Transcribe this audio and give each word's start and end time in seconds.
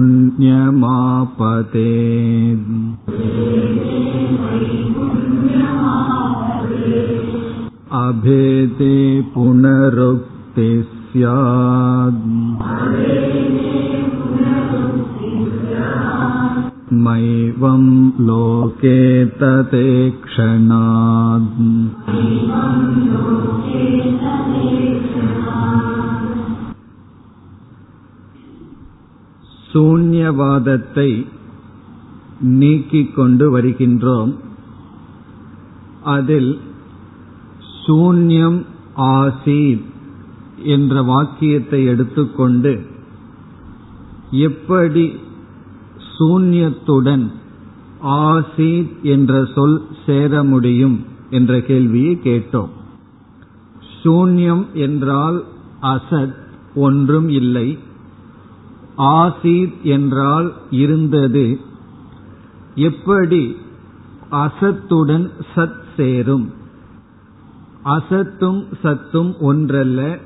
अभेदे 8.02 8.96
पुनरुक्ति 9.34 10.70
स्यात् 11.08 12.22
मैवं 17.04 17.84
लोके 18.20 18.98
ततेक्षणात् 19.40 20.64
சூன்யவாதத்தை 29.74 31.10
நீக்கிக் 32.60 33.14
கொண்டு 33.14 33.46
வருகின்றோம் 33.52 34.34
அதில் 36.14 36.52
சூன்யம் 37.80 38.60
ஆசீத் 39.14 39.86
என்ற 40.63 41.03
வாக்கியத்தை 41.03 41.85
எடுத்துக்கொண்டு 41.85 42.87
எப்படி 44.31 45.17
சூன்யத்துடன் 46.19 47.33
ஆசீத் 48.05 49.01
என்ற 49.03 49.45
சொல் 49.55 49.87
சேர 50.07 50.45
முடியும் 50.45 51.05
என்ற 51.31 51.61
கேள்வியை 51.61 52.21
கேட்டோம். 52.25 52.69
சூன்யம் 54.05 54.73
என்றால் 54.73 55.45
அசத் 55.83 56.35
ஒன்றும் 56.75 57.29
இல்லை. 57.29 57.79
ஆசீத் 58.99 59.83
என்றால் 59.83 60.53
இருந்தது. 60.71 61.61
எப்படி 62.75 63.57
அசத்துடன் 64.31 65.31
சத் 65.57 65.81
சேரும்? 65.97 66.53
அசத்தும் 67.85 68.65
சத்தும் 68.83 69.39
ஒன்றல்ல 69.39 70.19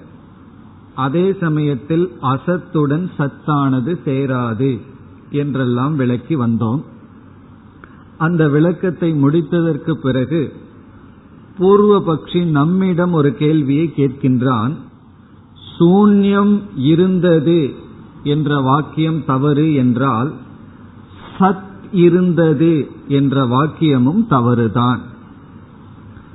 அதே 0.95 1.35
சமயத்தில் 1.41 2.13
அசத்துடன் 2.23 3.11
சத்தானது 3.19 3.99
சேராது 4.05 4.81
என்றெல்லாம் 5.31 5.97
விளக்கி 5.97 6.37
வந்தோம். 6.37 6.83
அந்த 8.19 8.49
விளக்கத்தை 8.49 9.25
முடித்ததற்கு 9.25 9.93
பிறகு 9.93 10.53
பூர்வ 11.59 12.03
பக்ஷி 12.07 12.45
நம்மிடம் 12.45 13.13
ஒரு 13.13 13.37
கேள்வியை 13.37 13.93
கேட்கின்றான். 13.97 14.73
சூன்யம் 15.79 16.61
இருந்தது 16.77 17.75
என்ற 18.23 18.61
வாக்கியம் 18.61 19.25
தவறு 19.25 19.75
என்றால் 19.75 20.33
சத் 21.39 21.71
இருந்தது 21.93 22.91
என்ற 23.09 23.45
வாக்கியமும் 23.47 24.27
தவறுதான். 24.27 25.01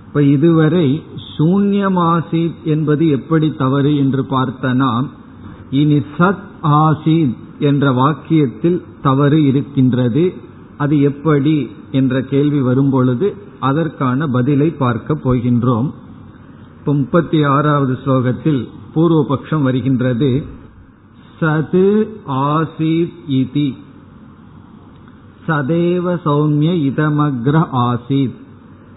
இப்ப 0.07 0.23
இதுவரை 0.23 1.03
சூன்யமாசித் 1.37 2.53
என்பது 2.63 3.07
எப்படி 3.07 3.51
தவறு 3.51 3.97
என்று 3.97 4.25
பார்த்த 4.25 4.73
நாம் 4.73 5.09
இனி 5.69 5.99
சத் 5.99 6.45
ஆசித் 6.63 7.35
என்ற 7.59 7.91
வாக்கியத்தில் 7.91 8.81
தவறு 9.01 9.45
இருக்கின்றது. 9.45 10.33
அது 10.77 11.01
எப்படி 11.01 11.71
என்ற 11.91 12.21
கேள்வி 12.21 12.61
வரும்பொழுது 12.61 13.35
அதற்கான 13.59 14.27
பதிலை 14.27 14.69
பார்க்க 14.69 15.13
போகின்றோம். 15.13 15.93
முப்பத்தி 16.85 17.43
ஆறாவது 17.43 17.97
ஸ்லோகத்தில் 18.05 18.67
பூர்வபக்ஷம் 18.95 19.61
வருகின்றது. 19.61 20.43
சது 21.41 22.07
ஆசித் 22.27 23.13
இதி. 23.29 23.77
சதேவ 25.47 26.19
சௌமிய 26.25 26.73
இதமக்ர 26.89 27.67
ஆசித். 27.71 28.45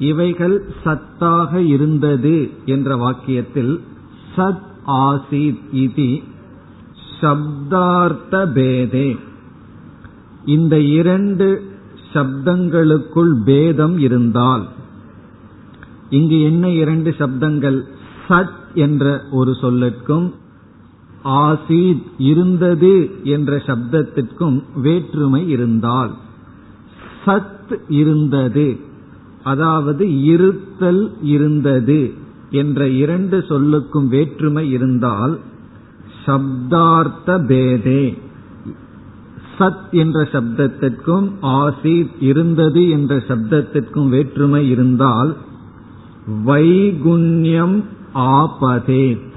இவைகள் 0.00 0.56
சத்தாக 0.84 1.54
இருந்தது 1.54 2.50
என்ற 2.64 2.96
வாக்கியத்தில் 2.96 3.80
சத் 4.36 4.68
ஆசீத் 4.86 5.64
இதி 5.74 6.12
சப்தார்த்த 7.20 8.42
பேதே. 8.52 9.08
இந்த 10.46 10.80
இரண்டு 10.80 11.48
சப்தங்களுக்குள் 12.12 13.34
பேதம் 13.44 13.98
இருந்தால் 13.98 14.68
இங்கு 16.10 16.42
என்ன 16.42 16.68
இரண்டு 16.68 17.10
சப்தங்கள்? 17.18 17.80
சத் 18.28 18.58
என்ற 18.74 19.04
ஒரு 19.30 19.52
சொல்லுக்கும் 19.60 20.28
ஆசீத் 21.24 22.02
இருந்தது 22.18 22.94
என்ற 23.22 23.56
சப்தத்திற்கும் 23.56 24.58
வேற்றுமை 24.74 25.48
இருந்தால் 25.48 26.12
சத் 27.24 27.80
இருந்தது 27.88 28.88
அதாவது 29.44 30.22
இருத்தல் 30.22 31.12
இருந்தது 31.22 32.12
என்ற 32.50 32.88
இரண்டு 32.88 33.38
சொல்லுக்கும் 33.38 34.08
வேற்றுமை 34.08 34.70
இருந்தால் 34.70 35.38
சப்தார்த்த 36.26 37.46
பேதே. 37.46 38.18
சத் 39.58 39.90
என்ற 39.90 40.22
சப்தத்திற்கும் 40.22 41.30
ஆசீத் 41.42 42.10
இருந்தது 42.20 42.88
என்ற 42.88 43.16
சப்தத்திற்கும் 43.16 44.08
வேற்றுமை 44.08 44.68
இருந்தால் 44.68 45.36
வைகுண்யம் 46.44 47.84
ஆபதேத். 48.14 49.28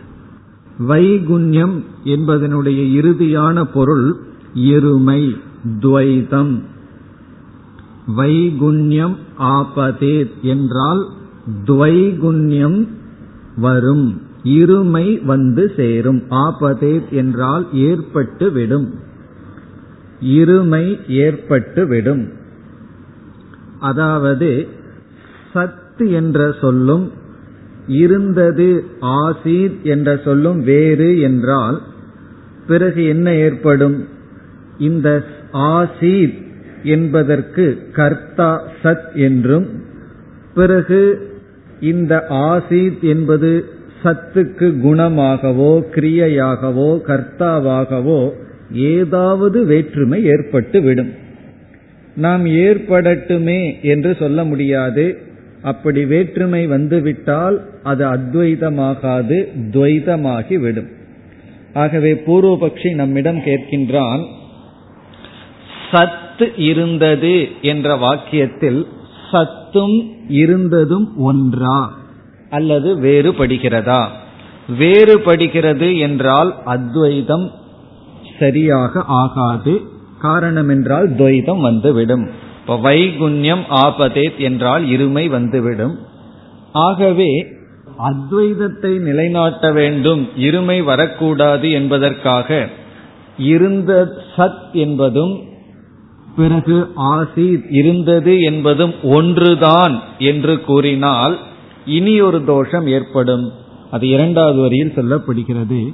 வைகுண்யம் 0.80 1.84
என்பதனுடைய 2.06 2.92
இறுதியான 2.92 3.64
பொருள் 3.64 4.16
இருமை 4.56 5.38
துவைதம். 5.80 6.62
வைகுண்யம் 8.08 9.18
ஆபதே 9.40 10.30
என்றால் 10.42 11.08
துவைகுண்யம் 11.66 12.88
வரும். 13.58 14.22
இருமை 14.44 15.26
வந்து 15.26 15.74
சேரும். 15.76 16.24
ஆபதே 16.30 17.10
என்றால் 17.10 17.68
ஏற்பட்டு 17.74 18.52
விடும். 18.52 18.94
இருமை 20.24 21.10
ஏற்பட்டு 21.10 21.88
விடும். 21.88 22.30
அதாவது 23.80 24.68
சத்து 25.54 26.12
என்ற 26.12 26.52
சொல்லும் 26.62 27.12
இருந்தது 27.88 28.86
ஆசீத் 29.02 29.82
என்ற 29.82 30.22
சொல்லும் 30.24 30.64
வேறு 30.64 31.20
என்றால் 31.20 31.82
பிறகு 32.68 33.06
என்ன 33.06 33.34
ஏற்படும்? 33.34 34.08
இந்த 34.78 35.26
ஆசீத் 35.54 36.43
என்பதற்கு 36.84 37.88
கர்த்தா 37.92 38.64
சத் 38.84 39.14
என்றும் 39.14 39.68
பிறகு 40.56 41.32
இந்த 41.80 42.26
ஆசீத் 42.30 43.02
என்பது 43.02 43.66
சத்துக்கு 44.04 44.80
குணமாகவோ 44.80 45.84
கிரியையாகவோ 45.96 47.00
கர்த்தாவாகவோ 47.08 48.30
ஏதாவது 48.72 49.66
வேற்றுமை 49.66 50.26
ஏற்பட்டு 50.26 50.82
விடும் 50.82 51.12
நாம் 52.16 52.46
ஏற்படட்டுமே 52.46 53.82
என்று 53.82 54.16
சொல்ல 54.20 54.44
முடியாது. 54.44 55.18
அப்படி 55.62 56.06
வேற்றுமை 56.06 56.68
வந்துவிட்டால் 56.68 57.66
அது 57.84 58.06
அத்வைதமாகாது 58.06 59.48
துவைதமாகி 59.72 60.60
விடும் 60.60 60.88
ஆகவே 61.74 62.14
பூர்வபக்ஷி 62.14 62.96
நம்மிடம் 62.96 63.38
கேட்கின்றான் 63.38 64.24
சத் 65.92 66.33
சத்து 66.38 66.64
இருந்தது 66.64 67.50
என்ற 67.62 67.96
வாக்கியத்தில் 67.96 68.86
சத்தும் 69.32 70.12
இருந்ததும் 70.28 71.18
ஒன்றா 71.18 71.94
அல்லது 72.50 72.96
வேறுபடுகிறதா? 72.96 74.08
வேறுபடுகிறது 74.80 76.00
என்றால் 76.00 76.56
அத்வைதம் 76.66 77.52
சரியாக 78.40 79.02
ஆகாது. 79.02 79.82
காரணம் 80.20 80.70
என்றால் 80.70 81.10
துவைதம் 81.10 81.62
வந்துவிடும். 81.62 82.30
இப்போ 82.62 82.76
வைகுண்யம் 82.78 83.64
ஆபதேத் 83.70 84.38
என்றால் 84.38 84.86
இருமை 84.86 85.30
வந்துவிடும். 85.30 86.00
ஆகவே 86.74 87.46
அத்வைதத்தை 88.00 89.00
நிலைநாட்ட 89.00 89.72
வேண்டும். 89.72 90.30
இருமை 90.38 90.84
வரக்கூடாது 90.84 91.72
என்பதற்காக 91.72 92.70
இருந்த 93.38 94.14
சத் 94.38 94.72
என்பதும் 94.74 95.40
பிறகு 96.36 96.92
ஆசீத் 96.98 97.66
இருந்தது 97.70 98.42
என்பதும் 98.42 98.94
ஒன்றுதான் 99.04 100.02
என்று 100.18 100.62
கூறினால் 100.62 101.40
இனி 101.86 102.22
ஒரு 102.22 102.44
தோஷம் 102.44 102.88
ஏற்படும். 102.88 103.52
அது 103.92 104.08
இரண்டாவது 104.08 104.60
வரியில் 104.60 104.94
சொல்லப்படுகிறது. 104.96 105.94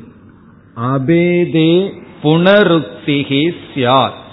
அபேதே 0.75 1.89
புனருக்திகி 2.23 3.43
சியாத் 3.75 4.27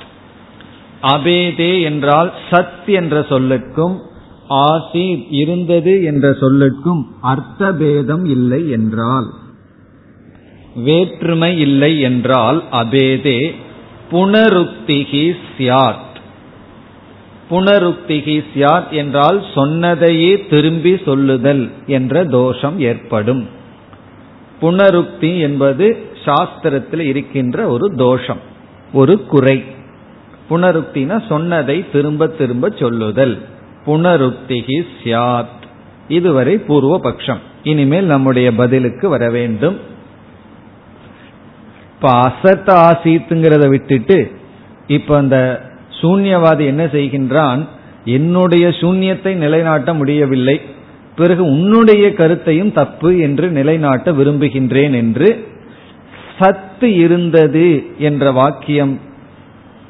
அபேதே 1.02 1.82
என்றால் 1.82 2.32
சத் 2.50 2.86
என்ற 2.86 3.20
சொல்லுக்கும் 3.28 3.96
ஆசி 4.48 5.26
இருந்தது 5.30 6.04
என்ற 6.04 6.30
சொல்லுக்கும் 6.30 7.02
அர்த்தபேதம் 7.22 8.26
இல்லை 8.26 8.70
என்றால். 8.70 9.28
வேற்றுமை 10.84 11.58
இல்லை 11.58 12.00
என்றால் 12.00 12.62
அபேதே 12.72 13.40
புனருக்திகி 14.10 15.34
சியாத் 15.58 15.94
புனருக்திகி 17.50 18.44
சியாத் 18.54 18.90
என்றால் 18.90 19.44
சொன்னதையே 19.54 20.46
திரும்பி 20.46 21.00
சொல்லுதல் 21.04 21.70
என்ற 21.86 22.24
தோஷம் 22.24 22.80
ஏற்படும். 22.80 23.48
புனருக்தி 24.62 25.40
என்பது 25.40 25.96
சாஸ்திரத்தில் 26.24 26.98
இருக்கின்ற 26.98 27.66
ஒரு 27.66 27.94
தோஷம் 27.94 28.40
ஒரு 28.92 29.24
குறை. 29.24 29.64
புனருக்தினா 30.50 31.26
சொன்னதை 31.28 31.90
திரும்ப 31.90 32.26
திரும்ப 32.26 32.68
சொல்லுதல். 32.78 33.42
புனருக்திகி 33.86 34.86
சியாத் 35.04 35.62
இதுவரை 36.08 36.58
பூர்வ 36.58 37.00
பட்சம் 37.00 37.38
இனிமேல் 37.62 38.04
நம்முடைய 38.04 38.54
பதிலுக்கு 38.54 39.08
வர 39.08 39.30
வேண்டும். 39.30 39.94
இப்ப 41.96 42.08
அசத் 42.20 42.70
ஆசித்துங்கிறத 42.80 43.68
விட்டுட்டு 43.68 44.30
இப்ப 44.86 45.16
அந்த 45.16 45.36
சூன்யவாதி 46.00 46.64
என்ன 46.66 46.84
செய்கின்றான்? 46.84 47.60
என்னுடைய 48.04 48.68
சூன்யத்தை 48.68 49.34
நிலைநாட்ட 49.34 49.94
முடியவில்லை. 49.94 50.60
பிறகு 51.16 51.44
உன்னுடைய 51.44 52.12
கருத்தையும் 52.14 52.72
தப்பு 52.72 53.18
என்று 53.18 53.48
நிலைநாட்ட 53.48 54.12
விரும்புகின்றேன் 54.12 54.94
என்று 54.94 55.46
சத்து 56.38 56.94
இருந்தது 56.94 57.84
என்ற 57.98 58.32
வாக்கியம் 58.32 59.00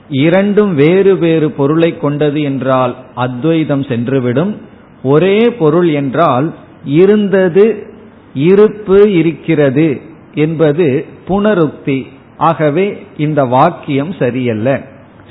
இரண்டும் 0.08 0.74
வேறு 0.74 1.16
வேறு 1.16 1.50
பொருளை 1.50 1.98
கொண்டது 1.98 2.42
என்றால் 2.42 2.96
அத்வைதம் 3.14 3.82
சென்றுவிடும். 3.82 4.56
ஒரே 5.02 5.38
பொருள் 5.58 5.88
என்றால் 5.88 6.54
இருந்தது 6.84 7.86
இருப்பு 8.34 9.12
இருக்கிறது. 9.12 10.00
என்பது 10.36 11.06
புனருக்தி. 11.28 12.06
ஆகவே 12.36 13.06
இந்த 13.16 13.44
வாக்கியம் 13.44 14.12
சரியல்ல. 14.12 14.80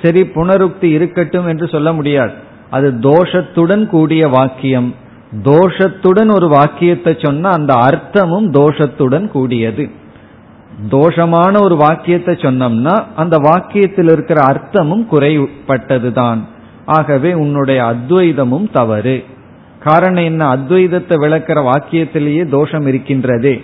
சரி 0.04 0.22
புனருக்தி 0.22 0.84
இருக்கட்டும் 0.84 1.48
என்று 1.48 1.68
சொல்ல 1.68 1.94
முடியாது. 1.94 2.32
அது 2.70 2.92
தோஷத்துடன் 2.92 3.86
கூடிய 3.86 4.28
வாக்கியம். 4.28 4.96
தோஷத்துடன் 5.44 6.32
ஒரு 6.32 6.48
வாக்கியத்தை 6.48 7.18
சொன்னா 7.22 7.50
அந்த 7.50 7.74
அர்த்தமும் 7.74 8.50
தோஷத்துடன் 8.50 9.28
கூடியது. 9.28 9.90
தோஷமான 10.92 11.62
ஒரு 11.62 11.76
வாக்கியத்தை 11.76 12.36
சொன்னோம்னா 12.36 13.04
அந்த 13.16 13.38
வாக்கியத்தில் 13.38 14.12
இருக்கிற 14.12 14.44
அர்த்தமும் 14.46 15.06
குறைப்பட்டதுதான் 15.12 16.40
ஆகவே 16.86 17.34
உன்னுடைய 17.34 17.84
அத்வைதமும் 17.84 18.72
தவறு. 18.72 19.24
காரணம் 19.80 20.24
என்ன? 20.24 20.56
அத்வைதத்தை 20.56 21.16
விளக்கிற 21.16 21.60
வாக்கியத்திலேயே 21.62 22.50
தோஷம் 22.50 22.88
இருக்கின்றதே. 22.88 23.56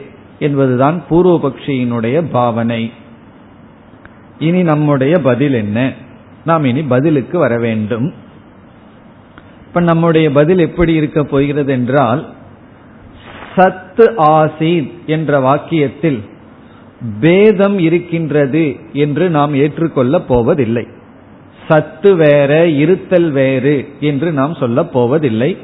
என்பதுதான் 0.42 1.04
பூர்வபக்ஷியினுடைய 1.10 2.24
பாவனை. 2.32 2.94
இனி 4.40 4.64
நம்முடைய 4.64 5.20
பதில் 5.20 5.54
என்ன? 5.54 5.94
நாம் 6.46 6.64
இனி 6.64 6.84
பதிலுக்கு 6.84 7.40
வர 7.40 7.58
வேண்டும். 7.58 8.14
இப்ப 9.68 9.80
நம்முடைய 9.80 10.32
பதில் 10.32 10.60
எப்படி 10.60 10.94
இருக்க 10.94 11.24
போகிறது 11.24 11.72
என்றால் 11.72 12.34
சத்து 13.56 14.14
ஆசீத் 14.18 14.92
என்ற 15.06 15.40
வாக்கியத்தில் 15.40 16.20
பேதம் 17.20 17.80
இருக்கின்றது 17.80 18.76
என்று 18.94 19.30
நாம் 19.30 19.56
ஏற்றுக்கொள்ளப் 19.56 20.28
போவதில்லை. 20.28 20.88
சத்து 21.68 22.16
வேற 22.16 22.68
இருத்தல் 22.68 23.32
வேறு 23.32 23.90
என்று 24.00 24.32
நாம் 24.32 24.54
சொல்லப் 24.54 24.94
போவதில்லை. 24.94 25.58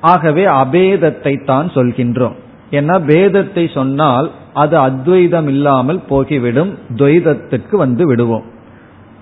ஆகவே 0.00 0.44
அபேதத்தை 0.44 1.44
தான் 1.44 1.72
சொல்கின்றோம். 1.74 2.40
ஏன்னா 2.72 2.94
பேதத்தை 3.10 3.64
சொன்னால் 3.74 4.28
அது 4.52 4.76
அத்வைதம் 4.78 5.48
இல்லாமல் 5.48 6.00
போகிவிடும். 6.10 6.72
துவைதத்துக்கு 6.96 7.74
வந்து 7.76 8.06
விடுவோம். 8.06 8.46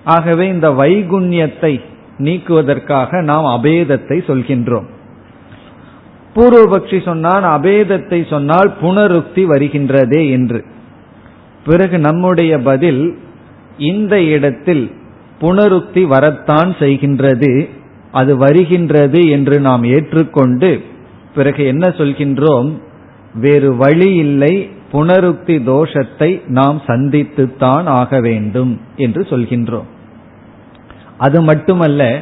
ஆகவே 0.05 0.45
இந்த 0.47 0.67
வைகுண்யத்தை 0.71 1.73
நீக்குவதற்காக 2.17 3.21
நாம் 3.21 3.47
அபேதத்தை 3.57 4.17
சொல்கின்றோம். 4.29 4.87
பூர்வபக்ஷி 6.35 6.99
சொன்னான் 7.05 7.45
அபேதத்தை 7.57 8.19
சொன்னால் 8.29 8.69
புனருக்தி 8.81 9.43
வருகின்றதே 9.45 10.29
என்று. 10.29 10.59
பிறகு 11.65 11.97
நம்முடைய 11.99 12.53
பதில் 12.59 13.03
இந்த 13.77 14.15
இடத்தில் 14.35 14.91
புனருக்தி 15.41 16.01
வரத்தான் 16.07 16.71
செய்கின்றது 16.79 17.51
அது 18.11 18.31
வருகின்றது 18.37 19.19
என்று 19.29 19.55
நாம் 19.59 19.83
ஏற்றுக்கொண்டு 19.83 20.71
பிறகு 21.35 21.61
என்ன 21.65 21.85
சொல்கின்றோம்? 21.89 22.69
வேறு 23.33 23.75
வழி 23.75 24.13
இல்லை 24.15 24.69
புனருக்தி 24.91 25.55
தோஷத்தை 25.65 26.41
நாம் 26.47 26.81
சந்தித்துத்தான் 26.87 27.83
ஆக 27.83 28.19
வேண்டும் 28.19 28.79
என்று 28.95 29.27
சொல்கின்றோம். 29.29 29.89
அது 31.17 31.41
மட்டுமல்ல 31.41 32.21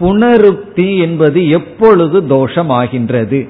புனருக்தி 0.00 0.98
என்பது 0.98 1.48
எப்பொழுது 1.48 2.26
தோஷம் 2.26 2.68
ஆகின்றது 2.68 3.48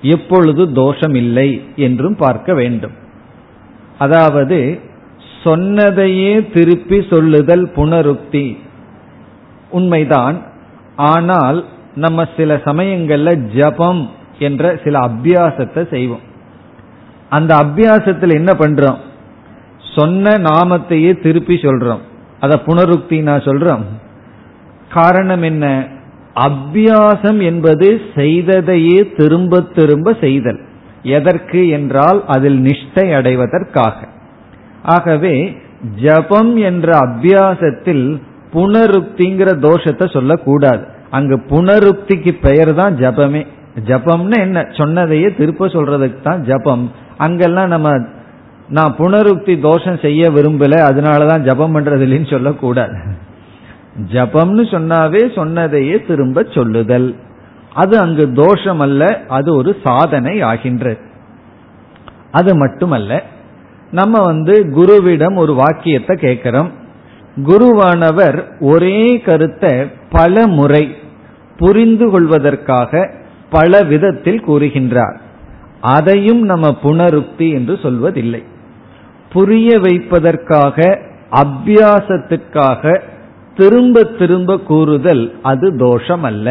எப்பொழுது 0.00 0.72
தோஷம் 0.72 1.14
இல்லை 1.14 1.62
என்றும் 1.76 2.16
பார்க்க 2.16 2.54
வேண்டும். 2.54 2.92
அதாவது 3.98 4.78
சொன்னதையே 5.44 6.48
திருப்பி 6.48 7.06
சொல்லுதல் 7.10 7.64
புனருக்தி 7.76 8.56
உண்மைதான் 9.70 10.36
ஆனால் 10.96 11.64
நம்ம 11.94 12.26
சில 12.36 12.56
சமயங்கள்ல 12.64 13.52
ஜபம் 13.56 14.10
என்ற 14.44 14.80
சில 14.84 14.98
அபியாசத்தை 14.98 15.88
செய்வோம். 15.90 16.24
அந்த 17.28 17.56
அபியாசத்தில் 17.56 18.34
என்ன 18.34 18.52
பண்றோம்? 18.52 18.98
சொன்ன 19.96 20.38
நாமத்தையே 20.38 21.22
திருப்பி 21.22 21.54
சொல்றோம். 21.54 22.02
அத 22.40 22.60
புனருக்தி 22.66 23.22
நான் 23.22 23.42
சொல்றோம். 23.42 23.84
காரணம் 24.92 25.42
என்ன? 25.42 25.86
அபியாசம் 26.34 27.42
என்பது 27.42 28.00
செய்ததையே 28.14 29.16
திரும்ப 29.16 29.60
திரும்ப 29.60 30.16
செய்தல். 30.20 30.60
எதற்கு 31.02 31.68
என்றால் 31.68 32.24
அதில் 32.26 32.60
நிஷ்டை 32.62 33.14
அடைவதற்காக. 33.14 33.96
ஆகவே 34.82 35.56
ஜபம் 36.02 36.56
என்ற 36.56 36.98
அபியாசத்தில் 36.98 38.20
புனருக்திங்கிற 38.52 39.50
தோஷத்தை 39.58 40.12
சொல்லக்கூடாது. 40.12 40.86
அங்கு 41.10 41.36
புனருக்திக்கு 41.48 42.32
பெயர் 42.42 42.74
தான் 42.74 42.96
ஜபமே. 42.96 43.46
ஜபம்னு 43.76 44.38
என்ன? 44.38 44.66
சொன்னதையே 44.70 45.34
திருப்ப 45.34 45.66
சொல்றதுக்கு 45.66 46.20
தான் 46.22 46.44
ஜபம். 46.44 46.92
அங்கெல்லாம் 47.16 47.68
நம்ம 47.68 47.90
நான் 48.68 48.94
புனருக்தி 48.98 49.60
தோஷம் 49.60 49.98
செய்ய 49.98 50.30
விரும்பல 50.30 50.74
அதனாலதான் 50.88 51.40
ஜபம் 51.40 51.74
பண்றது 51.74 52.04
இல்லைன்னு 52.06 52.30
சொல்லக்கூடாது. 52.30 52.96
ஜபம்னு 54.12 54.62
சொன்னாவே 54.74 55.34
சொன்னதையே 55.34 56.04
திரும்ப 56.06 56.44
சொல்லுதல். 56.50 57.16
அது 57.74 57.98
அங்கு 57.98 58.32
தோஷம் 58.32 58.80
அல்ல 58.80 59.20
அது 59.28 59.56
ஒரு 59.56 59.76
சாதனை 59.84 60.40
ஆகின்றது 60.40 60.98
அது 62.30 62.56
மட்டுமல்ல 62.56 63.22
நம்ம 63.90 64.20
வந்து 64.22 64.54
குருவிடம் 64.76 65.36
ஒரு 65.36 65.54
வாக்கியத்தை 65.54 66.16
கேட்கிறோம். 66.16 66.70
குருவானவர் 67.36 68.38
ஒரே 68.60 69.22
கருத்தை 69.26 69.90
பல 70.10 70.46
முறை 70.46 70.96
புரிந்து 71.56 72.10
கொள்வதற்காக 72.10 73.10
பல 73.54 73.82
விதத்தில் 73.82 74.44
கூறுகின்றார். 74.46 75.16
அதையும் 75.80 76.42
நம்ம 76.42 76.66
புனருக்தி 76.82 77.46
என்று 77.52 77.74
சொல்வதில்லை. 77.82 78.42
புரிய 79.32 79.78
வைப்பதற்காக 79.78 80.76
அபியாசத்துக்காக 81.32 83.00
திரும்ப 83.56 84.02
திரும்ப 84.18 84.58
கூறுதல் 84.60 85.24
அது 85.42 85.68
தோஷம் 85.76 86.22
அல்ல 86.22 86.48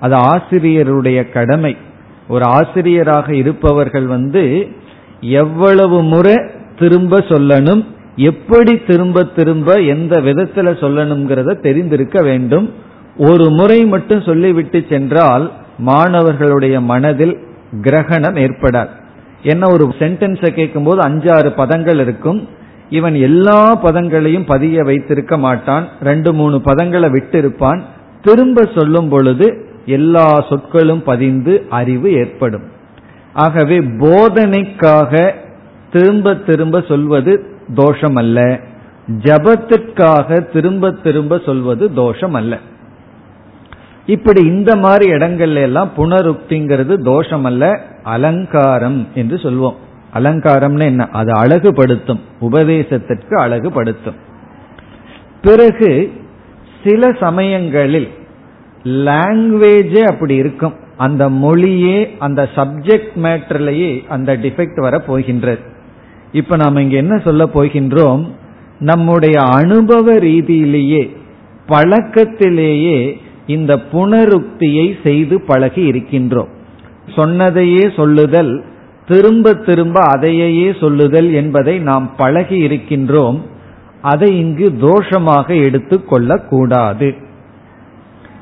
அது 0.00 0.16
ஆசிரியருடைய 0.32 1.20
கடமை. 1.32 1.76
ஒரு 2.28 2.44
ஆசிரியராக 2.44 3.28
இருப்பவர்கள் 3.34 4.06
வந்து 4.06 4.44
எவ்வளவு 5.20 5.98
முறை 6.02 6.36
திரும்ப 6.78 7.18
சொல்லணும் 7.28 7.82
எப்படி 8.16 8.72
திரும்ப 8.88 9.24
திரும்ப 9.38 9.74
எந்த 9.94 10.14
விதத்துல 10.20 10.72
சொல்லணுங்கிறத 10.82 11.52
தெரிந்திருக்க 11.60 12.18
வேண்டும். 12.22 12.66
ஒரு 13.28 13.46
முறை 13.50 13.78
மட்டும் 13.86 14.26
சொல்லிவிட்டு 14.26 14.78
சென்றால் 14.90 15.46
மாணவர்களுடைய 15.78 16.80
மனதில் 16.80 17.38
கிரகணம் 17.82 18.36
ஏற்படாது. 18.36 18.88
என்ன 19.42 19.70
ஒரு 19.70 19.94
சென்டென்ஸை 19.98 20.50
கேட்கும் 20.50 20.84
போது 20.84 21.08
அஞ்சாறு 21.08 21.50
பதங்கள் 21.56 22.00
இருக்கும். 22.00 22.48
இவன் 22.90 23.14
எல்லா 23.14 23.82
பதங்களையும் 23.82 24.46
பதிய 24.46 24.82
வைத்திருக்க 24.82 25.38
மாட்டான். 25.38 25.88
ரெண்டு 26.02 26.32
மூணு 26.32 26.60
பதங்களை 26.64 27.10
விட்டு 27.10 27.38
இருப்பான் 27.38 27.84
திரும்ப 28.22 28.68
சொல்லும் 28.76 29.08
பொழுது 29.08 29.66
எல்லா 29.86 30.44
சொற்களும் 30.48 31.02
பதிந்து 31.02 31.66
அறிவு 31.68 32.12
ஏற்படும். 32.12 32.62
ஆகவே 33.32 33.78
போதனைக்காக 33.78 35.32
திரும்ப 35.92 36.34
திரும்ப 36.34 36.80
சொல்வது 36.80 37.46
தோஷம் 37.74 38.14
அல்ல 38.14 38.60
ஜபத்திற்காக 39.18 40.52
திரும்ப 40.52 40.90
திரும்ப 40.90 41.40
சொல்வது 41.44 41.94
தோஷம் 41.94 42.34
அல்ல 42.34 42.58
இப்படி 44.06 44.42
இந்த 44.42 44.76
மாதிரி 44.76 45.12
இடங்கள்ல 45.12 45.54
எல்லாம் 45.54 45.90
புனருக்திங்கிறது 45.96 47.02
தோஷம் 47.02 47.44
அல்ல 47.44 47.80
அலங்காரம் 48.02 49.08
என்று 49.14 49.36
சொல்வோம். 49.36 49.74
அலங்காரம்னு 50.14 50.82
என்ன? 50.82 51.08
அது 51.12 51.32
அழகுபடுத்தும். 51.32 52.20
உபதேசத்திற்கு 52.40 53.38
அழகுபடுத்தும். 53.38 54.14
பிறகு 55.42 56.12
சில 56.84 57.12
சமயங்களில் 57.20 58.08
லாங்குவேஜே 58.84 60.02
அப்படி 60.02 60.34
இருக்கும். 60.34 60.74
அந்த 60.96 61.28
மொழியே 61.28 62.14
அந்த 62.18 62.48
சப்ஜெக்ட் 62.56 63.18
மேட்டர்லயே 63.22 64.06
அந்த 64.08 64.36
டிஃபெக்ட் 64.36 64.80
வர 64.80 64.98
போகின்றது. 64.98 65.60
இப்ப 66.32 66.56
நாம் 66.56 66.76
இங்க 66.76 66.96
என்ன 66.96 67.18
சொல்ல 67.24 67.48
போகின்றோம்? 67.54 68.30
நம்முடைய 68.78 69.42
அனுபவ 69.42 70.14
ரீதியிலேயே 70.14 71.16
பழக்கத்திலேயே 71.68 73.24
இந்த 73.46 73.80
புனருக்தியை 73.92 74.94
செய்து 75.04 75.40
பழகி 75.40 75.90
இருக்கின்றோம். 75.90 76.48
சொன்னதையே 77.16 77.90
சொல்லுதல் 77.96 78.64
திரும்ப 79.06 79.54
திரும்ப 79.54 80.00
அதையே 80.00 80.74
சொல்லுதல் 80.80 81.32
என்பதை 81.32 81.78
நாம் 81.78 82.10
பழகி 82.16 82.66
இருக்கின்றோம். 82.66 83.40
அதை 84.02 84.38
இங்கு 84.38 84.72
தோஷமாக 84.80 85.62
எடுத்துக் 85.62 86.48
கூடாது 86.48 87.14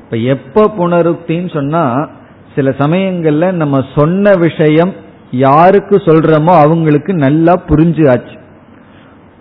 இப்ப 0.03 0.17
எப்ப 0.17 0.71
புனருக்தின்னு 0.77 1.53
சொன்னா 1.53 2.09
சில 2.55 2.69
சமயங்கள்ல 2.69 3.51
நம்ம 3.51 3.85
சொன்ன 3.95 4.31
விஷயம் 4.35 4.93
யாருக்கு 5.31 5.95
சொல்றோமோ 5.95 6.57
அவங்களுக்கு 6.59 7.13
நல்லா 7.13 7.61
புரிஞ்சு 7.67 8.09
ஆச்சு 8.09 8.43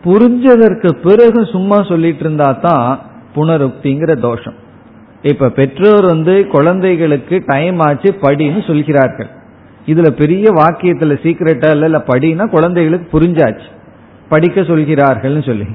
புரிஞ்சதற்கு 0.05 0.91
பிறகு 1.03 1.47
சும்மா 1.47 1.83
சொல்லிட்டு 1.83 2.21
இருந்தா 2.21 2.53
தான் 2.53 3.01
புனருக்திங்கிற 3.35 4.21
தோஷம். 4.21 4.63
இப்ப 5.25 5.49
பெற்றோர் 5.49 6.05
வந்து 6.07 6.47
குழந்தைகளுக்கு 6.47 7.43
டைம் 7.47 7.79
ஆச்சு 7.79 8.15
படின்னு 8.23 8.67
சொல்கிறார்கள். 8.67 9.27
இதுல 9.87 10.11
பெரிய 10.11 10.51
வாக்கியத்துல 10.51 11.17
சீக்கிரட்டா 11.23 11.71
இல்ல 11.71 11.89
படினா 11.89 12.47
குழந்தைகளுக்கு 12.47 13.21
புரிஞ்சாச்சு. 13.21 13.67
படிக்க 14.29 14.65
சொல்கிறார்கள் 14.65 15.43
சொல்லி. 15.43 15.67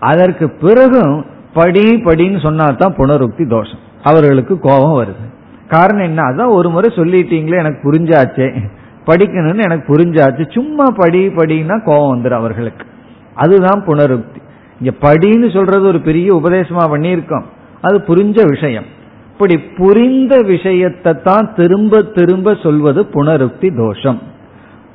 அதற்கு 0.00 0.50
பிறகும் 0.50 1.26
படி 1.54 1.94
படின்னு 1.94 2.40
சொன்னா 2.40 2.66
தான் 2.66 2.96
புனருக்தி 2.96 3.48
தோஷம். 3.48 3.78
அவர்களுக்கு 4.02 4.58
கோபம் 4.58 5.04
வருது. 5.04 5.34
காரணம் 5.68 6.04
என்ன? 6.04 6.22
அதான் 6.22 6.50
ஒரு 6.50 6.70
முறை 6.70 6.96
சொல்லிட்டீங்களே 6.96 7.58
எனக்கு 7.58 7.92
புரிஞ்சாச்சே. 7.92 8.62
படிக்கணும்னு 9.06 9.62
எனக்கு 9.62 9.94
புரிஞ்சாச்சு. 9.94 10.52
சும்மா 10.52 10.84
படி 10.94 11.28
படின்னா 11.28 11.84
கோபம் 11.84 12.24
வந்துடும் 12.24 12.40
அவர்களுக்கு. 12.42 12.86
அதுதான் 13.34 13.84
புனருக்தி. 13.86 14.40
இங்க 14.80 15.12
படின்னு 15.12 15.52
சொல்றது 15.52 15.82
ஒரு 15.82 16.00
பெரிய 16.00 16.34
உபதேசமா 16.34 16.84
பண்ணியிருக்கோம். 16.90 17.44
அது 17.80 17.96
புரிஞ்ச 18.08 18.38
விஷயம். 18.50 18.86
இப்படி 19.32 19.56
புரிந்த 19.58 20.34
விஷயத்தை 20.46 21.12
தான் 21.22 21.46
திரும்ப 21.58 22.00
திரும்ப 22.16 22.54
சொல்வது 22.62 23.00
புனருக்தி 23.14 23.68
தோஷம். 23.76 24.18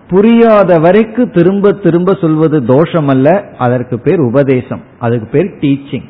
புரியாத 0.09 0.71
வரைக்கும் 0.79 1.31
திரும்ப 1.31 1.71
திரும்ப 1.83 2.13
சொல்வது 2.21 2.57
தோஷம் 2.65 3.07
அல்ல 3.07 3.27
அதற்கு 3.57 3.95
பேர் 3.99 4.19
உபதேசம். 4.19 4.81
அதுக்கு 4.99 5.27
பேர் 5.35 5.49
டீச்சிங் 5.61 6.07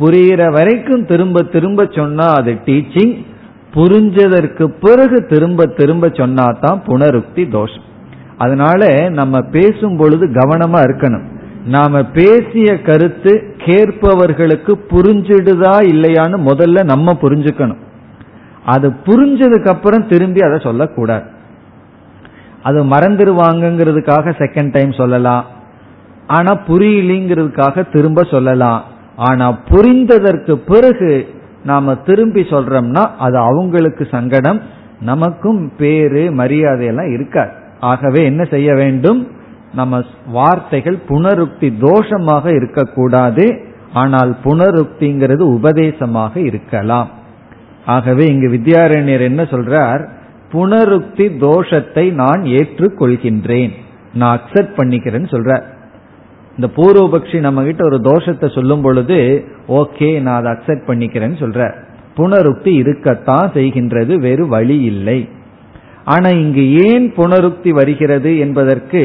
புரிகிற 0.00 0.42
வரைக்கும் 0.52 1.04
திரும்ப 1.04 1.42
திரும்ப 1.42 1.86
சொன்னா 1.98 2.26
அது 2.38 2.52
டீச்சிங் 2.66 3.14
புரிஞ்சதற்கு 3.76 4.64
பிறகு 4.64 5.18
திரும்ப 5.26 5.66
திரும்ப 5.78 6.10
சொன்னா 6.12 6.46
தான் 6.64 6.82
புனருக்தி 6.86 7.44
தோஷம். 7.50 7.86
அதனால 8.38 9.10
நம்ம 9.10 9.40
பேசும் 9.56 9.96
பொழுது 9.96 10.26
கவனமா 10.38 10.80
இருக்கணும். 10.88 11.26
நாம 11.66 12.04
பேசிய 12.04 12.82
கருத்து 12.82 13.54
கேட்பவர்களுக்கு 13.56 14.74
புரிஞ்சிடுதா 14.90 15.74
இல்லையான்னு 15.92 16.38
முதல்ல 16.46 16.84
நம்ம 16.84 17.12
புரிஞ்சுக்கணும். 17.12 17.76
அது 18.64 18.90
புரிஞ்சதுக்கு 18.90 19.68
அப்புறம் 19.68 20.08
திரும்பி 20.08 20.40
அதை 20.40 20.58
சொல்லக்கூடாது. 20.58 21.24
அது 22.62 22.84
மறந்துடுவாங்கிறதுக்காக 22.84 24.32
செகண்ட் 24.38 24.72
டைம் 24.72 24.92
சொல்லலாம். 24.92 25.44
ஆனா 26.26 26.58
புரியலிங்கிறதுக்காக 26.68 27.92
திரும்ப 27.92 28.22
சொல்லலாம். 28.22 28.84
ஆனா 29.16 29.58
புரிந்ததற்கு 29.68 30.52
பிறகு 30.52 31.28
நாம 31.64 31.94
திரும்பி 31.94 32.40
சொல்றோம்னா 32.40 33.10
அது 33.18 33.36
அவங்களுக்கு 33.36 34.08
சங்கடம் 34.10 34.60
நமக்கும் 35.00 35.72
பேரு 35.78 36.30
மரியாதையெல்லாம் 36.32 37.12
இருக்காது. 37.12 37.50
ஆகவே 37.80 38.24
என்ன 38.24 38.44
செய்ய 38.44 38.74
வேண்டும்? 38.74 39.34
நம்ம 39.78 40.00
வார்த்தைகள் 40.32 40.98
புனருக்தி 41.08 41.68
தோஷமாக 41.86 42.44
இருக்கக்கூடாது 42.58 43.46
ஆனால் 44.02 44.32
புனருக்திங்கிறது 44.44 45.44
உபதேசமாக 45.58 46.34
இருக்கலாம். 46.50 47.10
ஆகவே 47.94 48.24
இங்கு 48.32 48.48
வித்யாரண்யர் 48.54 49.24
என்ன 49.30 49.42
சொல்றார்? 49.54 50.02
புனருக்தி 50.52 51.26
தோஷத்தை 51.44 52.04
நான் 52.22 52.42
ஏற்றுக்கொள்கின்றேன். 52.58 53.72
நான் 54.20 54.36
அக்செப்ட் 54.36 54.76
பண்ணிக்கிறேன்னு 54.78 55.30
சொல்றார். 55.34 55.64
இந்த 56.56 56.68
பூர்வபக்ஷி 56.76 57.38
நம்ம 57.46 57.64
கிட்ட 57.64 57.82
ஒரு 57.84 57.98
தோஷத்தை 58.10 58.48
சொல்லும் 58.54 58.84
பொழுது 58.84 59.18
ஓகே 59.80 60.08
நான் 60.20 60.38
அதை 60.40 60.50
அக்செப்ட் 60.54 60.88
பண்ணிக்கிறேன்னு 60.90 61.38
சொல்ற 61.42 61.62
புனருக்தி 62.18 62.72
இருக்கத்தான் 62.82 63.48
செய்கின்றது 63.54 64.14
வேறு 64.26 64.44
வழி 64.54 64.76
இல்லை. 64.92 65.18
ஆனா 66.14 66.28
இங்கு 66.42 66.64
ஏன் 66.88 67.06
புனருக்தி 67.16 67.70
வருகிறது 67.80 68.30
என்பதற்கு 68.44 69.02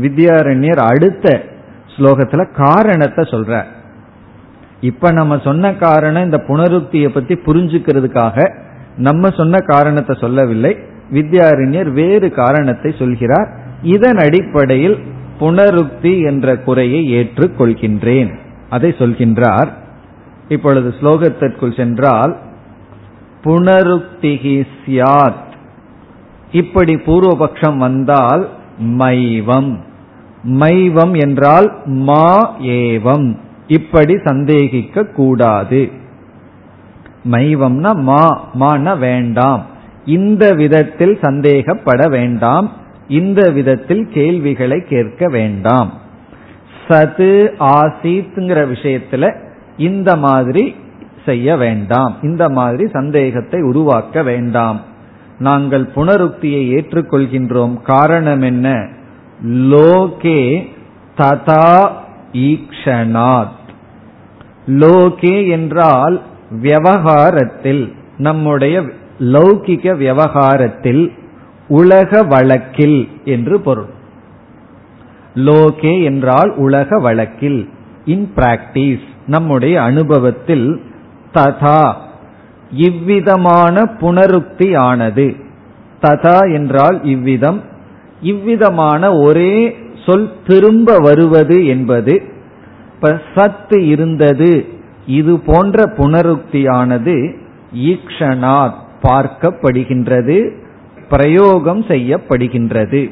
வித்யாரண்யர் 0.00 0.78
அடுத்த 0.78 1.44
ஸ்லோகத்துல 1.96 2.52
காரணத்தை 2.52 3.24
சொல்ற 3.24 3.64
இப்ப 4.80 5.10
நம்ம 5.10 5.40
சொன்ன 5.44 5.74
காரணம் 5.74 6.24
இந்த 6.24 6.36
புனருக்தியை 6.36 7.08
பத்தி 7.08 7.34
புரிஞ்சுக்கிறதுக்காக 7.34 8.62
நம்ம 8.96 9.30
சொன்ன 9.30 9.58
காரணத்தை 9.58 10.16
சொல்லவில்லை. 10.20 10.76
வித்யாரண்யர் 11.12 11.92
வேறு 11.92 12.30
காரணத்தை 12.30 12.94
சொல்கிறார். 12.98 13.48
இதன் 13.82 14.16
அடிப்படையில் 14.16 14.98
புனருக்தி 15.40 16.26
என்ற 16.26 16.56
குறையை 16.56 17.14
ஏற்றுக்கொள்கின்றேன். 17.14 18.34
அதை 18.70 18.94
சொல்கின்றார். 18.98 19.68
இப்பொழுது 20.48 20.94
ஸ்லோகத்திற்குள் 21.00 21.76
சென்றால் 21.76 22.36
புனருக்திகி 23.44 24.66
சியாத் 24.86 25.42
இப்படி 26.52 26.94
பூர்வபக்ஷம் 26.94 27.76
வந்தால் 27.76 28.48
மைவம். 28.78 29.78
மைவம் 30.42 31.14
என்றால் 31.14 31.72
மா 31.84 32.56
ஏவம். 32.60 33.36
இப்படி 33.66 34.18
சந்தேகிக்க 34.24 35.04
கூடாது. 35.04 35.90
மைவம்னா 37.30 37.96
மா 37.96 38.48
மான 38.52 38.96
வேண்டாம். 38.96 39.66
இந்த 40.04 40.52
விதத்தில் 40.52 41.18
சந்தேகப்பட 41.20 42.08
வேண்டாம். 42.08 42.72
இந்த 43.08 43.50
விதத்தில் 43.50 44.08
கேள்விகளை 44.12 44.82
கேட்க 44.82 45.28
வேண்டாம். 45.28 45.92
சது 46.88 47.48
ஆசித்ங்கிற 47.58 48.72
விஷயத்துல 48.72 49.36
இந்த 49.76 50.16
மாதிரி 50.16 50.74
செய்ய 51.24 51.56
வேண்டாம். 51.56 52.16
இந்த 52.22 52.48
மாதிரி 52.48 52.86
சந்தேகத்தை 52.86 53.62
உருவாக்க 53.62 54.22
வேண்டாம். 54.22 54.80
நாங்கள் 55.38 55.90
புனருக்தியை 55.94 56.72
ஏற்றுக்கொள்கின்றோம். 56.74 57.82
காரணம் 57.82 58.42
என்ன? 58.42 58.88
லோகே 59.44 60.66
ததா 61.16 61.90
ஈக்ஷனாத். 62.32 63.62
லோகே 64.66 65.48
என்றால் 65.48 66.22
விவகாரத்தில் 66.50 67.92
நம்முடைய 68.18 68.82
லௌகிக 69.20 69.96
விவகாரத்தில் 69.96 71.12
உலக 71.68 72.22
வழக்கில் 72.22 73.08
என்று 73.24 73.60
பொருள். 73.60 73.92
லோகே 75.34 76.04
என்றால் 76.04 76.54
உலக 76.56 76.98
வழக்கில் 76.98 77.68
இன் 78.04 78.32
பிராக்டிஸ் 78.36 79.02
நம்முடைய 79.26 79.82
அனுபவத்தில் 79.82 80.80
ததா 81.34 81.94
இவ்விதமான 82.88 83.82
புனருக்தி 84.00 84.68
ஆனது 84.88 85.26
ததா 86.02 86.38
என்றால் 86.54 86.98
இவ்விதம். 87.04 87.60
இவ்விதமான 88.22 89.02
ஒரே 89.26 89.54
சொல் 90.06 90.30
திரும்ப 90.46 90.96
வருவது 90.98 91.58
என்பது 91.66 92.14
சத்து 93.34 93.78
இருந்தது 93.86 94.52
இது 95.18 95.32
போன்ற 95.48 95.86
புனருக்தியானது 95.96 97.16
ஈக்ஷனாத் 97.90 98.78
பார்க்கப்படுகின்றது 99.02 100.36
பிரயோகம் 101.08 101.82
செய்யப்படுகின்றது. 101.88 103.02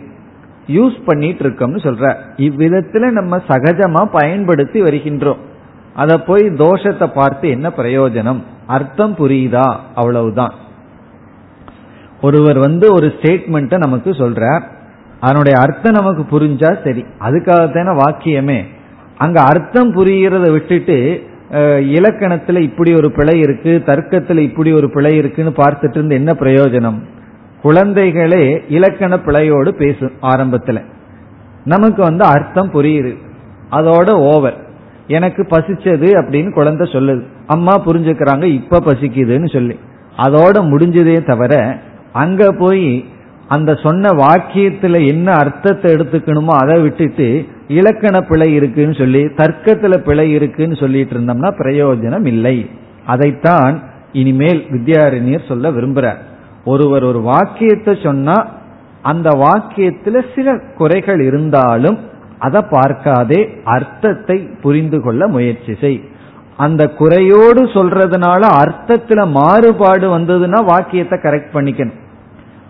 யூஸ் 0.76 0.98
பண்ணிட்டு 1.04 1.42
இருக்கோம்னு 1.44 1.80
சொல்ற. 1.86 2.04
இவ்விதத்துல 2.46 3.10
நம்ம 3.10 3.40
சகஜமா 3.48 4.02
பயன்படுத்தி 4.18 4.80
வருகின்றோம். 4.82 5.40
அத 5.94 6.20
போய் 6.20 6.42
தோஷத்தை 6.42 7.06
பார்த்து 7.14 7.48
என்ன 7.48 7.68
பிரயோஜனம்? 7.68 8.42
அர்த்தம் 8.66 9.14
புரியுதா? 9.16 9.76
அவ்வளவுதான். 9.94 10.52
ஒருவர் 12.20 12.58
வந்து 12.58 12.92
ஒரு 12.92 13.06
ஸ்டேட்மெண்ட்டை 13.06 13.78
நமக்கு 13.78 14.10
சொல்றார். 14.10 14.62
அதனுடைய 15.20 15.58
அர்த்தம் 15.58 15.92
நமக்கு 15.92 16.38
புரிஞ்சா 16.38 16.84
சரி. 16.84 17.04
அதுக்காக 17.20 17.74
தானே 17.74 17.98
வாக்கியமே. 17.98 18.64
அங்க 19.18 19.40
அர்த்தம் 19.40 19.96
புரிகிறத 19.96 20.50
விட்டுட்டு 20.50 21.22
இலக்கணத்துல 21.78 22.60
இப்படி 22.60 22.94
ஒரு 22.94 23.12
பிழை 23.12 23.38
இருக்கு 23.38 23.82
தர்க்கத்துல 23.86 24.38
இப்படி 24.38 24.72
ஒரு 24.72 24.90
பிழை 24.90 25.16
இருக்குன்னு 25.16 25.50
பார்த்துட்டு 25.50 25.96
இருந்து 25.96 26.14
என்ன 26.14 26.32
பிரயோஜனம்? 26.40 26.98
குழந்தைகளே 27.62 28.62
இலக்கண 28.68 29.16
பிழையோடு 29.16 29.68
பேசும் 29.68 30.12
ஆரம்பத்துல. 30.22 30.82
நமக்கு 31.64 32.02
வந்து 32.02 32.24
அர்த்தம் 32.24 32.72
புரியுது. 32.72 33.16
அதோட 33.70 34.10
ஓவர். 34.12 34.70
எனக்கு 35.06 35.42
பசிச்சது 35.42 36.08
அப்படின்னு 36.20 36.52
குழந்தை 36.52 36.88
சொல்லுது. 36.92 37.22
அம்மா 37.46 37.84
புரிஞ்சுக்கிறாங்க 37.86 38.42
இப்ப 38.42 38.80
பசிக்குதுன்னு 38.80 39.52
சொல்லி. 39.52 39.78
அதோட 40.16 40.56
முடிஞ்சதே 40.70 41.24
தவிர 41.24 41.76
அங்க 42.12 42.50
போய் 42.52 43.04
அந்த 43.48 43.74
சொன்ன 43.74 44.08
வாக்கியத்துல 44.08 45.06
என்ன 45.06 45.32
அர்த்தத்தை 45.32 45.94
எடுத்துக்கணுமோ 45.94 46.52
அதை 46.62 46.80
விட்டுட்டு 46.80 47.46
இலக்கண 47.68 48.20
பிழை 48.20 48.54
இருக்குன்னு 48.54 48.94
சொல்லி 48.94 49.24
தர்க்கத்துல 49.24 49.96
பிழை 49.96 50.30
இருக்குன்னு 50.30 50.76
சொல்லிட்டு 50.76 51.14
இருந்தோம்னா 51.16 51.50
பிரயோஜனம் 51.58 52.26
இல்லை. 52.26 52.70
அதைத்தான் 53.06 53.82
இனிமேல் 54.12 54.66
வித்யாரண்யர் 54.70 55.48
சொல்ல 55.48 55.70
விரும்புறார். 55.70 56.20
ஒருவர் 56.64 57.02
ஒரு 57.02 57.20
வாக்கியத்தை 57.20 57.98
சொன்னா 58.02 58.48
அந்த 59.02 59.30
வாக்கியத்துல 59.30 60.22
சில 60.34 60.58
குறைகள் 60.76 61.20
இருந்தாலும் 61.20 61.98
அதை 62.46 62.60
பார்க்காதே 62.72 63.40
அர்த்தத்தை 63.74 64.36
புரிந்து 64.62 64.98
கொள்ள 65.04 65.22
முயற்சி 65.34 65.74
செய். 65.82 66.00
அந்த 66.64 66.82
குறையோடு 66.98 67.62
சொல்றதுனால 67.74 68.42
அர்த்தத்துல 68.60 69.20
மாறுபாடு 69.38 70.06
வந்ததுன்னா 70.16 70.60
வாக்கியத்தை 70.70 71.16
கரெக்ட் 71.22 71.54
பண்ணிக்கணும். 71.56 71.98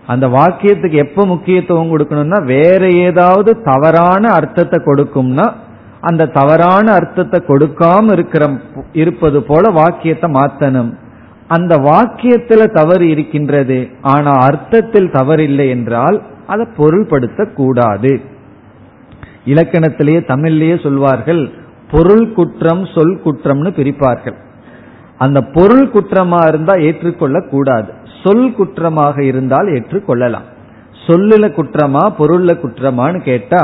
அந்த 0.07 0.25
வாக்கியத்துக்கு 0.37 0.97
எப்ப 1.05 1.25
முக்கியத்துவம் 1.25 1.91
கொடுக்கணும்னா 1.91 2.39
வேற 2.45 2.81
ஏதாவது 3.07 3.51
தவறான 3.69 4.23
அர்த்தத்தை 4.39 4.79
கொடுக்கும்னா 4.87 5.45
அந்த 6.01 6.31
தவறான 6.37 6.85
அர்த்தத்தை 6.99 7.39
கொடுக்காம 7.49 8.11
இருக்கிற 8.11 8.43
இருப்பது 9.01 9.39
போல 9.43 9.69
வாக்கியத்தை 9.79 10.29
மாத்தணும். 10.37 10.91
அந்த 11.55 11.73
வாக்கியத்துல 11.87 12.61
தவறு 12.77 13.05
இருக்கின்றது 13.13 13.77
ஆனா 14.13 14.31
அர்த்தத்தில் 14.47 15.09
தவறில்லை 15.15 15.67
என்றால் 15.69 16.17
அதை 16.47 16.65
பொருள்படுத்த 16.77 17.41
கூடாது 17.53 18.13
இலக்கணத்திலேயே 19.45 20.19
தமிழ்லேயே 20.31 20.81
சொல்வார்கள் 20.83 21.51
பொருள் 21.91 22.27
குற்றம் 22.33 22.83
சொல் 22.93 23.15
குற்றம்னு 23.23 23.71
பிரிப்பார்கள். 23.79 24.37
அந்த 25.17 25.39
பொருள் 25.41 25.87
குற்றமா 25.87 26.47
இருந்தா 26.47 26.75
ஏற்றுக்கொள்ள 26.75 27.39
கூடாது 27.41 27.89
சொல் 28.23 28.49
குற்றமாக 28.57 29.17
இருந்தால் 29.23 29.67
ஏற்றுக்கொள்ளலாம். 29.67 30.47
சொல்லுல 31.07 31.45
குற்றமா 31.57 32.03
பொருள்ல 32.19 32.51
குற்றமான்னு 32.63 33.21
கேட்டா 33.21 33.63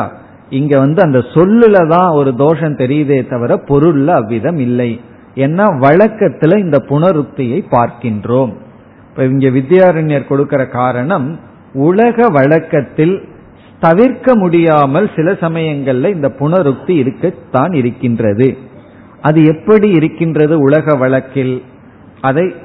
இங்க 0.49 0.73
வந்து 0.79 0.99
அந்த 1.01 1.19
சொல்லுல 1.33 1.87
தான் 1.87 2.09
ஒரு 2.09 2.35
தோஷம் 2.35 2.75
தெரியுதே 2.75 3.19
தவிர 3.27 3.55
பொருள்ல 3.67 4.07
அவ்விதம் 4.07 4.57
இல்லை. 4.57 4.91
ஏன்னா 5.35 5.65
வழக்கத்துல 5.85 6.57
இந்த 6.57 6.77
புனருக்தியை 6.89 7.59
பார்க்கின்றோம். 7.75 8.53
இப்ப 9.09 9.25
இங்க 9.25 9.47
வித்யாரண்யர் 9.49 10.29
கொடுக்கிற 10.31 10.61
காரணம் 10.65 11.27
உலக 11.73 12.27
வழக்கத்தில் 12.37 13.15
தவிர்க்க 13.79 14.35
முடியாமல் 14.35 15.11
சில 15.15 15.31
சமயங்கள்ல 15.31 16.13
இந்த 16.13 16.27
புனருக்தி 16.39 16.89
இருக்கத்தான் 16.89 17.71
இருக்கின்றது. 17.71 18.57
அது 19.21 19.45
எப்படி 19.45 19.89
இருக்கின்றது 19.89 20.59
உலக 20.59 20.95
வழக்கில்? 20.95 21.63
அதை 22.21 22.55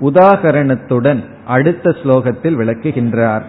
உதாகரணத்துடன் 0.00 1.24
அடுத்த 1.46 1.90
ஸ்லோகத்தில் 1.90 2.56
விளக்குகின்றார். 2.56 3.42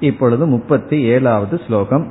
இப்பொழுது 0.00 0.46
முப்பத்தி 0.46 1.02
ஏழாவது 1.02 1.60
ஸ்லோகம். 1.66 2.06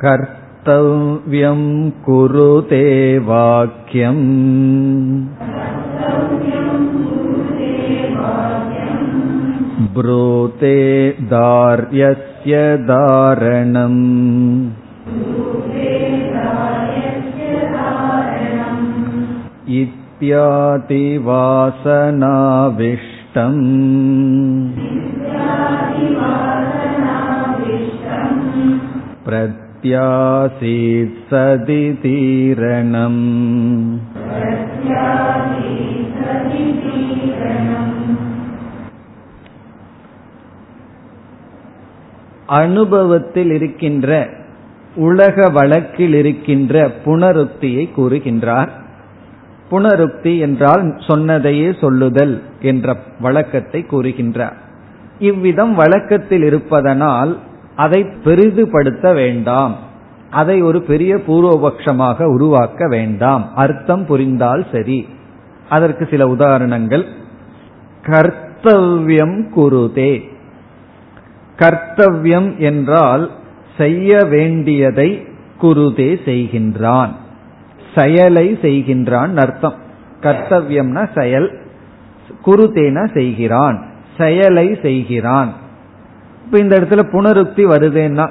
கர்த்தவ்யம் 0.00 1.92
குருதே 2.06 3.24
வாக்கியம் 3.24 4.22
ब्रूते 9.95 10.77
दार्यस्य 11.31 12.59
दारणम् 12.89 14.01
इत्यादिवासनाविष्टम् 19.79 21.19
प्रत्यासीत् 29.27 31.17
सदितीरणम् 31.31 33.21
அனுபவத்தில் 42.54 43.50
இருக்கின்ற 43.50 44.28
உலக 44.96 45.48
வழக்கில் 45.48 46.14
இருக்கின்ற 46.14 46.90
புனருக்தியை 47.04 47.88
கூறுகின்றார். 47.96 48.68
புனருக்தி 49.70 50.38
என்றால் 50.38 51.00
சொன்னதையே 51.06 51.76
சொல்லுதல் 51.80 52.42
என்ற 52.60 52.96
வழக்கத்தை 53.20 53.86
கூறுகின்றார். 53.90 54.52
இவ்விதம் 55.18 55.74
வழக்கத்தில் 55.74 56.42
இருப்பதனால் 56.42 57.38
அதை 57.76 58.06
பெரிதுபடுத்த 58.24 59.14
வேண்டாம். 59.14 59.76
அதை 60.30 60.62
ஒரு 60.62 60.82
பெரிய 60.82 61.16
பூர்வபக்ஷமாக 61.16 62.24
உருவாக்க 62.24 62.88
வேண்டாம். 62.88 63.54
அர்த்தம் 63.54 64.06
புரிந்தால் 64.06 64.66
சரி. 64.72 65.08
அதற்கு 65.68 66.08
சில 66.10 66.28
உதாரணங்கள். 66.28 67.04
கர்த்தவ்யம் 68.02 69.44
குருதே. 69.56 70.32
கர்த்தவியம் 71.58 72.56
என்றால் 72.56 73.30
செய்ய 73.76 74.24
வேண்டியதை 74.24 75.26
குருதே 75.62 76.16
செய்கின்றான். 76.24 77.08
செயலை 77.94 78.58
செய்கின்றான் 78.62 79.36
அர்த்தம். 79.36 79.74
கர்த்தவியம்னா 80.20 81.20
செயல் 81.20 81.58
குருதேன 82.46 83.14
செய்கிறான் 83.14 83.84
செயலை 84.18 84.78
செய்கிறான். 84.82 85.52
இப்ப 86.44 86.58
இந்த 86.58 86.80
இடத்துல 86.80 87.02
புனருக்தி 87.12 87.64
வருதேன்னா 87.64 88.28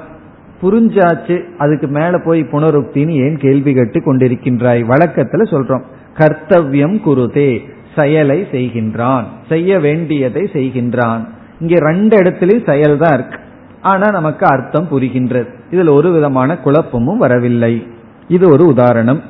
புரிஞ்சாச்சு 0.62 1.44
அதுக்கு 1.58 1.86
மேல 1.86 2.20
போய் 2.24 2.40
புனருக்தின்னு 2.40 3.08
ஏன் 3.08 3.36
கேள்வி 3.36 3.72
கேட்டு 3.72 4.00
கொண்டிருக்கின்றாய்? 4.00 4.82
வழக்கத்துல 4.84 5.42
சொல்றோம். 5.42 5.82
கர்த்தவியம் 6.14 7.00
குருதே 7.06 7.58
செயலை 7.96 8.46
செய்கின்றான் 8.50 9.24
செய்ய 9.48 9.78
வேண்டியதை 9.78 10.42
செய்கின்றான். 10.52 11.28
இங்க 11.64 11.78
ரெண்டு 11.90 12.22
இடத்துலயும் 12.22 12.70
செயல் 12.70 12.98
தான் 12.98 13.14
இருக்கு. 13.14 13.38
ஆனா 13.82 14.10
நமக்கு 14.10 14.46
அர்த்தம் 14.46 14.88
புரிகின்றது. 14.90 15.48
இதுல 15.70 15.92
ஒரு 15.92 16.12
விதமான 16.12 16.56
குழப்பமும் 16.56 17.18
வரவில்லை. 17.18 17.86
இது 18.28 18.48
ஒரு 18.48 18.64
உதாரணம். 18.66 19.22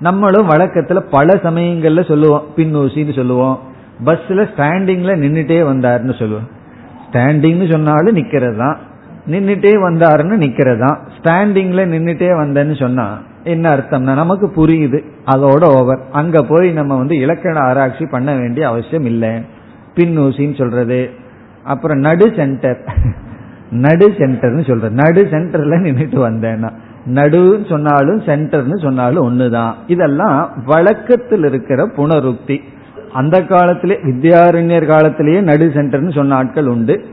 நம்மளும் 0.00 0.50
வழக்கத்துல 0.50 0.98
பல 1.10 1.34
சமயங்கள்ல 1.42 2.08
சொல்லுவோம். 2.08 2.44
பின்னூசின்னு 2.56 3.14
சொல்லுவோம். 3.14 3.58
பஸ்ல 4.04 4.46
ஸ்டாண்டிங்ல 4.52 5.12
நின்றுட்டே 5.22 5.58
வந்தாருன்னு 5.70 6.18
சொல்லுவோம். 6.18 6.48
ஸ்டாண்டிங்னு 7.06 7.72
சொன்னாலும் 7.72 8.16
நிக்கிறது? 8.16 8.56
தான் 8.56 8.78
நின்றுட்டே 9.26 9.72
வந்தாருன்னு 9.86 10.36
நிக்கிறது? 10.44 10.78
தான் 10.78 10.98
ஸ்டாண்டிங்ல 11.16 11.80
நின்றுட்டே 11.94 12.30
வந்தேன்னு 12.42 12.76
சொன்னா 12.78 13.18
என்ன 13.44 13.70
அர்த்தம்னா 13.76 14.14
நமக்கு 14.22 14.52
புரியுது. 14.56 15.04
அதோட 15.26 15.64
ஓவர். 15.64 16.00
அங்க 16.12 16.42
போய் 16.42 16.72
நம்ம 16.72 16.96
வந்து 16.96 17.16
இலக்கண 17.16 17.60
ஆராய்ச்சி 17.60 18.06
பண்ண 18.06 18.34
வேண்டிய 18.34 18.68
அவசியம் 18.68 19.04
இல்லை. 19.04 19.32
பின்னூசின்னு 19.96 20.58
சொல்றது. 20.58 21.10
அப்புறம் 21.64 21.98
நடு 21.98 22.32
சென்டர். 22.36 22.84
நடு 23.70 24.08
சென்டர்னு 24.08 24.60
சொல்ற 24.60 24.90
நடு 24.90 25.24
சென்டர்ல 25.24 25.76
நின்றுட்டு 25.80 26.28
வந்தேன்னா. 26.28 26.70
நடுன்னு 27.14 27.68
சொன்னாலும் 27.68 28.20
சென்டர்னு 28.20 28.80
சொன்னாலும் 28.80 29.24
ஒண்ணுதான். 29.24 29.72
இதெல்லாம் 29.86 30.62
வழக்கத்தில் 30.64 31.44
இருக்கிற 31.44 31.86
புனருக்தி. 31.86 32.60
அந்த 33.12 33.42
காலத்திலே 33.42 33.98
வித்யாரண்யர் 34.02 34.86
காலத்திலேயே 34.86 35.40
நடு 35.40 35.72
சென்டர்னு 35.74 36.12
சொன்ன 36.12 36.34
ஆட்கள் 36.34 36.66
உண்டு. 36.66 37.04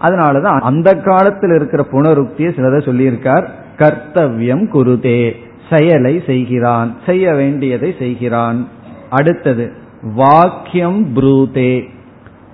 அதனாலதான் 0.00 0.60
அந்த 0.60 0.94
காலத்தில் 0.94 1.54
இருக்கிற 1.54 1.86
புனருக்தியை 1.92 2.50
சிலதை 2.50 2.78
சொல்லியிருக்கார். 2.84 3.46
கர்த்தவியம் 3.78 4.68
குருதே 4.72 5.32
செயலை 5.70 6.22
செய்கிறான் 6.26 6.94
செய்ய 7.06 7.34
வேண்டியதை 7.34 7.94
செய்கிறான். 7.98 8.68
அடுத்தது 9.10 9.72
வாக்கியம் 10.14 11.14
ப்ரூதே. 11.14 11.92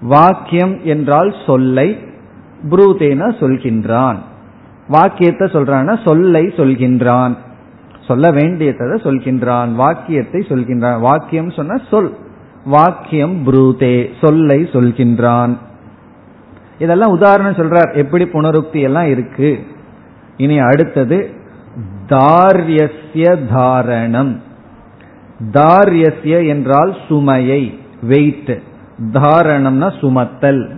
வாக்கியம் 0.01 0.81
என்றால் 0.85 1.35
சொல்லை 1.47 1.99
புரூதேனா 2.71 3.29
சொல்கின்றான். 3.41 4.17
வாக்கியத்தை 4.89 5.49
சொல்றான்னா 5.49 6.09
சொல்லை 6.09 6.43
சொல்கின்றான். 6.43 7.37
சொல்ல 8.07 8.31
வேண்டியதை 8.31 8.87
சொல்கின்றான். 8.87 9.73
வாக்கியத்தை 9.73 10.41
சொல்கின்றான். 10.49 11.01
வாக்கியம் 11.01 11.51
சொன்ன 11.51 11.81
சொல். 11.91 12.17
வாக்கியம் 12.65 13.47
புரூதே 13.47 14.09
சொல்லை 14.21 14.63
சொல்கின்றான். 14.63 15.57
இதெல்லாம் 16.79 17.11
உதாரணம் 17.11 17.55
சொல்றார். 17.55 17.95
எப்படி 17.95 18.25
புனருக்தி 18.25 18.81
எல்லாம் 18.81 19.09
இருக்கு? 19.09 19.67
இனி 20.37 20.59
அடுத்தது 20.59 21.31
தாரியஸ்ய 22.07 23.39
தாரணம். 23.55 24.37
தாரியஸ்ய 25.53 26.47
என்றால் 26.47 26.97
சுமையை 27.09 27.79
வெயிட் 28.03 28.63
தாரணம்னா 29.01 29.99
சுமத்தல். 30.01 30.69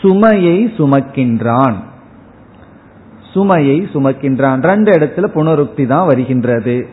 சுமையை 0.00 0.64
சுமக்கின்றான். 0.64 1.74
சுமையை 3.32 3.88
சுமக்கின்றான். 3.92 4.62
ரெண்டு 4.62 4.92
இடத்துல 4.92 5.26
புனருக்தி 5.34 5.86
தான் 5.86 6.06
வருகின்றது. 6.06 6.88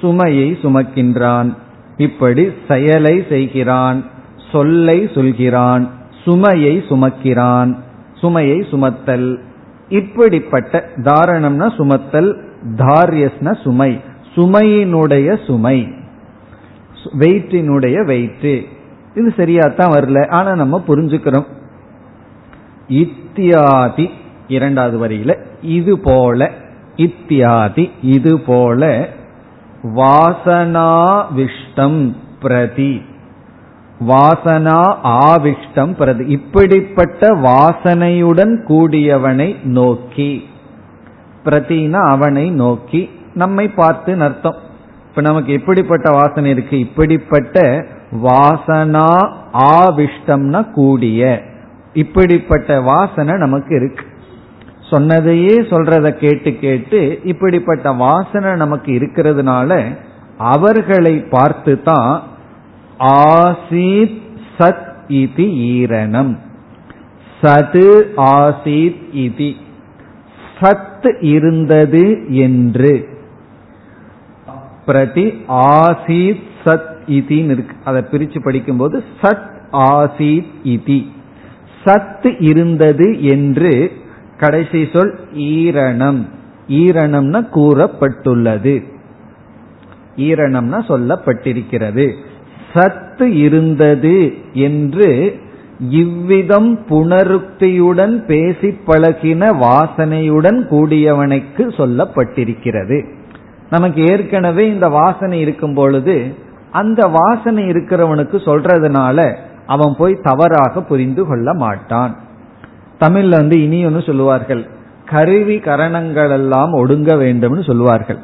சுமையை 0.00 0.58
சுமக்கின்றான். 0.62 1.56
இப்படி 1.96 2.48
செயலை 2.68 3.24
செய்கிறான். 3.28 4.04
சொல்லை 4.52 5.10
சொல்கிறான். 5.14 5.88
சுமையை 6.24 6.84
சுமக்கிறான். 6.88 7.76
சுமையை 8.14 8.60
சுமத்தல். 8.60 9.38
இப்படிப்பட்ட 9.88 10.90
தாரணம்னா 10.96 11.74
சுமத்தல் 11.74 12.36
தாரியஸ்ன 12.76 13.62
சுமை. 13.62 14.00
சுமையினுடைய 14.34 15.44
சுமை. 15.44 15.92
வெயிற்றினுடைய 17.18 18.04
வெயிற்று 18.04 18.64
இது 19.14 19.32
சரியாத்தான் 19.36 19.78
வரல. 19.78 20.28
ஆனா 20.28 20.54
நம்ம 20.54 20.82
புரிஞ்சுக்கிறோம். 20.88 21.46
இத்தியாதி 22.88 24.10
இரண்டாவது 24.48 25.08
வரியில 25.08 25.38
இது 25.62 25.98
போல 25.98 26.50
இத்தியாதி 26.96 27.90
இது 28.02 28.40
போல 28.40 29.08
வாசனாவிஷ்டம் 29.82 32.14
பிரதி. 32.40 33.02
வாசனா 34.00 34.96
ஆவிஷ்டம் 35.04 35.92
பிரதி. 35.92 36.24
இப்படிப்பட்ட 36.24 37.28
வாசனையுடன் 37.28 38.64
கூடியவனை 38.68 39.64
நோக்கி. 39.64 40.48
பிரதினா 41.44 41.92
அவனை 41.92 42.50
நோக்கி. 42.50 43.10
நம்மை 43.34 43.68
பார்த்து 43.68 44.22
அர்த்தம். 44.22 44.54
இப்ப 45.08 45.20
நமக்கு 45.20 45.52
எப்படிப்பட்ட 45.52 46.10
வாசனை 46.10 46.50
இருக்கு? 46.50 46.78
இப்படிப்பட்ட 46.78 47.86
வாசனா 48.12 49.32
ஆவிஷ்டம்னா 49.52 50.70
கூடிய. 50.70 51.42
இப்படிப்பட்ட 51.92 52.80
வாசனை 52.80 53.38
நமக்கு 53.38 53.76
இருக்கு. 53.76 54.04
சொன்னதையே 54.90 55.56
சொல்றத 55.60 56.10
கேட்டு 56.10 56.58
கேட்டு 56.58 57.20
இப்படிப்பட்ட 57.24 57.92
வாசனை 57.92 58.56
நமக்கு 58.56 58.92
இருக்கிறதுனால 58.92 59.98
அவர்களை 60.38 61.18
பார்த்து 61.20 61.82
தான் 61.82 62.22
ஆசீத் 62.98 64.22
சத் 64.58 64.92
இது 65.08 65.44
ஈரணம். 65.44 66.38
சது 67.42 68.04
ஆசீத் 68.16 69.14
இது. 69.14 69.54
சத் 70.60 71.16
இருந்தது 71.20 72.24
என்று. 72.28 73.08
பிரதி 74.86 75.44
ஆசீத் 75.48 76.42
சத் 76.64 76.93
இதின்னு 77.06 77.50
இருக்கு. 77.50 77.76
அதை 77.84 78.02
பிரிச்சு 78.10 78.44
படிக்கும்போது 78.44 79.04
சத் 79.22 79.52
ஆசீத் 79.72 80.46
இதி 80.64 81.06
சத் 81.84 82.36
இருந்தது 82.38 83.24
என்று 83.24 83.92
கடைசி 84.38 84.88
சொல் 84.92 85.18
ஈரணம். 85.34 86.26
ஈரணம்னா 86.68 87.46
கூறப்பட்டுள்ளது. 87.54 88.84
ஈரணம்னா 90.16 90.78
சொல்லப்பட்டிருக்கிறது. 90.88 92.12
சத்து 92.74 93.36
இருந்தது 93.36 94.34
என்று 94.52 95.38
இவ்விதம் 95.78 96.78
புனருக்தியுடன் 96.88 98.24
பேசி 98.24 98.78
பழகின 98.86 99.52
வாசனையுடன் 99.52 100.66
கூடியவனுக்கு 100.70 101.56
சொல்லப்பட்டிருக்கிறது. 101.56 103.06
நமக்கு 103.70 104.04
ஏற்கனவே 104.04 104.68
இந்த 104.68 104.88
வாசனை 104.88 105.40
இருக்கும் 105.40 105.74
பொழுது 105.74 106.34
அந்த 106.80 107.00
வாசனை 107.16 107.62
இருக்கிறவனுக்கு 107.64 108.36
சொல்றதுனால 108.46 109.18
அவன் 109.66 109.94
போய் 109.98 110.22
தவறாக 110.22 110.82
புரிந்து 110.82 111.22
கொள்ள 111.26 111.48
மாட்டான். 111.54 112.12
தமிழ்ல 113.00 113.36
வந்து 113.40 113.56
இனி 113.62 113.78
ஒன்று 113.84 114.02
சொல்லுவார்கள். 114.02 114.62
கருவி 115.10 115.56
கரணங்கள் 115.58 116.30
எல்லாம் 116.30 116.72
ஒடுங்க 116.72 117.10
வேண்டும்னு 117.14 117.62
சொல்லுவார்கள். 117.64 118.20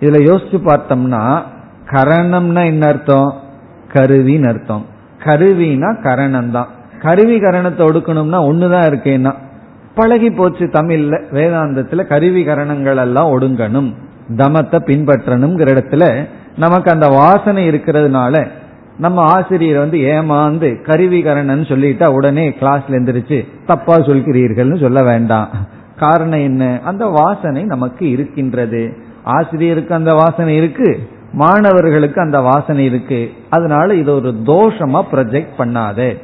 இதுல 0.00 0.20
யோசிச்சு 0.28 0.58
பார்த்தோம்னா 0.66 1.22
கரணம்னா 1.92 2.62
என்ன 2.64 2.86
அர்த்தம்? 2.86 3.30
கருவின்னு 3.94 4.48
அர்த்தம். 4.48 4.84
கருவினா 5.24 5.90
கரணம் 6.02 6.50
தான் 6.50 6.68
கருவி 7.00 7.36
கரணத்தை 7.40 7.82
ஒடுக்கணும்னா 7.88 8.38
ஒண்ணுதான் 8.48 8.88
இருக்கேன்னா. 8.90 9.32
பழகி 9.94 10.30
போச்சு 10.30 10.64
தமிழ்ல 10.72 11.14
வேதாந்தத்துல 11.36 12.04
கருவி 12.06 12.42
கரணங்கள் 12.44 12.96
எல்லாம் 12.96 13.32
ஒடுங்கணும். 13.32 13.90
தமத்தை 14.36 14.78
பின்பற்றணுங்கிற 14.88 15.68
இடத்துல 15.74 16.04
நமக்கு 16.56 16.90
அந்த 16.90 17.08
வாசனை 17.08 17.68
இருக்கிறதுனால 17.68 18.46
நம்ம 18.98 19.22
ஆசிரியர் 19.22 19.78
வந்து 19.78 19.98
ஏமாந்து 19.98 20.74
கருவிகரணன் 20.82 21.66
சொல்லிட்டா 21.66 22.06
உடனே 22.06 22.48
கிளாஸ்ல 22.48 22.90
எந்திரிச்சு 22.90 23.48
தப்பா 23.66 23.96
சொல்கிறீர்கள்னு 23.96 24.80
சொல்ல 24.80 25.02
வேண்டாம். 25.02 25.48
காரணம் 25.96 26.40
என்ன? 26.40 26.80
அந்த 26.84 27.06
வாசனை 27.06 27.62
நமக்கு 27.62 28.10
இருக்கின்றது. 28.10 28.96
ஆசிரியருக்கு 29.22 29.94
அந்த 29.94 30.14
வாசனை 30.14 30.56
இருக்கு 30.56 31.08
மாணவர்களுக்கு 31.32 32.20
அந்த 32.20 32.40
வாசனை 32.40 32.84
இருக்கு. 32.84 33.32
அதனால 33.50 33.94
இது 33.94 34.14
ஒரு 34.14 34.34
தோஷமா 34.46 35.02
ப்ரொஜெக்ட் 35.12 35.48
பண்ணாத. 35.58 36.16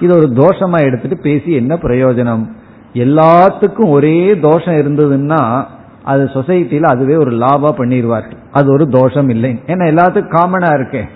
இது 0.00 0.16
ஒரு 0.16 0.26
தோஷமா 0.26 0.80
எடுத்துட்டு 0.80 1.18
பேசி 1.18 1.52
என்ன 1.52 1.74
பிரயோஜனம்? 1.74 2.48
எல்லாத்துக்கும் 2.94 3.88
ஒரே 3.88 4.38
தோஷம் 4.38 4.74
இருந்ததுன்னா 4.74 5.64
அது 6.04 6.24
சொசைட்டியில் 6.24 6.84
அதுவே 6.84 7.16
ஒரு 7.16 7.30
லாபா 7.30 7.74
பண்ணிடுவார்கள் 7.78 8.36
அது 8.52 8.72
ஒரு 8.72 8.88
தோஷம் 8.88 9.28
இல்லை. 9.28 9.62
ஏன்னா 9.66 9.86
எல்லாத்துக்கும் 9.90 10.34
காமனா 10.34 10.74
இருக்கேன் 10.74 11.08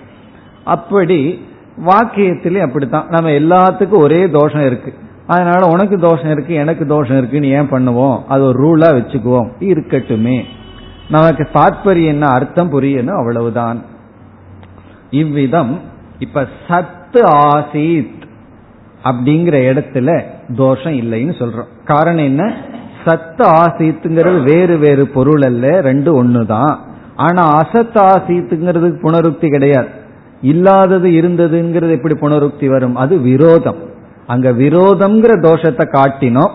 அப்படி 0.63 1.41
வாக்கியத்திலே 1.85 2.59
அப்படித்தான். 2.59 3.05
நம்ம 3.09 3.29
எல்லாத்துக்கும் 3.29 3.97
ஒரே 3.97 4.29
தோஷம் 4.29 4.65
இருக்கு. 4.65 4.93
அதனால 5.27 5.67
உனக்கு 5.67 5.97
தோஷம் 5.97 6.31
இருக்கு 6.31 6.53
எனக்கு 6.53 6.85
தோஷம் 6.85 7.17
இருக்குன்னு 7.17 7.47
ஏன் 7.47 7.69
பண்ணுவோம்? 7.69 8.23
அது 8.23 8.43
ஒரு 8.43 8.59
ரூலா 8.63 8.79
வச்சுக்குவோம். 8.79 9.49
இருக்கட்டுமே. 9.59 10.43
நமக்கு 11.09 11.47
தாற்பயம் 11.53 12.05
என்ன 12.05 12.27
அர்த்தம் 12.27 12.71
புரியணும் 12.71 13.17
அவ்வளவுதான். 13.17 13.81
இவ்விதம் 15.09 15.79
இப்ப 16.19 16.47
சத்து 16.67 17.21
ஆசீத் 17.23 18.21
அப்படிங்கிற 19.03 19.57
இடத்துல 19.73 20.23
தோஷம் 20.55 20.93
இல்லைன்னு 20.93 21.33
சொல்றோம். 21.39 21.83
காரணம் 21.85 22.23
என்ன? 22.23 22.53
சத்து 23.05 23.47
ஆசீத்துங்கிறது 23.47 24.43
வேறு 24.43 24.77
வேறு 24.77 25.07
பொருள் 25.07 25.41
அல்ல 25.41 25.81
ரெண்டு 25.81 26.45
தான் 26.47 26.79
ஆனா 27.15 27.57
அசத் 27.57 27.97
ஆசீத்துங்கிறதுக்கு 27.97 28.99
புனருக்தி 29.03 29.47
கிடையாது. 29.49 29.87
இல்லாதது 30.41 31.09
இருந்ததுங்கிறது 31.09 31.89
எப்படி 31.89 32.13
புனருக்தி 32.13 32.67
வரும்? 32.67 32.95
அது 32.95 33.17
விரோதம். 33.19 33.77
அங்க 34.27 34.51
விரோதம்ங்கிற 34.51 35.33
தோஷத்தை 35.41 35.85
காட்டினோம். 35.91 36.51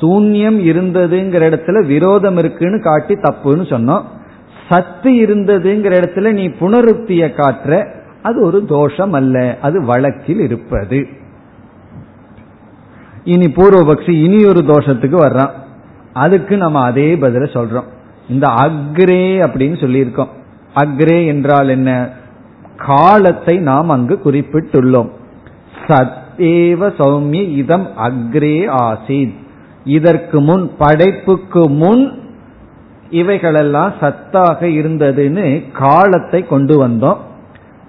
சூன்யம் 0.00 0.58
இருந்ததுங்கிற 0.60 1.42
இடத்துல 1.50 1.86
விரோதம் 1.86 2.36
இருக்குன்னு 2.36 2.82
காட்டி 2.82 3.14
தப்புன்னு 3.14 3.66
சொன்னோம். 3.74 4.02
சத்து 4.68 5.10
இருந்ததுங்கிற 5.10 5.92
இடத்துல 6.00 6.32
நீ 6.32 6.48
புனருக்திய 6.48 7.32
காட்டுற 7.32 7.96
அது 8.22 8.44
ஒரு 8.44 8.64
தோஷம் 8.64 9.12
அல்ல 9.12 9.58
அது 9.60 9.84
வழக்கில் 9.84 10.40
இருப்பது. 10.40 11.06
இனி 13.24 13.46
பூர்வபக்ஷி 13.46 14.10
இனி 14.10 14.44
ஒரு 14.44 14.60
தோஷத்துக்கு 14.60 15.16
வர்றான். 15.26 15.50
அதுக்கு 16.12 16.56
நம்ம 16.56 16.80
அதே 16.80 17.14
பதில 17.14 17.44
சொல்றோம். 17.44 17.84
இந்த 18.28 18.48
அக்ரே 18.48 19.46
அப்படின்னு 19.46 19.76
சொல்லியிருக்கோம். 19.80 20.28
அக்ரே 20.74 21.26
என்றால் 21.26 21.68
என்ன? 21.68 22.08
காலத்தை 22.76 23.56
நாம் 23.56 23.88
அங்கு 23.88 24.20
குறிப்பிட்டுள்ளோம். 24.24 25.10
சத்தேவ 25.86 26.92
சௌமிய 26.98 27.48
இதம் 27.48 27.88
அக்ரே 28.02 28.74
ஆசித். 28.78 29.34
இதற்கு 29.84 30.40
முன் 30.40 30.70
படைப்புக்கு 30.78 31.68
முன் 31.68 32.18
இவைகளெல்லாம் 33.10 33.92
சத்தாக 34.00 34.62
இருந்ததுன்னு 34.62 35.72
காலத்தை 35.72 36.46
கொண்டு 36.46 36.88
வந்தோம். 36.88 37.16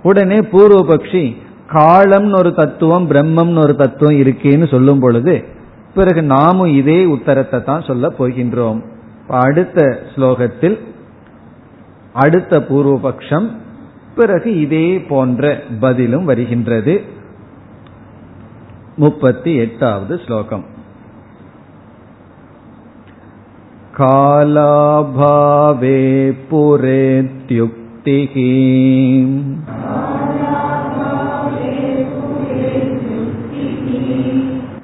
உடனே 0.03 0.37
பூர்வபக்ஷி 0.37 1.35
காலம்னு 1.73 2.37
ஒரு 2.37 2.53
தத்துவம் 2.53 3.09
பிரம்மம்னு 3.09 3.63
ஒரு 3.63 3.75
தத்துவம் 3.75 4.15
இருக்கேன்னு 4.15 4.67
சொல்லும் 4.67 4.99
பொழுது 4.99 5.45
பிறகு 5.94 6.22
நாமும் 6.32 6.72
இதே 6.74 6.98
உத்தரத்தை 7.14 7.58
தான் 7.62 7.86
சொல்ல 7.86 8.06
போகின்றோம் 8.18 8.80
அடுத்த 9.40 9.80
ஸ்லோகத்தில் 10.12 10.76
அடுத்த 12.14 12.58
பூர்வபக்ஷம் 12.68 13.46
பிறகு 14.14 14.50
இதே 14.60 14.86
போன்ற 15.08 15.44
பதிலும் 15.80 16.26
வருகின்றது 16.26 16.94
முப்பத்தி 18.96 19.52
எட்டாவது 19.58 20.16
ஸ்லோகம் 20.24 20.64
कालाभावे 24.74 26.00
पुरेत्युक्तिः 26.48 28.34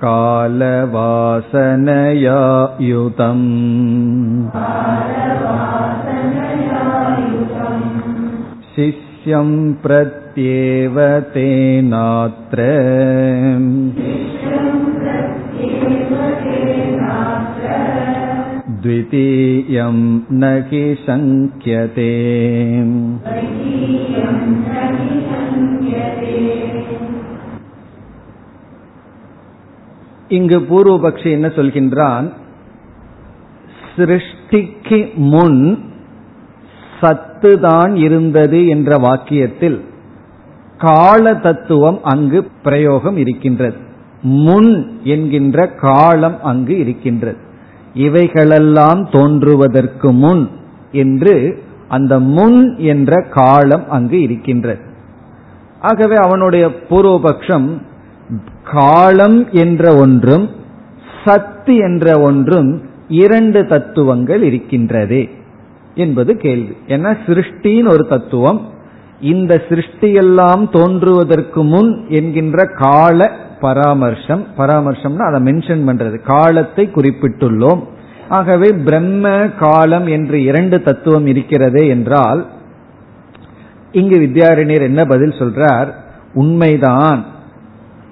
कालवासनया 0.04 0.82
युतम् 2.80 3.46
शिष्यं 8.74 9.50
प्रत्येव 9.82 10.96
तेनात्र 11.34 12.68
द्वितीयं 18.82 19.96
न 20.40 20.52
हि 20.68 20.82
शङ्क्यते 21.06 22.10
இங்கு 30.27 30.59
பூர்வபக்ஷி 30.59 31.31
என்ன 31.31 31.47
சொல்கின்றான்? 31.47 32.31
சிருஷ்டிக்கு 33.95 35.13
முன் 35.13 35.83
சத்துதான் 37.01 37.95
இருந்தது 37.95 38.67
என்ற 38.67 38.97
வாக்கியத்தில் 38.97 39.81
கால 40.77 41.35
தத்துவம் 41.35 41.99
அங்கு 42.03 42.47
பிரயோகம் 42.63 43.17
இருக்கின்றது. 43.17 43.75
முன் 44.21 44.99
என்கின்ற 45.03 45.67
காலம் 45.67 46.43
அங்கு 46.43 46.77
இருக்கின்றது. 46.77 47.37
இவைகளெல்லாம் 47.93 49.09
தோன்றுவதற்கு 49.09 50.11
முன் 50.11 50.49
என்று 50.91 51.63
அந்த 51.87 52.19
முன் 52.19 52.77
என்ற 52.77 53.21
காலம் 53.21 53.89
அங்கு 53.89 54.21
இருக்கின்றது. 54.21 54.81
ஆகவே 55.79 56.15
அவனுடைய 56.15 56.67
பூர்வபக்ஷம் 56.89 57.81
காலம் 58.73 59.51
என்ற 59.51 59.95
ஒன்றும் 59.95 60.49
சத்து 61.25 61.75
என்ற 61.75 62.19
ஒன்றும் 62.19 62.81
இரண்டு 63.07 63.65
தத்துவங்கள் 63.65 64.41
இருக்கின்றதே 64.41 65.29
என்பது 65.95 66.37
கேள்வி. 66.37 66.77
ஏன்னா 66.87 67.17
சிருஷ்டின்னு 67.25 67.89
ஒரு 67.89 68.07
தத்துவம் 68.07 68.61
இந்த 69.21 69.63
சிருஷ்டியெல்லாம் 69.69 70.69
தோன்றுவதற்கு 70.69 71.63
முன் 71.63 72.05
என்கின்ற 72.09 72.65
கால 72.65 73.31
பராமர்சம் 73.61 74.45
பராமர்சம்னா 74.57 75.17
அதை 75.17 75.41
மென்ஷன் 75.41 75.83
பண்றது. 75.89 76.21
காலத்தை 76.23 76.89
குறிப்பிட்டுள்ளோம். 76.95 77.83
ஆகவே 78.29 78.71
பிரம்ம 78.71 79.29
காலம் 79.59 80.07
என்று 80.07 80.43
இரண்டு 80.43 80.81
தத்துவம் 80.81 81.27
இருக்கிறது 81.27 81.87
என்றால் 81.87 82.45
இங்கு 83.91 84.19
வித்யாரண்யர் 84.19 84.81
என்ன 84.81 85.05
பதில் 85.05 85.29
சொல்றார்? 85.29 85.87
உண்மைதான். 86.33 87.25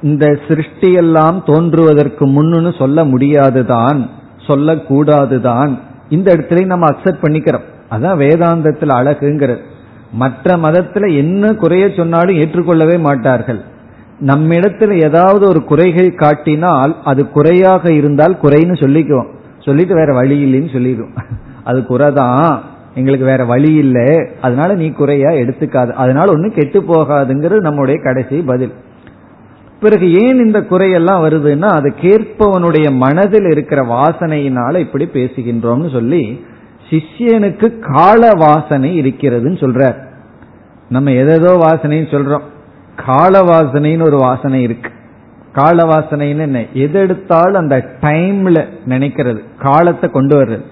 இந்த 0.04 0.40
சிருஷ்டியெல்லாம் 0.48 1.44
தோன்றுவதற்கு 1.46 2.28
முன்னுன்னு 2.28 2.78
சொல்ல 2.78 3.06
முடியாதுதான் 3.06 4.10
சொல்லக்கூடாதுதான். 4.48 5.78
இந்த 6.10 6.36
இடத்துல 6.36 6.66
நம்ம 6.66 6.88
அக்செப்ட் 6.88 7.24
பண்ணிக்கிறோம். 7.24 7.64
அதான் 7.92 8.18
வேதாந்தத்தில் 8.18 8.96
அழகுங்கிறது. 9.00 9.58
மற்ற 10.12 10.58
மதத்துல 10.58 11.16
என்ன 11.16 11.54
குறைய 11.54 11.90
சொன்னாலும் 11.96 12.36
ஏற்றுக்கொள்ளவே 12.36 13.00
மாட்டார்கள். 13.00 13.62
நம்மிடத்துல 14.22 15.04
ஏதாவது 15.04 15.48
ஒரு 15.48 15.64
குறைகள் 15.64 16.16
காட்டினால் 16.16 16.96
அது 17.04 17.30
குறையாக 17.30 17.94
இருந்தால் 17.94 18.38
குறைன்னு 18.42 18.80
சொல்லிக்குவோம். 18.80 19.34
சொல்லிட்டு 19.60 19.96
வேற 19.96 20.14
வழி 20.14 20.38
இல்லைன்னு 20.44 20.72
சொல்லிடுவோம் 20.72 21.14
அது 21.64 21.80
குறைதான். 21.80 22.60
எங்களுக்கு 22.96 23.26
வேற 23.26 23.46
வழி 23.46 23.74
இல்லை. 23.74 24.30
அதனால 24.42 24.74
நீ 24.74 24.90
குறையா 24.90 25.30
எடுத்துக்காது. 25.30 25.92
அதனால 25.92 26.32
ஒன்னும் 26.32 26.54
கெட்டு 26.54 26.82
போகாதுங்கிறது 26.82 27.60
நம்முடைய 27.60 28.00
கடைசி 28.04 28.42
பதில். 28.42 28.74
பிறகு 29.84 30.14
ஏன் 30.14 30.38
இந்த 30.38 30.60
குறையெல்லாம் 30.62 31.22
வருதுன்னா 31.26 31.70
அது 31.70 31.94
கேட்பவனுடைய 32.02 32.96
மனதில் 32.96 33.46
இருக்கிற 33.46 33.82
வாசனையினால 33.82 34.78
இப்படி 34.78 35.06
பேசுகின்றோம்னு 35.14 35.92
சொல்லி 35.92 36.46
சிஷ்யனுக்கு 36.90 37.80
கால 37.80 38.30
வாசனை 38.34 39.02
இருக்கிறதுன்னு 39.02 39.60
சொல்றார். 39.64 39.96
நம்ம 40.90 41.12
எதோ 41.12 41.54
வாசனைன்னு 41.54 42.14
சொல்றோம். 42.16 42.44
கால 43.06 43.40
வாசனைன்னு 43.40 44.04
ஒரு 44.04 44.18
வாசனை 44.18 44.62
இருக்கு. 44.62 44.90
கால 45.54 45.84
வாசனைன்னு 45.84 46.40
என்ன? 46.40 46.66
எது 46.74 47.00
எடுத்தாலும் 47.00 47.62
அந்த 47.62 47.90
டைம்ல 48.02 48.68
நினைக்கிறது. 48.88 49.44
காலத்தை 49.60 50.10
கொண்டு 50.10 50.42
வர்றது. 50.42 50.64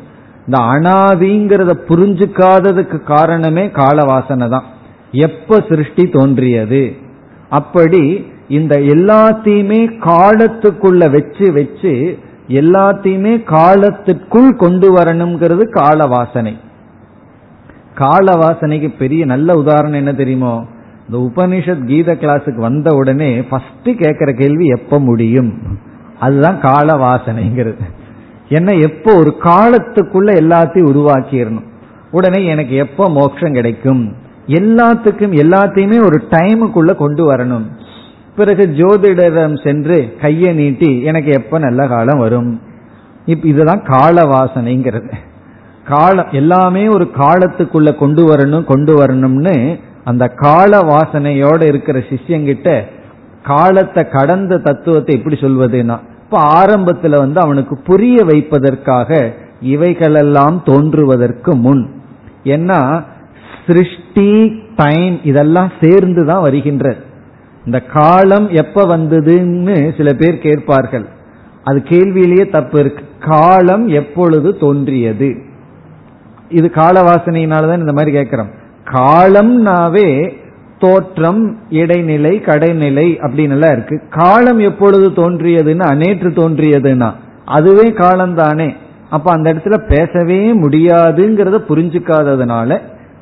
இந்த 0.47 0.57
அனாதிங்கிறத 0.57 1.73
புரிஞ்சுக்காததுக்கு 1.89 3.03
காரணமே 3.03 3.69
கால 3.69 4.03
வாசனை 4.03 4.49
தான். 4.49 4.63
எப்ப 5.11 5.65
சிருஷ்டி 5.69 6.03
தோன்றியது? 6.03 6.95
அப்படி 7.49 8.25
இந்த 8.57 8.75
எல்லாத்தையுமே 8.95 9.79
காலத்துக்குள்ள 10.05 11.03
வச்சு 11.11 11.45
வச்சு 11.53 11.93
எல்லாத்தையுமே 12.59 13.33
காலத்திற்குள் 13.43 14.49
கொண்டு 14.55 14.87
வரணுங்கிறது 14.97 15.63
கால 15.69 16.05
வாசனை 16.05 16.53
கால 17.95 18.33
வாசனைக்கு 18.33 18.89
பெரிய 18.97 19.21
நல்ல 19.25 19.53
உதாரணம் 19.53 19.99
என்ன 20.01 20.13
தெரியுமோ? 20.13 20.53
இந்த 21.05 21.17
உபனிஷத் 21.27 21.85
கீத 21.85 22.11
கிளாஸுக்கு 22.13 22.59
வந்த 22.59 22.89
உடனே 22.95 23.29
ஃபர்ஸ்ட் 23.41 23.89
கேட்கிற 24.01 24.29
கேள்வி 24.31 24.67
எப்ப 24.67 24.99
முடியும்? 24.99 25.51
அதுதான் 26.19 26.59
கால 26.59 26.87
வாசனைங்கிறது 27.05 27.85
என்ன 28.49 28.71
எப்போ 28.87 29.11
ஒரு 29.15 29.31
காலத்துக்குள்ள 29.43 30.29
எல்லாத்தையும் 30.43 30.89
உருவாக்கிடணும்? 30.91 31.67
உடனே 32.11 32.41
எனக்கு 32.45 32.75
எப்போ 32.75 33.03
மோட்சம் 33.09 33.53
கிடைக்கும்? 33.53 34.03
எல்லாத்துக்கும் 34.59 35.35
எல்லாத்தையுமே 35.43 35.97
ஒரு 36.05 36.17
டைமுக்குள்ள 36.29 36.93
கொண்டு 36.95 37.23
வரணும். 37.33 37.67
பிறகு 38.37 38.63
ஜோதிடரம் 38.77 39.55
சென்று 39.63 39.97
கையை 40.21 40.51
நீட்டி 40.53 40.91
எனக்கு 41.01 41.31
எப்ப 41.31 41.59
நல்ல 41.59 41.81
காலம் 41.87 42.17
வரும்? 42.17 42.51
இப் 43.27 43.45
இதுதான் 43.45 43.81
கால 43.89 44.15
வாசனைங்கிறது 44.29 45.11
காலம் 45.85 46.29
எல்லாமே 46.31 46.83
ஒரு 46.89 47.05
காலத்துக்குள்ள 47.17 47.89
கொண்டு 47.95 48.23
வரணும் 48.23 48.65
கொண்டு 48.65 48.93
வரணும்னு 48.99 49.55
அந்த 50.03 50.23
கால 50.39 50.71
வாசனையோட 50.89 51.61
இருக்கிற 51.67 51.97
சிஷ்யங்கிட்ட 52.09 52.69
காலத்தை 53.45 54.03
கடந்த 54.09 54.59
தத்துவத்தை 54.59 55.13
எப்படி 55.17 55.37
சொல்வதுன்னா 55.37 55.97
இப்ப 56.23 56.39
ஆரம்பத்துல 56.57 57.17
வந்து 57.17 57.39
அவனுக்கு 57.39 57.75
புரிய 57.85 58.17
வைப்பதற்காக 58.23 59.09
இவைகளெல்லாம் 59.71 60.57
தோன்றுவதற்கு 60.65 61.51
முன் 61.63 61.83
ஏன்னா 62.47 62.79
சிருஷ்டி 63.65 64.29
டைம் 64.75 65.15
இதெல்லாம் 65.23 65.71
சேர்ந்து 65.81 66.21
தான் 66.25 66.43
வருகின்றது 66.43 67.01
இந்த 67.65 67.79
காலம் 67.79 68.49
எப்ப 68.49 68.97
வந்ததுன்னு 68.97 69.97
சில 69.97 70.13
பேர் 70.13 70.37
கேட்பார்கள். 70.37 71.05
அது 71.63 71.81
கேள்வியிலேயே 71.81 72.49
தப்பு 72.49 72.79
இருக்கு. 72.79 73.03
காலம் 73.19 73.87
எப்பொழுது 73.87 74.57
தோன்றியது? 74.57 75.35
இது 76.49 76.69
கால 76.69 77.01
வாசனையினாலதான் 77.01 77.79
இந்த 77.79 77.93
மாதிரி 77.93 78.11
கேட்கிறோம். 78.11 78.49
காலம்னாவே 78.85 80.31
தோற்றம் 80.79 81.57
இடைநிலை 81.69 82.41
கடைநிலை 82.45 83.17
அப்படின்னு 83.19 83.49
எல்லாம் 83.49 83.71
இருக்கு. 83.71 84.01
காலம் 84.09 84.59
எப்பொழுது 84.59 85.09
தோன்றியதுன்னா 85.09 85.95
நேற்று 85.95 86.29
தோன்றியதுன்னா 86.29 87.11
அதுவே 87.45 87.91
காலம் 87.91 88.35
தானே 88.35 88.75
அப்ப 89.09 89.31
அந்த 89.31 89.53
இடத்துல 89.53 89.95
பேசவே 89.95 90.61
முடியாதுங்கிறத 90.61 91.57
புரிஞ்சுக்காததுனால 91.69 92.79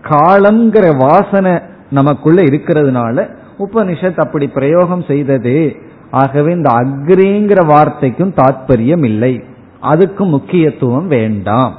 காலம்ங்கிற 0.10 0.98
வாசனை 0.98 1.60
நமக்குள்ள 1.92 2.42
இருக்கிறதுனால 2.42 3.38
உபனிஷத் 3.60 4.20
அப்படி 4.20 4.48
பிரயோகம் 4.48 5.04
செய்தது. 5.08 5.76
ஆகவே 6.12 6.54
இந்த 6.54 6.70
அக்ரிங்கிற 6.70 7.66
வார்த்தைக்கும் 7.66 8.34
தாற்பயம் 8.34 9.06
இல்லை 9.06 9.44
அதுக்கும் 9.82 10.30
முக்கியத்துவம் 10.30 11.08
வேண்டாம். 11.08 11.74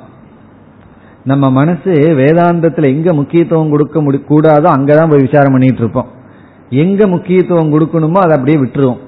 நம்ம 1.25 1.51
மனசு 1.51 1.91
வேதாந்தத்துல 1.91 2.85
எங்க 2.85 3.13
முக்கியத்துவம் 3.13 3.71
கொடுக்க 3.71 4.03
கூடாதோ 4.03 4.67
அங்கதான் 4.67 5.11
போய் 5.11 5.23
விசாரம் 5.23 5.53
பண்ணிட்டு 5.53 5.79
இருப்போம் 5.79 6.07
எங்க 6.71 7.07
முக்கியத்துவம் 7.07 7.73
கொடுக்கணுமோ 7.73 8.19
அதை 8.19 8.39
அப்படியே 8.39 8.59
விட்டுருவோம். 8.59 8.99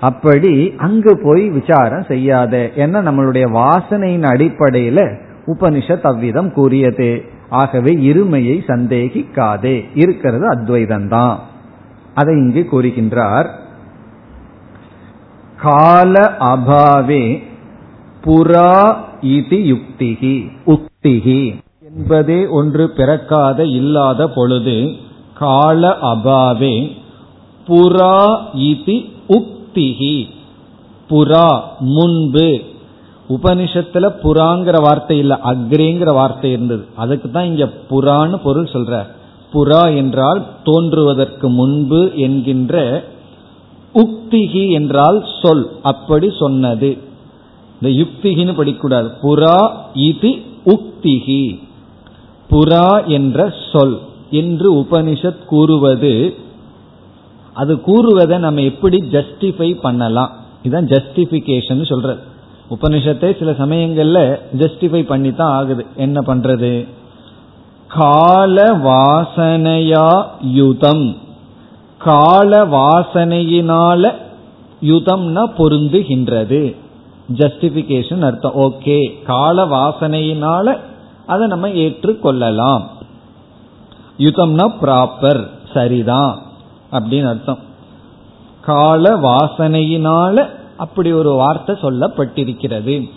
அப்படி 0.00 0.74
அங்கு 0.76 1.20
போய் 1.22 1.48
விசாரம் 1.48 2.04
செய்யாத. 2.08 2.70
ஏன்னா 2.76 3.06
நம்மளுடைய 3.08 3.50
வாசனையின் 3.50 4.22
அடிப்படையில 4.22 5.16
உபனிஷத் 5.46 6.02
அவ்விதம் 6.02 6.52
கூறியது. 6.52 7.22
ஆகவே 7.48 7.92
இருமையை 7.92 8.60
சந்தேகிக்காதே. 8.66 9.84
இருக்கிறது 9.94 10.48
அத்வைதம்தான். 10.48 11.36
அதை 12.14 12.32
இங்கு 12.36 12.62
கூறுகின்றார். 12.70 13.48
கால 15.64 16.14
அபாவே 16.52 17.24
புறா 18.24 18.72
இது 19.36 19.56
யுக்திகி 19.72 20.34
உக்திகி 20.74 21.42
என்பதே 21.88 22.40
ஒன்று 22.58 22.84
பிறக்காத 22.98 23.64
இல்லாத 23.78 24.20
பொழுது 24.36 24.76
கால 25.34 25.90
அபாவே 26.12 26.74
புறா 27.68 28.18
இது 28.70 28.96
உக்திகி 29.38 30.16
புறா 31.10 31.48
முன்பு. 31.96 32.50
உபனிஷத்துல 33.28 34.06
புறாங்கிற 34.22 34.76
வார்த்தை 34.86 35.16
இல்ல 35.18 35.34
அக்ரேங்கிற 35.50 36.10
வார்த்தை 36.14 36.50
இருந்தது. 36.52 36.84
அதுக்கு 36.96 37.28
தான் 37.30 37.48
இங்க 37.50 37.64
புறான்னு 37.90 38.38
பொருள் 38.46 38.72
சொல்ற. 38.74 38.94
புறா 39.52 39.96
என்றால் 39.96 40.46
தோன்றுவதற்கு 40.64 41.48
முன்பு 41.48 42.12
என்கின்ற 42.14 43.04
உக்திகி 43.94 44.70
என்றால் 44.70 45.24
சொல் 45.42 45.70
அப்படி 45.82 46.32
சொன்னது. 46.38 46.98
இந்த 47.80 48.02
யுக்திகின்னு 48.02 48.54
படிக்கூடாது. 48.54 49.10
புறா 49.22 49.70
இது 49.94 50.28
உக்திகி. 50.64 51.62
புறா 52.50 53.06
என்ற 53.06 53.54
சொல் 53.72 53.98
என்று 54.30 54.74
உபனிஷத் 54.74 55.44
கூறுவது. 55.44 56.34
அது 57.52 57.80
கூறுவதை 57.80 58.38
நம்ம 58.38 58.60
எப்படி 58.60 58.98
ஜஸ்டிஃபை 59.10 59.80
பண்ணலாம். 59.80 60.30
இதுதான் 60.62 60.86
ஜஸ்டிஃபிகேஷன் 60.86 61.86
சொல்றது. 61.86 62.20
உபனிஷத்தை 62.70 63.38
சில 63.38 63.50
சமயங்கள்ல 63.50 64.40
ஜஸ்டிஃபை 64.58 65.02
பண்ணி 65.02 65.32
தான் 65.32 65.52
ஆகுது. 65.52 65.86
என்ன 65.96 66.20
பண்றது? 66.20 66.88
கால 67.94 68.76
வாசனையா 68.76 70.24
யுதம். 70.40 71.16
கால 71.98 72.66
வாசனையினால 72.66 74.12
யுதம்னா 74.82 75.44
பொருந்துகின்றது. 75.58 76.76
ஜஸ்டிபிகேஷன் 77.32 78.24
அர்த்தம். 78.24 78.52
ஓகே 78.54 79.22
கால 79.22 79.64
வாசனையினால 79.64 80.78
அதை 81.26 81.46
நம்ம 81.46 81.68
ஏற்றுக்கொள்ளலாம். 81.70 82.88
யுதம்னா 84.18 84.70
ப்ராப்பர் 84.82 85.46
சரிதான் 85.74 86.42
அப்படின்னு 86.92 87.28
அர்த்தம். 87.28 87.58
கால 88.60 89.16
வாசனையினால 89.16 90.48
அப்படி 90.76 91.12
ஒரு 91.12 91.32
வார்த்தை 91.32 91.76
சொல்லப்பட்டிருக்கிறது. 91.82 93.10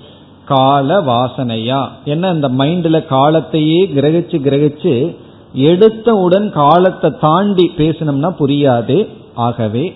கால 0.45 1.01
வாசனையா 1.01 1.87
என்ன 2.05 2.31
இந்த 2.31 2.49
மைண்ட்ல 2.49 3.03
காலத்தையே 3.09 3.95
கிரகிச்சு 3.95 4.37
கிரகிச்சு 4.47 5.15
எடுத்தவுடன் 5.53 6.49
காலத்தை 6.49 7.13
தாண்டி 7.19 7.71
பேசணும்னா 7.77 8.35
புரியாது. 8.39 9.07
ஆகவே 9.35 9.95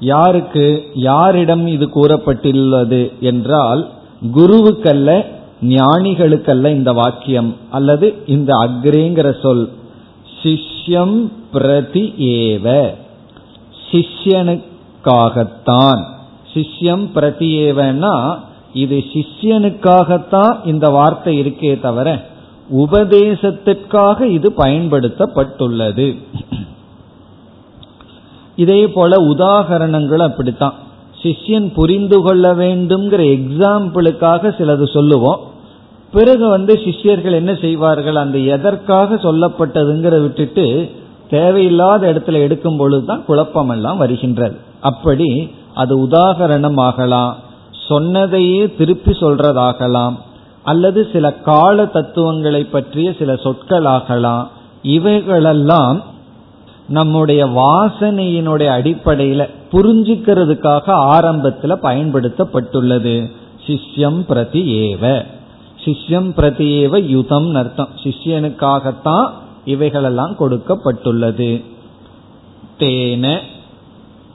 யாருக்கு 0.00 0.84
யாரிடம் 0.94 1.66
இது 1.66 1.86
கூறப்பட்டுள்ளது 1.86 3.20
என்றால் 3.20 3.88
குருவுக்கல்ல 4.36 5.24
ஞானிகளுக்கல்ல 5.62 6.66
இந்த 6.66 6.92
வாக்கியம் 6.92 7.56
அல்லது 7.70 8.22
இந்த 8.26 8.54
அக்ரேங்கிற 8.54 9.42
சொல் 9.42 9.70
சிஷ்யம் 10.42 11.30
பிரதி 11.52 12.14
ஏவ. 12.18 12.94
சிஷ்யனுக்காகத்தான். 13.90 16.02
சிஷ்யம் 16.54 17.12
பிரதி 17.12 17.58
ஏவன்னா 17.58 18.38
இது 18.84 18.96
சிஷ்யனுக்காகத்தான் 19.12 20.54
இந்த 20.64 20.86
வார்த்தை 20.96 21.32
இருக்கே 21.40 21.72
தவிர 21.80 22.08
உபதேசத்திற்காக 22.78 24.18
இது 24.36 24.48
பயன்படுத்தப்பட்டுள்ளது. 24.56 26.06
இதே 28.56 28.82
போல 28.88 29.16
உதாகரணங்கள் 29.24 30.22
அப்படித்தான். 30.28 30.76
சிஷ்யன் 31.22 31.68
புரிந்து 31.74 32.18
கொள்ள 32.22 32.46
வேண்டும்ங்கிற 32.54 33.22
எக்ஸாம்பிளுக்காக 33.36 34.52
சிலது 34.58 34.86
சொல்லுவோம். 34.92 35.40
பிறகு 36.12 36.44
வந்து 36.48 36.74
சிஷ்யர்கள் 36.84 37.38
என்ன 37.40 37.52
செய்வார்கள்? 37.54 38.18
அந்த 38.24 38.38
எதற்காக 38.56 39.14
சொல்லப்பட்டதுங்கிற 39.24 40.14
விட்டுட்டு 40.22 40.66
தேவையில்லாத 41.30 42.02
இடத்துல 42.12 42.38
எடுக்கும் 42.46 42.76
பொழுதுதான் 42.76 43.24
குழப்பமெல்லாம் 43.28 44.00
வருகின்றது. 44.02 44.56
அப்படி 44.80 45.28
அது 45.74 45.94
உதாகரணம் 46.06 46.78
ஆகலாம் 46.80 47.34
சொன்னதையே 47.88 48.74
திருப்பி 48.74 49.10
சொல்றதாகலாம் 49.10 50.16
அல்லது 50.62 51.08
சில 51.12 51.32
கால 51.32 51.86
தத்துவங்களை 51.86 52.64
பற்றிய 52.64 53.14
சில 53.18 53.34
சொற்களாகலாம். 53.34 54.46
இவைகளெல்லாம் 54.82 56.02
நம்முடைய 56.88 57.46
வாசனையினுடைய 57.46 58.66
அடிப்படையில 58.66 59.48
புரிஞ்சுக்கிறதுக்காக 59.72 60.86
ஆரம்பத்தில் 60.86 61.82
பயன்படுத்தப்பட்டுள்ளது. 61.82 63.30
சிஷ்யம் 63.66 64.20
பிரதி 64.20 64.94
ஏவ. 64.94 65.24
சிஷ்யம் 65.84 66.32
பிரதி 66.34 66.86
ஏவ 66.86 67.02
யுதம் 67.02 67.54
அர்த்தம். 67.54 67.88
சிஷ்யனுக்காகத்தான் 68.02 69.30
இவைகளெல்லாம் 69.64 70.36
கொடுக்கப்பட்டுள்ளது. 70.38 71.64
தேன 72.78 73.38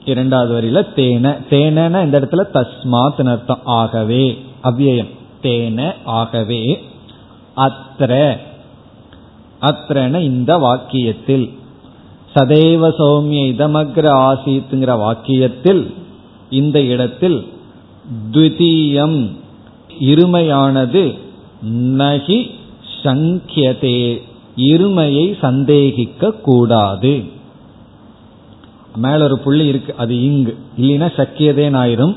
இரண்டாவது 0.04 0.60
வரியில 0.60 0.98
தேன. 0.98 1.36
தேனன 1.50 2.04
இந்த 2.04 2.20
இடத்துல 2.20 2.44
தஸ்மாத் 2.54 3.28
அர்த்தம். 3.28 3.60
ஆகவே. 3.64 4.38
அவ்வியம் 4.62 5.08
தேன 5.42 5.94
ஆகவே. 6.04 6.82
அத்திர 7.56 8.36
அத்திரன 9.60 10.20
இந்த 10.20 10.58
வாக்கியத்தில். 10.58 11.50
சதேவ 12.34 12.92
சௌமிய 12.98 13.52
இதமக்ர 13.52 14.08
ஆசீத்துங்கிற 14.12 14.98
வாக்கியத்தில் 14.98 15.92
இந்த 16.50 16.80
இடத்தில் 16.80 17.46
த்விதீயம் 18.32 19.30
இருமையானது 20.00 21.18
நகி 21.72 22.50
சங்கியதே. 23.02 24.22
இருமையை 24.56 25.38
சந்தேகிக்க 25.40 26.32
கூடாது. 26.32 27.33
மேல 28.96 29.24
ஒரு 29.24 29.38
புள்ளி 29.38 29.66
இருக்கு 29.66 29.94
அது 29.96 30.22
இங்கு. 30.22 30.56
இல்லைன்னா 30.80 31.08
சக்கியதேன்னு 31.16 31.78
ஆயிரும் 31.82 32.16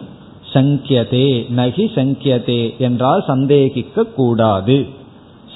சங்கியதே 0.54 1.46
நகி 1.56 1.86
சங்கியதே 1.96 2.78
என்றால் 2.78 3.24
சந்தேகிக்க 3.28 4.04
கூடாது 4.04 4.86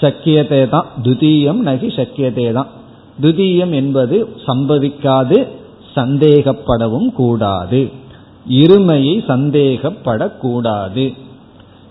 சக்கியதே 0.01 0.69
தான் 0.69 0.87
துதியம் 1.03 1.59
நகி 1.59 1.87
சக்கியதே 1.87 2.51
தான் 2.51 2.67
துதியம் 3.21 3.69
என்பது 3.69 4.27
சம்பவிக்காது 4.47 5.47
சந்தேகப்படவும் 5.95 7.11
கூடாது. 7.11 7.89
இருமையை 8.49 9.15
சந்தேகப்படக்கூடாது. 9.27 11.13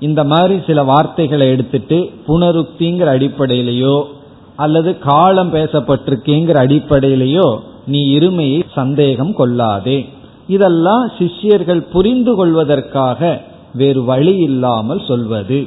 இந்த 0.00 0.24
மாதிரி 0.24 0.60
சில 0.66 0.82
வார்த்தைகளை 0.82 1.48
எடுத்துட்டு 1.48 2.10
புனருக்திங்கிற 2.26 3.08
அடிப்படையிலேயோ 3.16 4.02
அல்லது 4.56 4.98
காலம் 4.98 5.52
பேசப்பட்டிருக்கேங்கிற 5.52 6.56
அடிப்படையிலேயோ 6.66 7.58
நீ 7.86 8.18
இருமையை 8.18 8.62
சந்தேகம் 8.72 9.34
கொள்ளாதே. 9.34 10.08
இதெல்லாம் 10.48 11.10
சிஷ்யர்கள் 11.18 11.82
புரிந்து 11.82 12.34
கொள்வதற்காக 12.34 13.40
வேறு 13.74 14.04
வழி 14.04 14.36
இல்லாமல் 14.36 15.04
சொல்வது. 15.06 15.66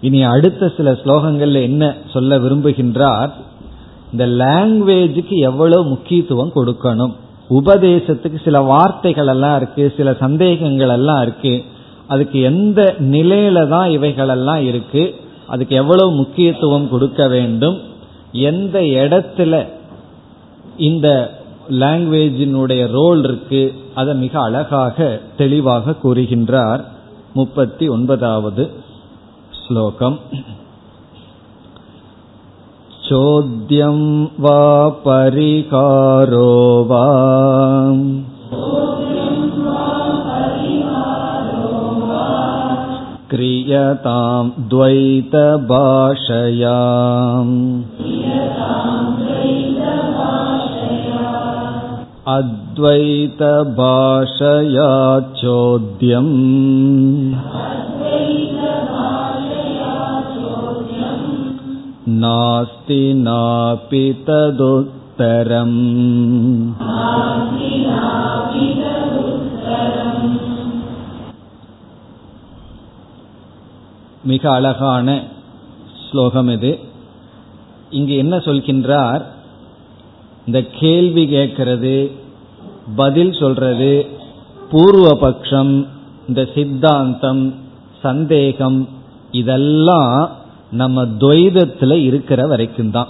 இனி 0.00 0.22
அடுத்த 0.22 0.72
சில 0.76 0.92
ஸ்லோகங்கள்ல 0.92 1.62
என்ன 1.62 1.94
சொல்ல 2.12 2.38
விரும்புகின்றார்? 2.38 3.30
இந்த 4.12 4.26
லாங்குவேஜுக்கு 4.26 5.36
எவ்வளவு 5.38 5.84
முக்கியத்துவம் 5.84 6.52
கொடுக்கணும்? 6.54 7.12
உபதேசத்துக்கு 7.50 8.44
சில 8.44 8.60
வார்த்தைகள் 8.60 9.26
எல்லாம் 9.26 9.56
இருக்கு 9.56 9.92
சில 9.96 10.14
சந்தேகங்கள் 10.14 10.88
எல்லாம் 10.88 11.22
இருக்கு. 11.22 11.64
அதுக்கு 12.06 12.40
எந்த 12.40 12.94
நிலையில 12.98 13.68
தான் 13.68 13.90
இவைகளெல்லாம் 13.90 14.66
இருக்கு? 14.66 15.14
அதுக்கு 15.46 15.76
எவ்வளவு 15.76 16.10
முக்கியத்துவம் 16.10 16.88
கொடுக்க 16.88 17.28
வேண்டும்? 17.28 17.80
எந்த 18.32 18.80
இடத்துல 18.80 19.66
இந்த 20.77 21.07
லாங்குவேஜினுடைய 21.79 22.83
ரோல் 22.91 23.21
இருக்கு 23.23 23.63
அதை 23.95 24.13
மிக 24.15 24.33
அழகாக 24.41 24.97
தெளிவாக 25.37 25.95
கூறுகின்றார் 26.03 26.83
முப்பத்தி 27.33 27.85
ஒன்பதாவது 27.89 28.63
ஸ்லோகம் 29.61 30.17
चोद्यं 33.03 33.97
वा 34.39 34.59
परिकारो 35.05 36.51
वा 36.89 37.01
क्रियतां 43.31 44.43
द्वैतभाषयाम् 44.71 45.51
अद्वैतभाषया 52.35 53.73
चोद्यम् 55.39 56.35
नास्ति 62.21 63.01
नापि 63.25 64.05
तदुत्तरम् 64.27 65.77
மிக 74.23 74.43
அழகான 74.51 75.07
ஸ்லோகம் 76.01 76.49
இது 76.49 76.71
இங்கு 77.89 78.15
என்ன 78.15 78.35
சொல்கின்றார் 78.37 79.23
இந்த 80.46 80.64
கேள்வி 80.80 81.24
கேட்கறது 81.26 82.10
பதில் 82.96 83.32
சொல்றது 83.32 84.06
பூர்வபக்ஷம் 84.72 85.86
இந்த 86.28 86.48
சித்தாந்தம் 86.54 87.54
சந்தேகம் 88.02 88.88
இதெல்லாம் 89.30 90.30
நம்ம 90.70 91.04
துவைதத்துல 91.04 91.92
இருக்கிற 91.92 92.46
வரைக்கும் 92.46 92.90
தான். 92.90 93.08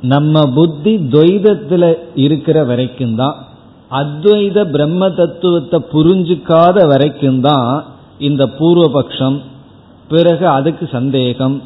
நம்ம 0.00 0.42
புத்தி 0.54 0.96
துவைதத்துல 0.96 1.94
இருக்கிற 2.14 2.64
வரைக்கும் 2.64 3.14
தான். 3.14 3.36
அத்வைத 3.90 4.70
பிரம்ம 4.70 5.10
தத்துவத்தை 5.10 5.80
புரிஞ்சுக்காத 5.92 6.86
வரைக்கும் 6.86 7.40
தான் 7.40 7.84
இந்த 8.18 8.46
பூர்வபக்ஷம். 8.58 9.40
பிறகு 10.08 10.48
அதுக்கு 10.48 10.88
சந்தேகம். 10.92 11.62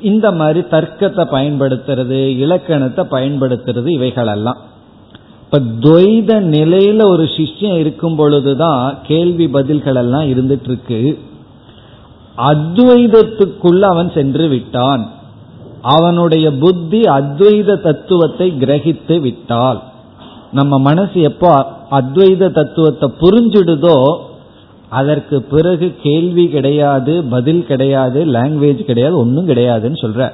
இந்த 0.00 0.32
மாதிரி 0.32 0.60
தர்க்கத்தை 0.60 1.24
பயன்படுத்துறது 1.24 2.26
இலக்கணத்தை 2.26 3.04
பயன்படுத்துறது 3.10 3.86
இவைகளெல்லாம். 3.88 4.56
இப்ப 5.42 5.58
துவைத 5.58 6.40
நிலையில 6.40 7.04
ஒரு 7.04 7.24
சிஷ்யம் 7.24 7.76
இருக்கும் 7.76 8.16
பொழுதுதான் 8.16 8.98
கேள்வி 9.02 9.48
பதில்கள் 9.48 9.94
எல்லாம் 9.94 10.22
இருந்துட்டு 10.22 10.62
இருக்கு 10.62 11.18
அத்வைதத்துக்குள்ள 12.38 13.80
அவன் 13.80 14.10
சென்று 14.12 14.48
விட்டான். 14.48 15.10
அவனுடைய 15.80 16.52
புத்தி 16.52 17.02
அத்வைத 17.02 17.80
தத்துவத்தை 17.80 18.52
கிரகித்து 18.60 19.20
விட்டால். 19.20 19.82
நம்ம 20.52 20.78
மனசு 20.78 21.20
எப்போ 21.20 21.66
அத்வைத 21.90 22.50
தத்துவத்தை 22.50 23.10
புரிஞ்சிடுதோ 23.20 23.98
அதற்கு 24.98 25.36
பிறகு 25.52 25.86
கேள்வி 26.02 26.44
கிடையாது 26.56 27.14
பதில் 27.34 27.62
கிடையாது 27.70 28.20
லாங்குவேஜ் 28.36 28.82
கிடையாது 28.90 29.14
ஒன்றும் 29.22 29.48
கிடையாதுன்னு 29.48 29.98
சொல்ற. 30.04 30.28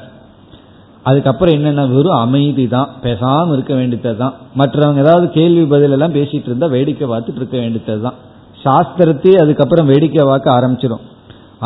அதுக்கப்புறம் 1.09 1.55
என்னென்ன 1.59 1.85
வெறும் 1.93 2.21
அமைதி 2.25 2.65
தான். 2.75 2.91
பேசாம 3.05 3.53
இருக்க 3.53 3.73
வேண்டியது 3.75 4.13
தான். 4.17 4.35
மற்றவங்க 4.61 5.03
ஏதாவது 5.05 5.27
கேள்வி 5.39 5.65
பதில் 5.73 5.95
எல்லாம் 5.97 6.17
பேசிட்டு 6.19 6.49
இருந்தா 6.51 6.67
வேடிக்கை 6.75 7.07
பார்த்துட்டு 7.13 7.41
இருக்க 7.43 7.57
வேண்டியது 7.63 8.03
தான். 8.07 8.19
சாஸ்திரத்தையே 8.65 9.39
அதுக்கப்புறம் 9.45 9.91
வேடிக்கை 9.93 10.25
பார்க்க 10.31 10.57
ஆரம்பிச்சிடும் 10.59 11.07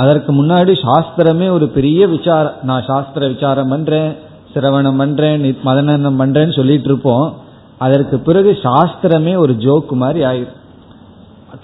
அதற்கு 0.02 0.30
முன்னாடி 0.38 0.72
சாஸ்திரமே 0.86 1.48
ஒரு 1.56 1.66
பெரிய 1.76 2.06
விசாரம் 2.14 2.56
நான் 2.68 2.86
சாஸ்திர 2.90 3.28
விசாரம் 3.34 3.72
பண்றேன் 3.74 4.10
சிரவணம் 4.54 5.00
பண்றேன் 5.02 5.44
மதனம் 5.68 6.20
பண்றேன்னு 6.22 6.54
சொல்லிட்டு 6.58 6.88
இருப்போம். 6.90 7.26
அதற்கு 7.84 8.16
பிறகு 8.28 8.50
சாஸ்திரமே 8.66 9.34
ஒரு 9.44 9.52
ஜோக்கு 9.64 9.94
மாதிரி 10.02 10.20
ஆயிரும். 10.30 10.55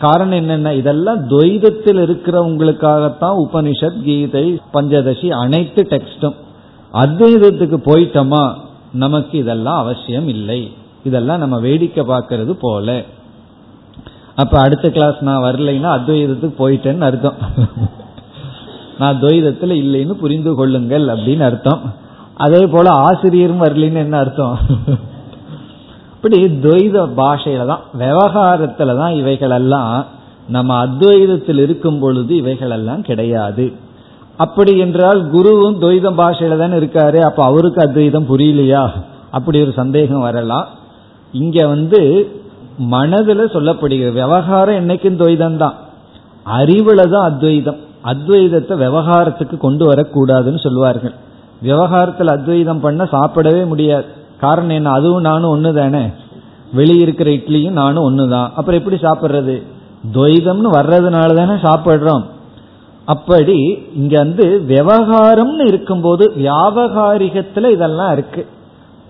காரணம் 0.00 0.38
என்னென்ன 0.38 0.74
இதெல்லாம் 0.74 1.28
துவைதத்தில் 1.28 2.00
இருக்கிறவங்களுக்காகத்தான் 2.02 3.40
உபனிஷத் 3.44 4.02
கீதை 4.02 4.60
பஞ்சதசி 4.72 5.28
அனைத்து 5.28 5.82
டெக்ஸ்டும் 5.82 6.34
அத்வைதத்துக்கு 6.92 7.78
போயிட்டோமா? 7.86 8.54
நமக்கு 8.92 9.38
இதெல்லாம் 9.38 9.78
அவசியம் 9.78 10.28
இல்லை. 10.28 10.72
இதெல்லாம் 11.04 11.38
நம்ம 11.38 11.60
வேடிக்கை 11.60 12.04
பார்க்கறது 12.04 12.56
போல. 12.60 13.02
அப்ப 14.34 14.58
அடுத்த 14.58 14.90
கிளாஸ் 14.90 15.18
நான் 15.20 15.42
வரலைன்னா 15.42 15.88
அத்வைதத்துக்கு 15.98 16.52
போயிட்டேன்னு 16.58 17.00
அர்த்தம். 17.00 17.34
நான் 18.98 19.20
துவைதத்துல 19.20 19.74
இல்லைன்னு 19.84 20.12
புரிந்து 20.12 20.54
கொள்ளுங்கள் 20.54 21.06
அப்படின்னு 21.06 21.40
அர்த்தம். 21.40 21.92
அதே 22.36 22.66
போல 22.66 22.90
ஆசிரியரும் 22.90 23.62
வரலைன்னு 23.62 23.94
என்ன 23.94 24.18
அர்த்தம்? 24.18 24.58
இப்படி 26.22 26.38
துவைத 26.64 26.96
பாஷையில 27.18 27.62
தான் 27.70 27.84
விவகாரத்துல 28.00 28.94
தான் 28.98 29.14
இவைகள் 29.20 29.54
எல்லாம் 29.56 29.94
நம்ம 30.54 30.76
அத்வைதத்தில் 30.84 31.60
இருக்கும் 31.64 31.98
பொழுது 32.02 32.32
இவைகள் 32.42 32.74
எல்லாம் 32.76 33.02
கிடையாது. 33.08 33.64
அப்படி 34.44 34.72
என்றால் 34.84 35.20
குருவும் 35.32 35.80
துவைதம் 35.84 36.18
பாஷையில 36.20 36.58
தானே 36.62 36.78
இருக்காரு 36.82 37.18
அப்ப 37.28 37.40
அவருக்கு 37.48 37.80
அத்வைதம் 37.86 38.28
புரியலையா? 38.30 38.84
அப்படி 39.36 39.62
ஒரு 39.64 39.74
சந்தேகம் 39.80 40.24
வரலாம். 40.28 40.68
இங்க 41.34 41.66
வந்து 41.74 42.00
மனதுல 42.94 43.48
சொல்லப்படுகிறது 43.56 44.18
விவகாரம் 44.22 44.80
என்னைக்கும் 44.82 45.20
துவைதம் 45.24 45.60
தான் 45.64 45.76
அறிவுல 46.60 47.10
தான் 47.16 47.28
அத்வைதம். 47.32 47.82
அத்வைதத்தை 48.12 48.76
விவகாரத்துக்கு 48.86 49.58
கொண்டு 49.66 49.86
வரக்கூடாதுன்னு 49.92 50.66
சொல்லுவார்கள் 50.68 51.16
விவகாரத்தில் 51.68 52.36
அத்வைதம் 52.38 52.84
பண்ண 52.88 53.02
சாப்பிடவே 53.18 53.64
முடியாது. 53.74 54.08
காரணம் 54.42 54.76
என்ன? 54.76 54.90
அதுவும் 54.90 55.20
நானும் 55.20 55.50
ஒன்று 55.50 55.70
தானே 55.74 56.04
வெளியிருக்கிற 56.76 57.28
இட்லியும் 57.38 57.78
நானும் 57.80 58.04
ஒன்று 58.04 58.28
தான் 58.28 58.52
அப்புறம் 58.56 58.80
எப்படி 58.80 58.96
சாப்பிட்றது? 59.02 59.56
துவைதம்னு 60.14 60.70
வர்றதுனால 60.78 61.34
தானே 61.40 61.56
சாப்பிட்றோம். 61.68 62.24
அப்படி 63.04 63.58
இங்க 63.94 64.14
வந்து 64.18 64.44
விவகாரம்னு 64.68 65.64
இருக்கும்போது 65.66 66.24
வியாபகாரிகத்துல 66.38 67.70
இதெல்லாம் 67.70 68.12
இருக்கு. 68.12 68.46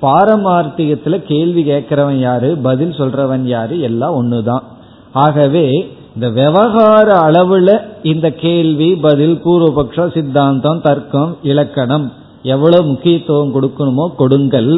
பாரமார்த்திகத்துல 0.02 1.16
கேள்வி 1.22 1.62
கேட்கிறவன் 1.62 2.20
யாரு? 2.20 2.56
பதில் 2.62 2.90
சொல்றவன் 2.90 3.44
யாரு? 3.44 3.80
எல்லாம் 3.80 4.16
ஒண்ணுதான். 4.20 4.64
ஆகவே 5.12 5.66
இந்த 6.14 6.28
விவகார 6.30 7.08
அளவுல 7.26 7.70
இந்த 8.02 8.30
கேள்வி 8.30 8.88
பதில் 8.96 9.36
பூர்வபக்ஷ 9.44 10.06
சித்தாந்தம் 10.14 10.80
தர்க்கம் 10.80 11.36
இலக்கணம் 11.42 12.12
எவ்வளவு 12.42 12.84
முக்கியத்துவம் 12.86 13.54
கொடுக்கணுமோ 13.54 14.06
கொடுங்கள். 14.16 14.72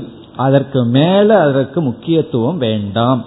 அதற்கு 0.47 0.81
மேல 0.97 1.29
அதற்கு 1.47 1.79
முக்கியத்துவம் 1.89 2.59
வேண்டாம். 2.67 3.21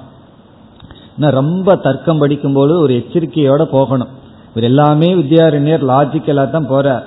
ரொம்ப 1.39 1.75
தர்க்கம் 1.85 2.21
படிக்கும்போது 2.21 2.73
ஒரு 2.83 2.93
எச்சரிக்கையோட 3.01 3.63
போகணும். 3.75 4.11
இவர் 4.51 4.67
எல்லாமே 4.69 5.09
வித்யாரண்யர் 5.19 5.83
லாஜிக்கலா 5.91 6.45
தான் 6.55 6.71
போறார். 6.73 7.05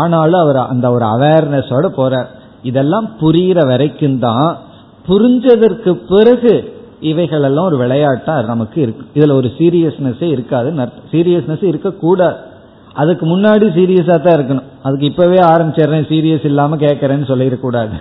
ஆனாலும் 0.00 0.40
அவர் 0.44 0.58
அந்த 0.72 0.86
ஒரு 0.96 1.04
அவேர்னஸோட 1.14 1.86
போறார். 2.00 2.28
இதெல்லாம் 2.70 3.06
புரிகிற 3.20 3.58
வரைக்கும் 3.70 4.18
தான் 4.24 4.50
புரிஞ்சதற்கு 5.08 5.92
பிறகு 6.12 6.54
இவைகளெல்லாம் 7.10 7.68
ஒரு 7.70 7.76
விளையாட்டா 7.82 8.34
நமக்கு 8.52 8.78
இருக்கு. 8.84 9.04
இதுல 9.18 9.34
ஒரு 9.40 9.48
சீரியஸ்னஸே 9.58 10.28
இருக்காது 10.34 10.68
சீரியஸ்னஸ் 11.12 11.64
இருக்கக்கூடாது. 11.70 12.38
அதுக்கு 13.02 13.24
முன்னாடி 13.32 13.66
சீரியஸா 13.78 14.16
தான் 14.26 14.36
இருக்கணும். 14.38 14.68
அதுக்கு 14.86 15.08
இப்பவே 15.12 15.40
ஆரம்பிச்சிடுறேன் 15.52 16.06
சீரியஸ் 16.12 16.46
இல்லாம 16.50 16.76
கேட்கறேன்னு 16.84 17.30
சொல்லிடக்கூடாது. 17.32 17.96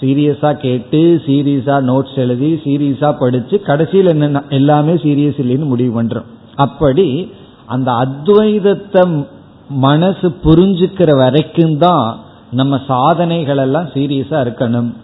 சீரியஸா 0.00 0.52
கேட்டு 0.52 1.22
சீரியஸா 1.26 1.76
நோட்ஸ் 1.90 2.16
எழுதி 2.16 2.60
சீரியஸா 2.64 3.18
படிச்சு 3.18 3.60
கடைசியில் 3.60 4.06
என்ன 4.06 4.42
எல்லாமே 4.48 4.92
சீரியஸ் 4.92 5.40
இல்லைன்னு 5.42 5.64
முடிவு 5.64 6.02
பண்றோம். 6.02 6.24
அப்படி 6.54 7.32
அந்த 7.66 7.92
அத்வைதத்தை 7.92 9.26
மனசு 9.68 10.34
புரிஞ்சுக்கிற 10.44 11.16
வரைக்கும் 11.16 11.78
தான் 11.78 12.18
நம்ம 12.50 12.80
சாதனைகள் 12.86 13.56
எல்லாம் 13.56 13.86
சீரியஸா 13.86 14.38
இருக்கணும். 14.46 14.94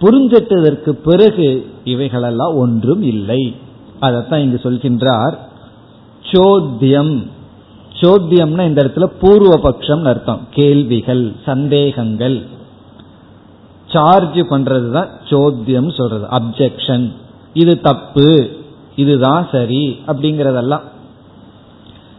புரிஞ்சிட்டதற்கு 0.00 0.90
பிறகு 0.90 1.66
இவைகளெல்லாம் 1.84 2.54
ஒன்றும் 2.54 3.02
இல்லை. 3.02 3.56
அதைத்தான் 4.00 4.40
இங்கு 4.40 4.60
சொல்கின்றார். 4.62 5.34
சோத்தியம். 6.32 7.26
சோத்தியம்னா 8.00 8.66
இந்த 8.66 8.82
இடத்துல 8.84 9.06
பூர்வபக்ஷம் 9.22 10.02
அர்த்தம். 10.02 10.40
கேள்விகள் 10.50 11.32
சந்தேகங்கள். 11.44 12.42
சார்ஜ் 13.92 14.40
பண்றது 14.52 14.90
தான் 14.90 15.10
சோத்தியம் 15.30 15.90
சொல்றது. 15.98 16.26
அப்செக்ஷன் 16.38 17.06
இது 17.62 17.80
தப்பு. 17.80 18.50
இதுதான் 18.96 19.48
சரி 19.52 19.82
அப்படிங்கறதெல்லாம். 20.06 20.84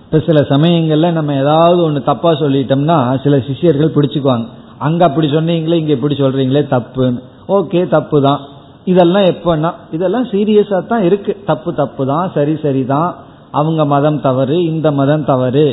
இப்ப 0.05 0.19
சில 0.25 0.39
சமயங்கள்ல 0.49 1.11
நம்ம 1.11 1.33
ஏதாவது 1.33 1.83
ஒன்று 1.83 2.01
தப்பா 2.03 2.31
சொல்லிட்டோம்னா 2.31 2.97
சில 3.23 3.37
சிஷியர்கள் 3.37 3.95
பிடிச்சுக்குவாங்க. 3.95 4.47
அங்க 4.77 5.05
அப்படி 5.05 5.27
சொன்னீங்களே 5.27 5.79
இங்க 5.81 5.91
இப்படி 5.91 6.15
சொல்றீங்களே 6.15 6.63
தப்புன்னு. 6.75 7.21
ஓகே 7.47 7.87
தப்பு 7.87 8.21
தான் 8.21 8.41
இதெல்லாம் 8.85 9.23
எப்பன்னா 9.23 9.71
இதெல்லாம் 9.91 10.25
சீரியஸா 10.31 10.85
தான் 10.87 11.03
இருக்கு. 11.03 11.33
தப்பு 11.45 11.73
தப்பு 11.73 12.05
தான் 12.05 12.31
சரி 12.33 12.55
சரிதான். 12.55 13.11
அவங்க 13.51 13.85
மதம் 13.85 14.21
தவறு 14.21 14.63
இந்த 14.63 14.91
மதம் 14.91 15.25
தவறு. 15.25 15.67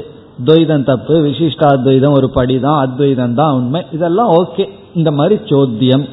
துவைதம் 0.46 0.84
தப்பு 0.84 1.14
விசிஷ்டாத்வைதம் 1.26 2.16
ஒரு 2.18 2.30
படிதான் 2.34 2.78
அத்வைதம் 2.78 3.34
தான் 3.34 3.54
உண்மை. 3.54 3.80
இதெல்லாம் 3.92 4.30
ஓகே. 4.42 4.64
இந்த 4.94 5.10
மாதிரி 5.10 5.42
சோத்தியம். 5.44 6.08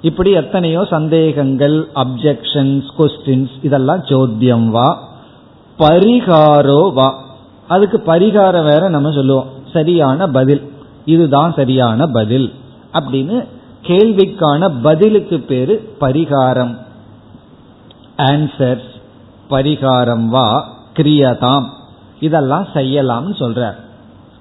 இப்படி 0.00 0.30
எத்தனையோ 0.30 0.84
சந்தேகங்கள் 0.84 1.88
அப்ஜெக்ஷன்ஸ் 1.94 2.82
கொஸ்டின்ஸ் 2.98 3.50
இதெல்லாம் 3.62 4.00
சோத்தியம் 4.00 4.66
வா. 4.66 5.08
பரிகாரோ 5.78 6.92
வா. 6.92 7.24
அதுக்கு 7.68 8.02
பரிகாரம் 8.06 8.64
வேற 8.64 8.88
நம்ம 8.88 9.12
சொல்லுவோம். 9.12 9.48
சரியான 9.72 10.26
பதில். 10.26 10.72
இதுதான் 11.04 11.52
சரியான 11.56 12.06
பதில். 12.06 12.52
அப்படின்னு 12.92 13.46
கேள்விக்கான 13.82 14.80
பதிலுக்கு 14.82 15.40
பேரு 15.40 15.94
பரிகாரம். 16.00 16.76
ஆன்சர்ஸ் 18.16 18.88
பரிகாரம் 19.50 20.26
வா. 20.26 20.68
கிரியதாம். 20.96 21.66
இதெல்லாம் 22.20 22.66
செய்யலாம்னு 22.74 23.34
சொல்றார். 23.38 23.76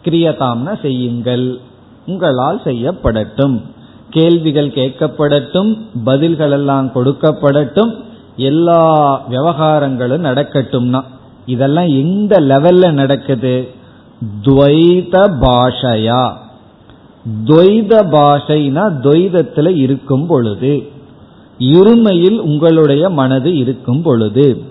கிரியதாம்னா 0.04 0.82
செய்யுங்கள். 0.82 1.60
உங்களால் 2.06 2.62
செய்யப்படட்டும். 2.64 3.62
கேள்விகள் 4.10 4.68
கேட்கப்படட்டும் 4.68 5.82
பதில்கள் 6.04 6.52
எல்லாம் 6.52 6.92
கொடுக்கப்படட்டும் 6.96 7.96
எல்லா 8.36 9.22
விவகாரங்களும் 9.30 10.26
நடக்கட்டும்னா. 10.26 11.04
இதெல்லாம் 11.46 11.88
எந்த 11.88 12.42
லெவல்ல 12.42 12.92
நடக்குது? 12.92 13.68
துவைத 14.42 15.32
பாஷையா? 15.42 16.34
துவைத 17.46 18.04
பாஷைனா 18.12 18.84
துவைதத்துல 19.04 19.76
இருக்கும் 19.76 20.26
பொழுது 20.26 20.88
இருமையில் 21.60 22.40
உங்களுடைய 22.40 23.10
மனது 23.10 23.58
இருக்கும் 23.58 24.02
பொழுது 24.02 24.64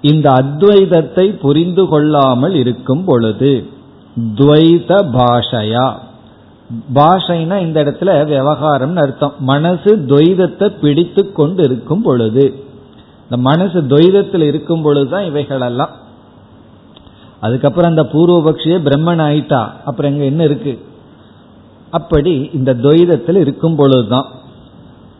இந்த 0.00 0.30
அத்வைதத்தை 0.30 1.38
புரிந்து 1.40 1.86
கொள்ளாமல் 1.86 2.54
இருக்கும் 2.54 3.04
பொழுது 3.04 3.66
துவைத 4.34 5.06
பாஷையா? 5.12 5.98
பாஷைனா 6.94 7.60
இந்த 7.60 7.84
இடத்துல 7.84 8.24
விவகாரம் 8.24 8.96
அர்த்தம். 8.96 9.32
மனசு 9.38 10.04
துவைதத்தை 10.08 10.78
பிடித்து 10.78 11.32
கொண்டு 11.32 11.62
இருக்கும் 11.62 12.02
பொழுது. 12.02 12.64
இந்த 13.22 13.36
மனசு 13.36 13.82
துவைதத்தில் 13.82 14.42
இருக்கும் 14.42 14.82
பொழுதுதான் 14.82 15.24
இவைகளெல்லாம். 15.24 15.90
அதுக்கப்புறம் 17.40 17.90
அந்த 17.90 18.02
பூர்வபக்ஷியே 18.02 18.78
பிரம்மன் 18.78 19.20
ஆயிட்டா. 19.20 19.70
அப்புறம் 19.84 20.12
எங்க 20.12 20.24
என்ன 20.24 20.42
இருக்கு? 20.42 20.84
அப்படி 21.90 22.50
இந்த 22.54 22.74
துவைதத்தில் 22.74 23.36
இருக்கும் 23.36 23.76
பொழுதுதான். 23.76 24.26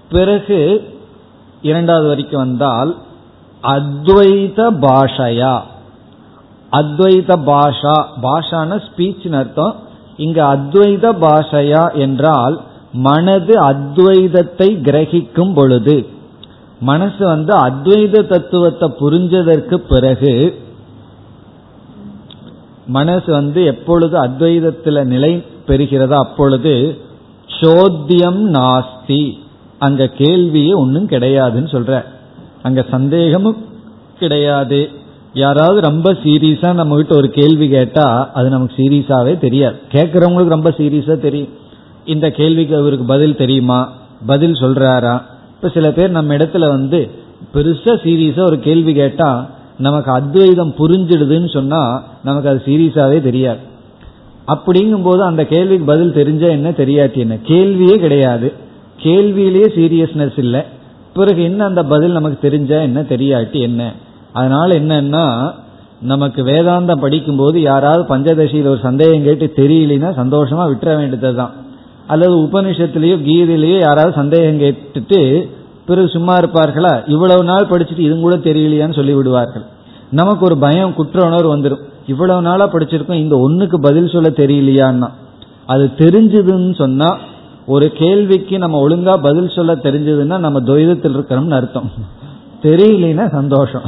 பிறகு 0.09 0.89
இரண்டாவது 1.63 2.09
வரைக்கும் 2.09 2.41
வந்தால் 2.41 2.97
அத்வைத 3.63 4.71
பாஷையா? 4.81 5.61
அத்வைத 6.73 7.37
பாஷா. 7.47 8.05
பாஷான 8.23 8.83
ஸ்பீச்னு 8.83 9.33
அர்த்தம். 9.33 9.91
இங்க 10.17 10.45
அத்வைத 10.45 11.05
பாஷையா 11.21 11.95
என்றால் 11.95 12.61
மனது 12.93 13.55
அத்வைதத்தை 13.63 14.69
கிரகிக்கும் 14.83 15.55
பொழுது. 15.55 16.07
மனசு 16.81 17.27
வந்து 17.27 17.57
அத்வைத 17.57 18.27
தத்துவத்தை 18.27 18.93
புரிஞ்சதற்கு 19.01 19.75
பிறகு 19.75 20.61
மனசு 22.87 23.33
வந்து 23.33 23.65
எப்பொழுது 23.65 24.19
அத்வைதத்தில் 24.19 25.05
நிலை 25.05 25.45
பெறுகிறதோ 25.67 26.17
அப்பொழுது 26.19 26.99
சோத்தியம் 27.61 28.43
நாஸ்தி. 28.57 29.33
அங்க 29.79 30.05
கேள்வியே 30.05 30.75
ஒன்றும் 30.77 31.09
கிடையாதுன்னு 31.09 31.71
சொல்ற. 31.73 32.05
அங்க 32.63 32.85
சந்தேகமும் 32.91 33.57
கிடையாது. 34.19 34.91
யாராவது 35.35 35.81
ரொம்ப 35.81 36.13
சீரியஸா 36.13 36.75
நம்ம 36.75 36.97
கிட்ட 36.97 37.15
ஒரு 37.15 37.31
கேள்வி 37.31 37.69
கேட்டா 37.69 38.31
அது 38.33 38.49
நமக்கு 38.49 38.83
சீரியஸாவே 38.83 39.39
தெரியாது. 39.39 39.77
கேட்கறவங்களுக்கு 39.93 40.49
ரொம்ப 40.49 40.71
சீரியஸா 40.71 41.19
தெரியும். 41.19 41.49
இந்த 42.05 42.31
கேள்விக்கு 42.31 42.77
அவருக்கு 42.77 43.05
பதில் 43.05 43.37
தெரியுமா? 43.37 43.93
பதில் 44.27 44.53
சொல்றாரா? 44.53 45.23
இப்ப 45.55 45.69
சில 45.75 45.93
பேர் 45.93 46.11
நம்ம 46.11 46.35
இடத்துல 46.35 46.69
வந்து 46.69 47.11
பெருசா 47.55 47.99
சீரியஸா 48.05 48.41
ஒரு 48.41 48.59
கேள்வி 48.59 48.95
கேட்டா 48.95 49.51
நமக்கு 49.79 50.11
அத்வைதம் 50.11 50.75
புரிஞ்சிடுதுன்னு 50.79 51.49
சொன்னா 51.49 52.05
நமக்கு 52.25 52.49
அது 52.49 52.63
சீரியஸாவே 52.65 53.23
தெரியாது. 53.23 53.59
அப்படிங்கும் 54.49 55.03
போது 55.03 55.23
அந்த 55.23 55.45
கேள்விக்கு 55.45 55.85
பதில் 55.85 56.13
தெரிஞ்சா 56.13 56.47
என்ன 56.47 56.71
தெரியாட்டி 56.71 57.17
என்ன? 57.17 57.35
கேள்வியே 57.35 57.99
கிடையாது. 57.99 58.53
கேள்வியிலேயே 58.97 59.65
சீரியஸ்னஸ் 59.65 60.39
இல்லை. 60.39 60.63
பிறகு 61.15 61.43
என்ன 61.43 61.65
அந்த 61.65 61.85
பதில் 61.85 62.11
நமக்கு 62.11 62.39
தெரிஞ்சா 62.39 62.81
என்ன 62.81 63.01
தெரியாட்டி 63.01 63.61
என்ன? 63.61 63.93
அதனால 64.33 64.69
என்னன்னா 64.75 65.25
நமக்கு 66.01 66.43
வேதாந்தம் 66.43 67.01
படிக்கும்போது 67.01 67.61
யாராவது 67.61 68.03
பஞ்சதசியில் 68.15 68.71
ஒரு 68.73 68.81
சந்தேகம் 68.83 69.23
கேட்டு 69.23 69.47
தெரியலனா 69.57 70.09
சந்தோஷமா 70.21 70.65
விட்டுற 70.71 70.97
வேண்டியது 70.97 71.35
தான் 71.35 71.53
அல்லது 72.07 72.35
உபனிஷத்துலயோ 72.37 73.17
கீதையிலேயோ 73.29 73.79
யாராவது 73.79 74.13
சந்தேகம் 74.15 74.61
கேட்டுட்டு 74.61 75.21
பிறகு 75.87 76.09
சும்மா 76.09 76.35
இருப்பார்களா? 76.37 77.03
இவ்வளவு 77.07 77.45
நாள் 77.45 77.71
படிச்சுட்டு 77.71 77.99
இதுவும் 77.99 78.21
கூட 78.21 78.37
தெரியலையான்னு 78.37 78.95
சொல்லி 78.95 79.15
விடுவார்கள். 79.15 79.65
நமக்கு 80.11 80.45
ஒரு 80.45 80.59
பயம் 80.59 80.95
குற்ற 80.95 81.27
உணர்வு 81.27 81.57
வந்துடும் 81.57 81.83
இவ்வளவு 82.07 82.43
நாளா 82.43 82.65
படிச்சிருக்கோம் 82.73 83.23
இந்த 83.25 83.37
ஒன்றுக்கு 83.39 83.81
பதில் 83.81 84.09
சொல்ல 84.09 84.29
தெரியலையான்னா. 84.31 85.09
அது 85.67 85.85
தெரிஞ்சதுன்னு 85.97 86.75
சொன்னா 86.75 87.09
ஒரு 87.67 87.93
கேள்விக்கு 87.93 88.59
நம்ம 88.59 88.89
ஒழுங்கா 88.89 89.15
பதில் 89.23 89.49
சொல்ல 89.49 89.75
தெரிஞ்சதுன்னா 89.75 90.39
நம்ம 90.39 90.61
துவைதத்தில் 90.61 91.17
இருக்கிறோம்னு 91.17 91.59
அர்த்தம். 91.61 91.91
தெரியலனா 92.63 93.31
சந்தோஷம். 93.31 93.83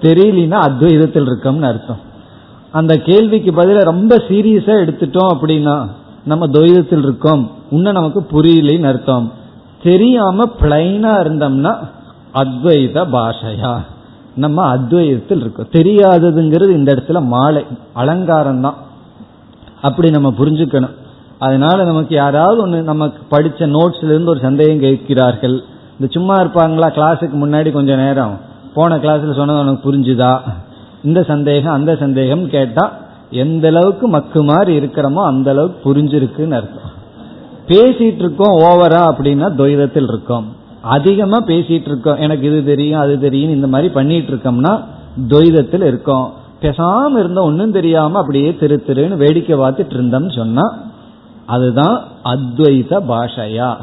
தெரியலனா 0.00 0.58
அத்வைதத்தில் 0.68 1.28
இருக்கோம்னு 1.28 1.62
அர்த்தம். 1.62 1.98
அந்த 2.72 2.98
கேள்விக்கு 2.98 3.50
பதில 3.52 3.80
ரொம்ப 3.80 4.16
சீரியஸா 4.16 4.74
எடுத்துட்டோம் 4.84 5.36
அப்படின்னா 5.40 5.88
நம்ம 6.24 6.46
துவைதத்தில் 6.46 7.02
இருக்கோம். 7.02 7.50
இன்னும் 7.70 7.92
நமக்கு 7.92 8.26
புரியலன்னு 8.32 8.86
அர்த்தம். 8.86 9.32
தெரியாம 9.82 10.44
பிளைனா 10.60 11.12
இருந்தோம்னா 11.24 11.76
அத்வைத 12.34 13.06
பாஷையா? 13.12 13.78
நம்ம 14.34 14.76
அத்வைதத்தில் 14.76 15.40
இருக்கோம். 15.40 15.68
தெரியாததுங்கிறது 15.72 16.70
இந்த 16.70 16.94
இடத்துல 16.94 17.24
மாலை 17.24 17.64
அலங்காரம் 17.92 18.60
தான். 18.60 18.74
அப்படி 19.82 20.10
நம்ம 20.10 20.34
புரிஞ்சுக்கணும். 20.38 20.94
அதனால 21.38 21.84
நமக்கு 21.84 22.14
யாராவது 22.14 22.60
ஒன்று 22.60 22.82
நமக்கு 22.82 23.22
படித்த 23.28 23.66
நோட்ஸ்ல 23.66 24.04
இருந்து 24.04 24.30
ஒரு 24.30 24.40
சந்தேகம் 24.40 24.80
கேட்கிறார்கள். 24.80 25.62
இந்த 26.00 26.12
சும்மா 26.12 26.40
இருப்பாங்களா? 26.40 26.88
கிளாஸுக்கு 26.96 27.36
முன்னாடி 27.44 27.72
கொஞ்சம் 27.72 27.98
நேரம். 27.98 28.38
போன 28.74 28.96
கிளாஸில் 28.96 29.34
சொன்னது 29.34 29.58
உனக்கு 29.58 29.92
புரிஞ்சுதா? 29.92 30.40
இந்த 31.04 31.22
சந்தேகம் 31.22 31.72
அந்த 31.72 31.96
சந்தேகம் 31.96 32.48
கேட்டால் 32.48 32.92
எந்த 33.30 33.68
அளவுக்கு 33.68 34.08
மக்கு 34.08 34.44
மாதிரி 34.44 34.78
இருக்கிறோமோ 34.78 35.24
அந்த 35.24 35.50
அளவுக்கு 35.50 35.94
புரிஞ்சிருக்குன்னு 35.94 36.50
அர்த்தம். 36.50 36.90
பேசிட்டு 37.68 38.18
இருக்கோம் 38.18 38.58
ஓவரா 38.58 39.02
அப்படின்னா 39.10 39.54
துவைதத்தில் 39.54 40.08
இருக்கோம். 40.08 40.46
அதிகமா 40.80 41.38
பேசிட்டு 41.38 41.86
இருக்கோம். 41.86 42.16
எனக்கு 42.16 42.46
இது 42.46 42.64
தெரியும் 42.64 43.00
அது 43.00 43.20
தெரியும் 43.20 43.52
இந்த 43.52 43.66
மாதிரி 43.66 43.92
பண்ணிட்டு 43.92 44.32
இருக்கோம்னா 44.32 44.84
துவைதத்தில் 45.28 45.86
இருக்கோம். 45.86 46.32
பேசாம 46.60 47.10
இருந்தால் 47.10 47.44
ஒன்னும் 47.44 47.72
தெரியாம 47.72 48.18
அப்படியே 48.18 48.56
திரு 48.56 48.84
திருன்னு 48.86 49.16
வேடிக்கை 49.16 49.58
பார்த்துட்டு 49.58 49.94
இருந்தோம்னு 49.98 50.36
சொன்னா 50.36 50.78
அதுதான் 51.46 52.04
அத்வைத 52.24 53.00
பாஷையா. 53.08 53.76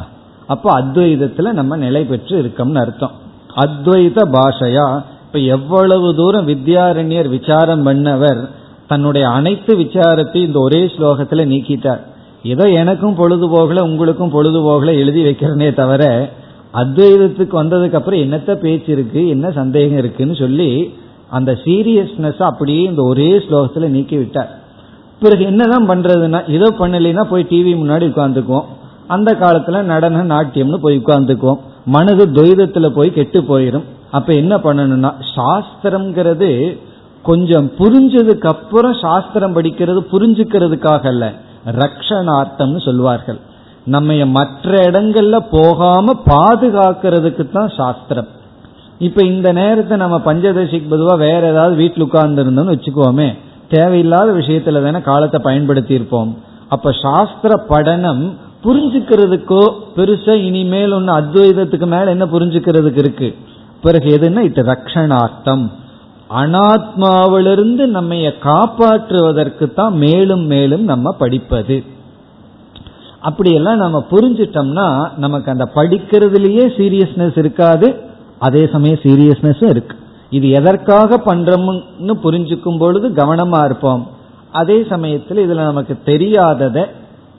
அப்போ 0.49 0.69
அத்வைதத்துல 0.79 1.51
நம்ம 1.59 1.75
நிலை 1.85 2.03
பெற்று 2.03 2.35
இருக்கோம்னு 2.41 2.81
அர்த்தம். 2.83 3.15
அத்வைத 3.63 4.19
பாஷையா 4.35 4.87
இப்ப 5.25 5.39
எவ்வளவு 5.55 6.07
தூரம் 6.15 6.47
வித்யாரண்யர் 6.47 7.29
விசாரம் 7.35 7.83
பண்ணவர் 7.87 8.41
தன்னுடைய 8.87 9.25
அனைத்து 9.29 9.71
விசாரத்தையும் 9.81 10.47
இந்த 10.49 10.59
ஒரே 10.59 10.81
ஸ்லோகத்துல 10.93 11.43
நீக்கிட்டார். 11.51 12.01
ஏதோ 12.43 12.65
எனக்கும் 12.81 13.17
பொழுதுபோகல 13.17 13.83
உங்களுக்கும் 13.89 14.33
பொழுதுபோகல 14.33 14.91
எழுதி 15.01 15.21
வைக்கிறனே 15.23 15.69
தவிர 15.73 16.03
அத்வைதத்துக்கு 16.73 17.55
வந்ததுக்கு 17.61 17.97
அப்புறம் 17.99 18.23
என்னத்த 18.25 18.51
பேச்சு 18.63 18.89
இருக்கு 18.91 19.21
என்ன 19.27 19.47
சந்தேகம் 19.51 20.01
இருக்குன்னு 20.01 20.35
சொல்லி 20.35 20.69
அந்த 21.37 21.51
சீரியஸ்னஸ் 21.65 22.41
அப்படியே 22.49 22.83
இந்த 22.91 23.01
ஒரே 23.11 23.29
ஸ்லோகத்துல 23.45 23.87
நீக்கி 23.95 24.17
விட்டார் 24.17 24.51
பிறகு 25.21 25.43
என்னதான் 25.51 25.89
பண்றதுன்னா 25.89 26.39
இதோ 26.55 26.67
பண்ணலைன்னா 26.81 27.23
போய் 27.31 27.49
டிவி 27.51 27.73
முன்னாடி 27.81 28.05
உட்காந்துக்குவோம் 28.11 28.67
அந்த 29.15 29.29
காலத்துல 29.41 29.81
நடன 29.91 30.23
நாட்டியம்னு 30.33 30.79
போய் 30.85 31.01
உட்காந்துக்குவோம் 31.01 31.61
மனது 31.95 32.23
துவைதத்துல 32.37 32.87
போய் 32.97 33.17
கெட்டு 33.17 33.39
போயிடும் 33.41 33.85
அப்ப 34.17 34.29
என்ன 34.33 34.53
பண்ணணும்னா 34.57 35.11
சாஸ்திரம்ங்கிறது 35.35 36.49
கொஞ்சம் 37.23 37.67
புரிஞ்சதுக்கு 37.79 38.47
அப்புறம் 38.47 38.95
சாஸ்திரம் 39.01 39.55
படிக்கிறது 39.55 40.01
புரிஞ்சுக்கிறதுக்காக 40.11 41.05
அல்ல. 41.13 41.25
ரக்ஷணார்த்தம்னு 41.81 42.81
சொல்வார்கள். 42.85 43.39
நம்ம 43.85 44.25
மற்ற 44.37 44.71
இடங்கள்ல 44.89 45.37
போகாம 45.51 46.13
பாதுகாக்கிறதுக்கு 46.25 47.43
தான் 47.51 47.71
சாஸ்திரம். 47.77 48.29
இப்ப 49.07 49.23
இந்த 49.25 49.49
நேரத்தை 49.51 49.97
நம்ம 49.97 50.17
பஞ்சதசிக்கு 50.25 50.87
பொதுவா 50.93 51.15
வேற 51.17 51.41
ஏதாவது 51.53 51.75
வீட்டில் 51.75 52.05
உட்கார்ந்து 52.07 52.43
இருந்தோம்னு 52.43 52.75
வச்சுக்கோமே 52.75 53.29
தேவையில்லாத 53.73 54.29
விஷயத்துல 54.31 54.83
தானே 54.83 55.01
காலத்தை 55.01 55.39
பயன்படுத்தி 55.47 55.93
இருப்போம் 55.93 56.31
அப்ப 56.75 56.91
சாஸ்திர 57.03 57.51
படனம் 57.69 58.23
புரிஞ்சுக்கிறதுக்கோ 58.63 59.73
பெருசா 59.95 60.33
இனிமேல் 60.33 60.91
ஒன்னு 60.91 61.17
அத்வைதத்துக்கு 61.17 61.87
மேல 61.87 62.09
என்ன 62.09 62.25
புரிஞ்சுக்கிறதுக்கு 62.25 62.97
இருக்கு? 62.97 63.35
பிறகு 63.81 64.09
எதுன்னா 64.09 64.39
இது 64.39 64.63
ரக்ஷணார்த்தம். 64.63 65.71
அனாத்மாவிலிருந்து 66.29 67.85
நம்ம 67.85 68.15
காப்பாற்றுவதற்கு 68.15 69.73
தான் 69.73 69.93
மேலும் 69.93 70.45
மேலும் 70.45 70.83
நம்ம 70.83 71.11
படிப்பது. 71.11 71.83
அப்படியெல்லாம் 73.19 73.77
நம்ம 73.77 74.05
புரிஞ்சிட்டோம்னா 74.11 75.17
நமக்கு 75.17 75.51
அந்த 75.51 75.71
படிக்கிறதுலயே 75.75 76.65
சீரியஸ்னஸ் 76.77 77.37
இருக்காது. 77.37 77.95
அதே 78.39 78.69
சமயம் 78.71 78.99
சீரியஸ்னஸும் 79.03 79.69
இருக்கு. 79.69 79.95
இது 80.29 80.49
எதற்காக 80.49 81.21
பண்றோம்னு 81.25 82.13
புரிஞ்சுக்கும் 82.23 82.77
பொழுது 82.77 83.09
கவனமா 83.09 83.65
இருப்போம். 83.65 84.07
அதே 84.51 84.85
சமயத்தில் 84.89 85.49
இதுல 85.49 85.63
நமக்கு 85.63 85.97
தெரியாததை 86.05 86.85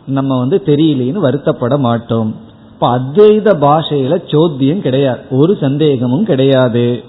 நம்ம 0.07 0.39
வந்து 0.39 0.63
தெரியலேன்னு 0.65 1.19
வருத்தப்பட 1.23 1.79
மாட்டோம். 1.79 2.35
இப்ப 2.73 2.99
அத்வைத 2.99 3.55
பாஷையில 3.61 4.23
சோத்தியம் 4.27 4.81
கிடையாது. 4.81 5.21
ஒரு 5.31 5.57
சந்தேகமும் 5.61 6.25
கிடையாது. 6.25 7.05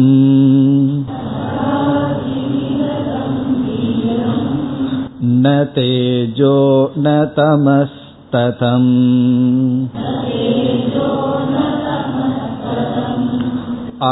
न 5.43 5.46
तेजो 5.76 6.58
न 7.06 7.08
तमस्ततम् 7.38 8.89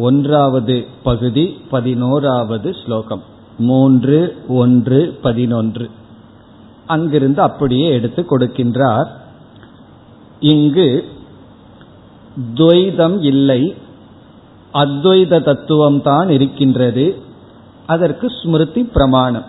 ஒன்றாவது 0.00 0.86
பகுதி 1.02 1.56
பதினோராவது 1.70 2.76
ஸ்லோகம் 2.84 3.29
மூன்று 3.57 4.35
ஒன்று 4.47 5.19
பதினொன்று. 5.21 5.89
அங்கிருந்து 6.85 7.41
அப்படியே 7.41 7.89
எடுத்து 7.89 8.25
கொடுக்கின்றார். 8.29 9.07
இங்கு 10.39 11.05
துவைதம் 12.53 13.21
இல்லை. 13.21 13.75
அத்வைத 14.73 15.43
தத்துவம் 15.43 16.01
தான் 16.01 16.29
இருக்கின்றது. 16.29 17.15
அதற்கு 17.85 18.29
ஸ்மிருதி 18.29 18.83
பிரமாணம். 18.83 19.45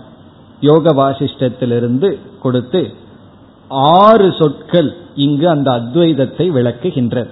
யோக 0.61 0.95
வாசிஷ்டத்திலிருந்து 0.95 2.19
கொடுத்து 2.41 2.93
ஆறு 3.69 4.35
சொற்கள் 4.39 4.97
இங்கு 5.15 5.49
அந்த 5.49 5.71
அத்வைதத்தை 5.71 6.51
விளக்குகின்றது 6.51 7.29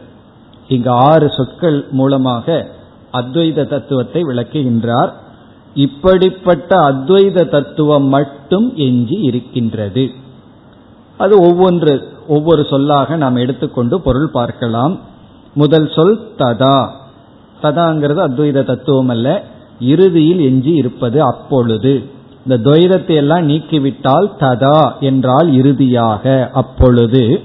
இங்கு 0.69 0.91
ஆறு 0.91 1.31
சொற்கள் 1.37 1.87
மூலமாக 1.91 2.69
அத்வைத 3.13 3.67
தத்துவத்தை 3.67 4.23
விளக்குகின்றார். 4.23 5.13
இப்படிப்பட்ட 5.75 6.93
அத்வைத 6.93 7.49
தத்துவம் 7.49 8.05
மட்டும் 8.05 8.77
எஞ்சி 8.77 9.21
இருக்கின்றது. 9.21 10.11
அது 11.19 11.43
ஒவ்வொன்று 11.45 12.03
ஒவ்வொரு 12.29 12.65
சொல்லாக 12.65 13.17
நாம் 13.17 13.37
எடுத்துக்கொண்டு 13.37 14.01
பொருள் 14.01 14.29
பார்க்கலாம். 14.29 15.01
முதல் 15.55 15.91
சொல் 15.95 16.21
ததா. 16.39 16.89
ததாங்கிறது 17.63 18.19
அத்வைத 18.19 18.65
தத்துவம் 18.65 19.09
அல்ல. 19.09 19.45
இறுதியில் 19.81 20.41
எஞ்சி 20.41 20.75
இருப்பது 20.75 21.23
அப்பொழுது. 21.23 22.05
இந்த 22.47 22.71
துவைதத்தை 22.71 23.15
எல்லாம் 23.15 23.49
நீக்கிவிட்டால் 23.49 24.31
ததா 24.41 24.99
என்றால் 25.01 25.53
இறுதியாக 25.53 26.51
அப்பொழுது. 26.53 27.43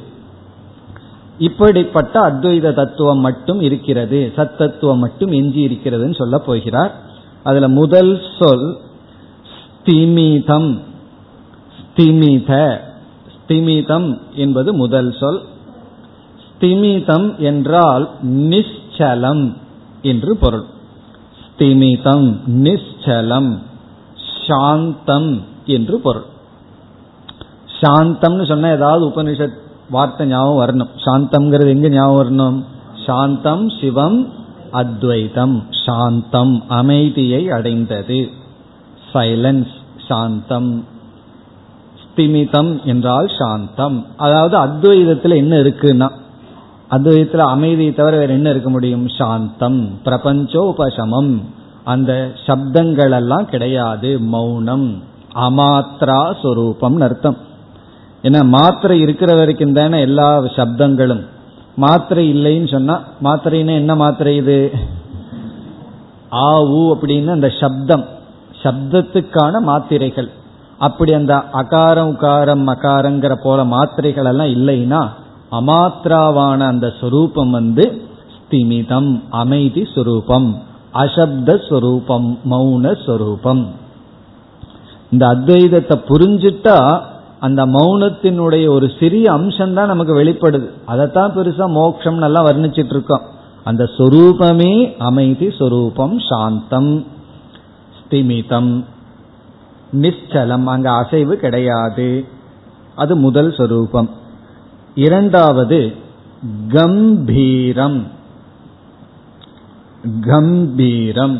இப்படிப்பட்ட 1.37 2.31
அத்வைத 2.31 2.73
தத்துவம் 2.73 3.19
மட்டும் 3.19 3.61
இருக்கிறது. 3.61 4.33
சத்தத்துவம் 4.35 4.97
மட்டும் 4.97 5.31
எஞ்சி 5.31 5.65
இருக்கிறதுன்னு 5.67 6.15
சொல்ல 6.15 6.37
போகிறார். 6.37 7.04
அதுல 7.45 7.67
முதல் 7.67 8.21
சொல் 8.39 8.77
ஸ்திமிதம். 9.53 10.69
ஸ்திமித. 11.77 12.77
ஸ்திமிதம் 13.35 14.07
என்பது 14.33 14.73
முதல் 14.73 15.11
சொல். 15.19 15.41
ஸ்திமிதம் 16.45 17.27
என்றால் 17.37 18.09
நிச்சலம் 18.23 19.53
என்று 20.01 20.37
பொருள். 20.37 20.63
ஸ்திமிதம் 21.43 22.27
நிச்சலம் 22.63 23.51
சாந்தம் 24.47 25.31
என்று 25.65 25.99
பொருள். 25.99 26.25
சாந்தம்னு 27.81 28.45
சொன்னா 28.45 28.69
ஏதாவது 28.71 29.09
உபனிஷத் 29.09 29.57
வார்த்தை 29.89 30.27
ஞாபகம் 30.27 30.61
வரணும். 30.61 30.91
சாந்தம்ங்கிறது 31.05 31.67
எங்க 31.67 31.89
ஞாபகம் 31.89 32.21
வரணும்? 32.21 32.63
சாந்தம் 33.05 33.69
சிவம் 33.69 34.29
அத்வைதம் 34.71 35.65
சாந்தம் 35.85 36.63
அமைதியை 36.67 37.51
அடைந்தது. 37.51 38.29
சைலன்ஸ் 39.13 39.73
சாந்தம். 40.07 40.85
ஸ்திமிதம் 42.03 42.83
என்றால் 42.83 43.31
சாந்தம். 43.39 44.05
அதாவது 44.17 44.57
அத்வைதத்தில் 44.57 45.35
என்ன 45.35 45.57
இருக்குன்னா 45.57 46.09
அத்வைதத்தில் 46.89 47.39
அமைதியை 47.39 47.93
தவிர 47.93 48.17
வேற 48.17 48.33
என்ன 48.33 48.49
இருக்க 48.49 48.69
முடியும்? 48.69 49.09
சாந்தம். 49.09 49.99
பிரபஞ்சோபசமம். 50.05 51.41
அந்த 51.83 52.31
சப்தங்கள் 52.45 53.11
எல்லாம் 53.11 53.45
கிடையாது. 53.45 54.19
மௌனம். 54.19 55.03
அமாத்ரா 55.35 56.35
சொரூபம் 56.41 57.01
அர்த்தம். 57.01 57.37
ஏன்னா 58.21 58.45
மாத்திரை 58.45 58.99
இருக்கிற 58.99 59.35
வரைக்கும் 59.35 59.73
தானே 59.73 60.01
எல்லா 60.01 60.41
சப்தங்களும். 60.41 61.25
மாத்திரை 61.77 62.23
இல்லைன்னு 62.33 62.69
சொன்னா 62.75 62.95
மாத்திரைன்னா 63.25 63.73
என்ன 63.81 63.93
மாத்திரை 64.01 64.33
இது? 64.41 64.57
ஆ 66.43 66.47
ஊ 66.77 66.81
அப்படின்னு 66.93 67.31
அந்த 67.37 67.49
சப்தம் 67.61 68.05
சப்தத்துக்கான 68.63 69.59
மாத்திரைகள். 69.69 70.29
அப்படி 70.79 71.11
அந்த 71.17 71.33
அகாரம் 71.61 72.11
உகாரம் 72.13 72.63
மகாரங்கிற 72.69 73.33
போல 73.43 73.59
மாத்திரைகள் 73.75 74.29
எல்லாம் 74.31 74.53
இல்லைன்னா 74.57 75.01
அமாத்திராவான 75.59 76.59
அந்த 76.73 76.87
சொரூபம் 77.01 77.51
வந்து 77.51 77.85
ஸ்திமிதம் 78.35 79.11
அமைதி 79.41 79.83
சொரூபம் 79.95 80.49
அசப்த 81.03 81.57
சொரூபம் 81.69 82.27
மௌன 82.51 82.93
ஸ்வரூபம் 83.03 83.63
இந்த 85.11 85.23
அத்வைதத்தை 85.35 85.95
புரிஞ்சுட்டா 86.09 86.77
அந்த 87.45 87.61
மௌனத்தினுடைய 87.75 88.65
ஒரு 88.75 88.87
சிறிய 88.99 89.25
அம்சம் 89.37 89.77
தான் 89.77 89.91
நமக்கு 89.91 90.13
வெளிப்படுது. 90.19 90.67
அதைத்தான் 90.91 91.33
பெருசா 91.35 91.65
மோக்ஷம் 91.79 92.23
நல்லா 92.25 92.41
வர்ணிச்சிட்டு 92.47 92.93
இருக்கோம் 92.95 93.25
அந்த 93.69 93.83
சொரூபமே 93.97 94.73
அமைதி 95.09 95.47
சொரூபம் 95.59 96.15
சாந்தம் 96.29 96.91
ஸ்திமிதம் 97.97 98.73
நிச்சலம் 100.03 100.65
அங்க 100.73 100.87
அசைவு 101.01 101.33
கிடையாது. 101.43 102.09
அது 103.01 103.13
முதல் 103.25 103.51
சொரூபம். 103.57 104.09
இரண்டாவது 105.05 105.79
கம்பீரம். 106.75 107.99
கம்பீரம். 110.29 111.37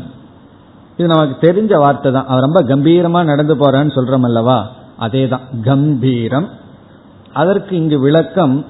இது 0.98 1.08
நமக்கு 1.14 1.36
தெரிஞ்ச 1.48 1.74
வார்த்தை 1.84 2.10
தான் 2.12 2.30
அவர் 2.32 2.46
ரொம்ப 2.48 2.62
கம்பீரமா 2.72 3.22
நடந்து 3.32 3.56
போறான்னு 3.62 3.96
சொல்றோம் 3.98 4.28
அல்லவா? 4.30 4.58
அதே 4.98 5.28
தான் 5.28 5.42
கம்பீரம். 5.64 6.50
அதற்கு 7.34 7.76
இங்கு 7.76 8.00
விளக்கம் 8.00 8.66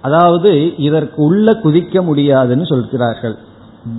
அதாவது 0.00 0.76
இதற்கு 0.76 1.22
உள்ள 1.22 1.52
குதிக்க 1.52 2.02
முடியாதுன்னு 2.02 2.66
சொல்கிறார்கள். 2.66 3.36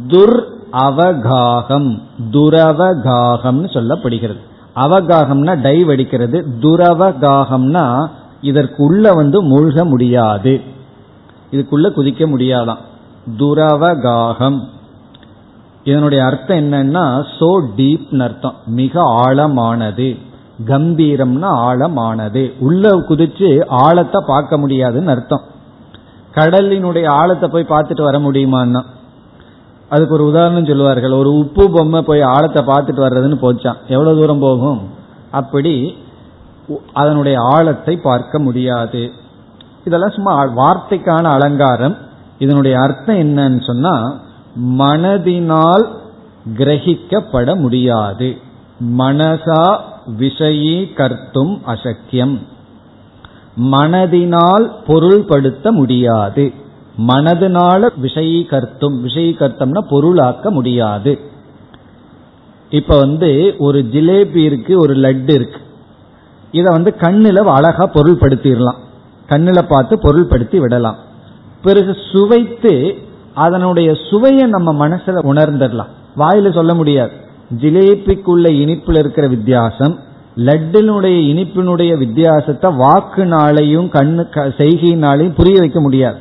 துர் 0.07 0.43
அவகாகம் 0.71 2.01
துரவகாகம்னு 2.31 3.69
சொல்லப்படுகிறது. 3.75 4.41
அவகாகம்னா 4.75 5.61
டை 5.61 5.77
வடிக்கிறது 5.79 6.45
துரவகாகம்னா 6.59 8.09
இதற்குள்ள 8.41 9.15
வந்து 9.15 9.43
மூழ்க 9.43 9.86
முடியாது. 9.86 10.61
இதுக்குள்ள 11.51 11.88
குதிக்க 11.91 12.27
முடியாதாம் 12.27 12.77
துரவகாகம். 13.38 14.59
இதனுடைய 15.84 16.23
அர்த்தம் 16.23 16.57
என்னன்னா 16.57 17.25
சோ 17.39 17.67
டீப் 17.75 18.21
அர்த்தம். 18.21 18.55
மிக 18.65 19.01
ஆழமானது. 19.01 20.17
கம்பீரம்னா 20.60 21.49
ஆழமானது. 21.70 22.51
உள்ள 22.60 22.89
குதிச்சு 22.89 23.64
ஆழத்தை 23.68 24.24
பார்க்க 24.28 24.58
முடியாதுன்னு 24.58 25.10
அர்த்தம். 25.10 25.41
கடலினுடைய 26.34 27.08
ஆழத்தை 27.08 27.49
போய் 27.49 27.66
பார்த்துட்டு 27.70 28.01
வர 28.01 28.20
முடியுமான்னா. 28.20 28.82
அதுக்கு 29.89 30.14
ஒரு 30.14 30.26
உதாரணம் 30.26 30.66
சொல்லுவார்கள். 30.66 31.12
ஒரு 31.12 31.38
உப்பு 31.38 31.70
பொம்மை 31.70 32.01
போய் 32.01 32.22
ஆழத்தை 32.22 32.64
பார்த்துட்டு 32.64 33.04
வர்றதுன்னு 33.06 33.38
போச்சான். 33.41 33.76
எவ்வளவு 33.88 34.20
தூரம் 34.20 34.39
போகும்? 34.39 34.89
அப்படி 35.32 35.97
அதனுடைய 36.93 37.39
ஆழத்தை 37.41 37.97
பார்க்க 37.97 38.39
முடியாது. 38.39 39.12
இதெல்லாம் 39.84 40.12
சும்மா 40.12 40.43
வார்த்தைக்கான 40.43 41.24
அலங்காரம். 41.24 41.97
இதனுடைய 42.39 42.80
அர்த்தம் 42.80 43.16
என்னன்னு 43.16 43.66
சொன்னா 43.66 44.16
மனதினால் 44.70 45.88
கிரகிக்கப்பட 46.58 47.56
முடியாது. 47.56 48.38
மனசா 48.97 49.78
விஷயீ 50.06 50.88
கர்த்தும் 50.95 51.60
அசக்கியம். 51.66 52.38
மனதினால் 53.72 54.72
பொருள்படுத்த 54.88 55.72
முடியாது. 55.72 56.54
மனதினால 57.08 57.89
விஷயம் 57.95 58.43
கர்த்தம்னா 58.43 59.82
பொருளாக்க 59.89 60.49
முடியாது. 60.49 61.20
இப்ப 62.70 62.99
வந்து 62.99 63.56
ஒரு 63.58 63.80
ஜிலேபி 63.80 64.36
இருக்கு 64.36 64.80
ஒரு 64.80 64.95
லட்டு 64.95 65.34
இருக்கு. 65.34 65.62
இதை 66.51 66.74
வந்து 66.74 66.95
கண்ணில் 66.95 67.38
அழகா 67.38 67.91
பொருள்படுத்திடலாம். 67.93 68.78
கண்ணில் 69.28 69.68
பார்த்து 69.68 69.95
பொருள்படுத்தி 69.95 70.58
விடலாம். 70.58 70.95
பிறகு 71.64 71.97
சுவைத்து 72.12 72.97
அதனுடைய 73.34 73.95
சுவையை 74.10 74.49
நம்ம 74.49 74.88
மனசுல 74.88 75.18
உணர்ந்துடலாம். 75.32 76.18
வாயில 76.18 76.54
சொல்ல 76.54 76.74
முடியாது. 76.74 77.12
ஜிலேபிக்குள்ள 77.62 78.47
இனிப்புல 78.64 78.97
இருக்கிற 78.97 79.28
வித்தியாசம் 79.28 79.99
லட்டினுடைய 80.36 81.18
இனிப்பினுடைய 81.32 81.97
வித்தியாசத்தை 81.97 82.72
வாக்குனாலையும் 82.72 83.88
கண்ணு 83.95 84.24
செய்கையினாலையும் 84.58 85.36
புரிய 85.36 85.60
வைக்க 85.60 85.82
முடியாது. 85.82 86.18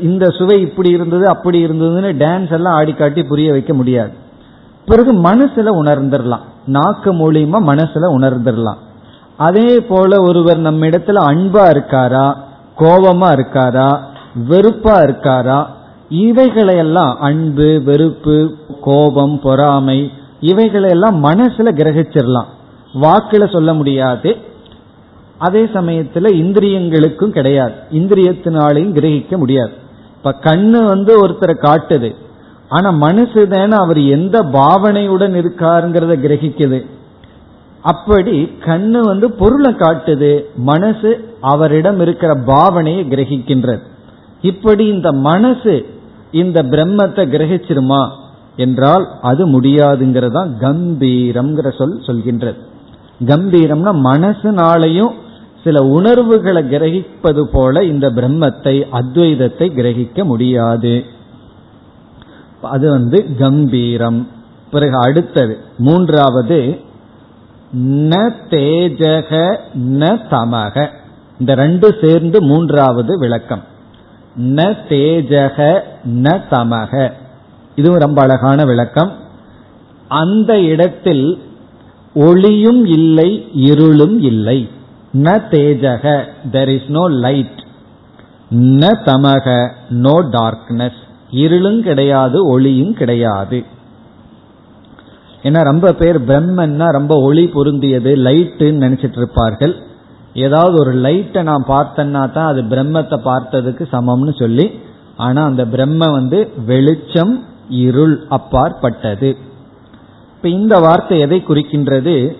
இந்த 0.00 0.28
சுவை 0.28 0.60
இப்படி 0.60 0.90
இருந்தது 0.90 1.28
அப்படி 1.28 1.66
இருந்ததுன்னு 1.66 2.10
டான்ஸ் 2.22 2.52
எல்லாம் 2.52 2.74
ஆடி 2.74 2.92
காட்டி 2.92 3.22
புரிய 3.22 3.50
வைக்க 3.52 3.74
முடியாது. 3.74 4.12
பிறகு 4.86 5.12
மனசுல 5.12 5.68
உணர்ந்துடலாம். 5.82 6.44
நாக்கு 6.66 7.12
மூலியமா 7.12 7.58
மனசுல 7.70 8.10
உணர்ந்துடலாம். 8.18 8.80
அதே 9.36 9.80
போல 9.80 10.22
ஒருவர் 10.22 10.58
நம்ம 10.58 10.86
இடத்துல 10.86 11.20
அன்பா 11.30 11.64
இருக்காரா 11.74 12.26
கோபமா 12.78 13.28
இருக்காரா 13.38 13.98
வெறுப்பா 14.48 14.96
இருக்காரா 15.06 15.66
இவைகளையெல்லாம் 16.08 17.16
அன்பு 17.18 17.82
வெறுப்பு 17.84 18.56
கோபம் 18.80 19.40
பொறாமை 19.42 20.10
இவைகளையெல்லாம் 20.50 21.24
மனசுல 21.24 21.68
கிரகிச்சிடலாம் 21.80 22.50
வாக்குல 22.94 23.52
சொல்ல 23.52 23.74
முடியாது. 23.74 24.36
அதே 25.38 25.62
சமயத்துல 25.64 26.26
இந்திரியங்களுக்கும் 26.42 27.34
கிடையாது. 27.36 27.74
இந்திரியத்தினாலையும் 27.90 28.96
கிரகிக்க 28.98 29.36
முடியாது. 29.36 29.72
இப்ப 30.16 30.34
கண்ணு 30.40 30.84
வந்து 30.84 31.12
ஒருத்தரை 31.26 31.56
காட்டுது. 31.62 32.10
ஆனா 32.68 32.90
மனசு 32.90 33.48
தானே 33.48 33.76
அவர் 33.76 34.00
எந்த 34.00 34.42
பாவனையுடன் 34.52 35.34
இருக்காருங்கிறத 35.40 36.12
கிரகிக்குது. 36.26 36.78
அப்படி 37.82 38.50
கண்ணு 38.64 39.00
வந்து 39.00 39.32
பொருளை 39.32 39.72
காட்டுது. 39.72 40.32
மனசு 40.56 41.10
அவரிடம் 41.40 42.00
இருக்கிற 42.00 42.34
பாவனையை 42.46 43.02
கிரகிக்கின்றது. 43.08 43.82
இப்படி 44.40 44.84
இந்த 44.86 45.12
மனசு 45.12 45.74
இந்த 46.30 46.62
பிரம்மத்தை 46.62 47.24
கிரகிச்சிருமா? 47.34 48.02
என்றால் 48.56 49.08
அது 49.22 49.60
முடியாதுங்கிறதா 49.60 50.42
கம்பீரம்ங்கிற 50.60 51.76
சொல் 51.76 52.00
சொல்கின்றது. 52.00 52.56
கம்பீரம்னா 53.24 53.92
மனசுனாலையும் 54.04 55.12
சில 55.64 55.84
உணர்வுகளை 55.84 56.62
கிரகிப்பது 56.62 57.42
போல 57.42 57.84
இந்த 57.84 58.10
பிரம்மத்தை 58.10 58.84
அத்வைதத்தை 58.92 59.66
கிரகிக்க 59.72 60.24
முடியாது. 60.24 61.04
அது 62.62 62.90
வந்து 62.90 63.36
கம்பீரம். 63.38 64.28
பிறகு 64.70 64.98
அடுத்தது 64.98 65.58
மூன்றாவது 65.78 66.80
ந 67.78 68.32
தேஜக 68.50 69.58
ந 69.78 70.20
தமக. 70.30 70.88
இந்த 71.38 71.54
ரெண்டு 71.54 71.98
சேர்ந்து 72.02 72.42
மூன்றாவது 72.42 73.18
விளக்கம். 73.18 73.62
ந 74.40 74.76
தேஜக 74.88 75.80
ந 76.08 76.40
தமக. 76.50 77.12
இதுவும் 77.78 78.02
ரொம்ப 78.04 78.18
அழகான 78.26 78.64
விளக்கம். 78.70 79.10
அந்த 80.22 80.52
இடத்தில் 80.72 81.26
ஒளியும் 82.28 82.82
இல்லை 82.96 83.28
இருளும் 83.70 84.16
இல்லை. 84.30 84.58
ந 85.24 85.32
தேஜக 85.52 86.04
தெர் 86.54 86.72
இஸ் 86.76 86.90
நோ 86.96 87.04
லைட் 87.24 87.60
ந 88.80 88.90
தமக 89.08 89.46
நோ 90.04 90.16
டார்க்னஸ் 90.36 91.00
இருளும் 91.42 91.80
கிடையாது 91.88 92.38
ஒளியும் 92.54 92.94
கிடையாது. 93.00 93.58
ஏன்னா 95.46 95.60
ரொம்ப 95.70 95.86
பேர் 96.00 96.18
பிரம்மன்னா 96.28 96.86
ரொம்ப 96.98 97.14
ஒளி 97.28 97.44
பொருந்தியது 97.54 98.12
லைட்டுன்னு 98.26 98.82
நினைச்சிட்டு 98.84 99.20
இருப்பார்கள். 99.22 99.74
ஏதாவது 100.44 100.76
ஒரு 100.82 100.92
லைட்டை 101.06 101.40
நான் 101.48 101.64
பார்த்தேன்னா 101.68 102.22
தான் 102.36 102.50
அது 102.52 102.60
பிரம்மத்தை 102.70 103.18
பார்த்ததுக்கு 103.30 103.84
சமம்னு 103.96 104.32
சொல்லி 104.42 104.66
ஆனா 105.26 105.40
அந்த 105.50 105.64
பிரம்ம 105.74 106.10
வந்து 106.18 106.38
வெளிச்சம் 106.70 107.34
இருள் 107.68 108.24
அப்பாற்பட்டது. 108.28 109.36
இப்ப 110.36 110.48
இந்த 110.48 110.78
வார்த்தை 110.78 111.18
எதை 111.18 111.42
குறிக்கின்றது? 111.48 112.36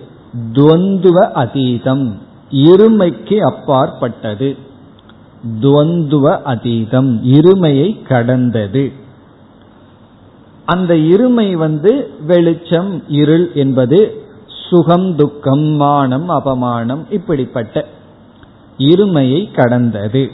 துவந்துவ 0.53 1.31
அதீதம் 1.31 2.17
இருமைக்கு 2.51 3.37
அப்பாற்பட்டது. 3.37 4.57
துவந்துவ 5.61 6.39
அதீதம் 6.45 7.23
இருமையை 7.23 8.03
கடந்தது. 8.03 8.91
அந்த 10.65 10.93
இருமை 10.93 11.53
வந்து 11.53 12.09
வெளிச்சம் 12.25 13.03
இருள் 13.07 13.51
என்பது 13.53 14.25
சுகம் 14.69 15.15
துக்கம் 15.15 15.63
மானம் 15.63 16.29
அபமானம் 16.29 17.05
இப்படிப்பட்ட 17.09 17.85
இருமையை 18.77 19.53
கடந்தது. 19.53 20.31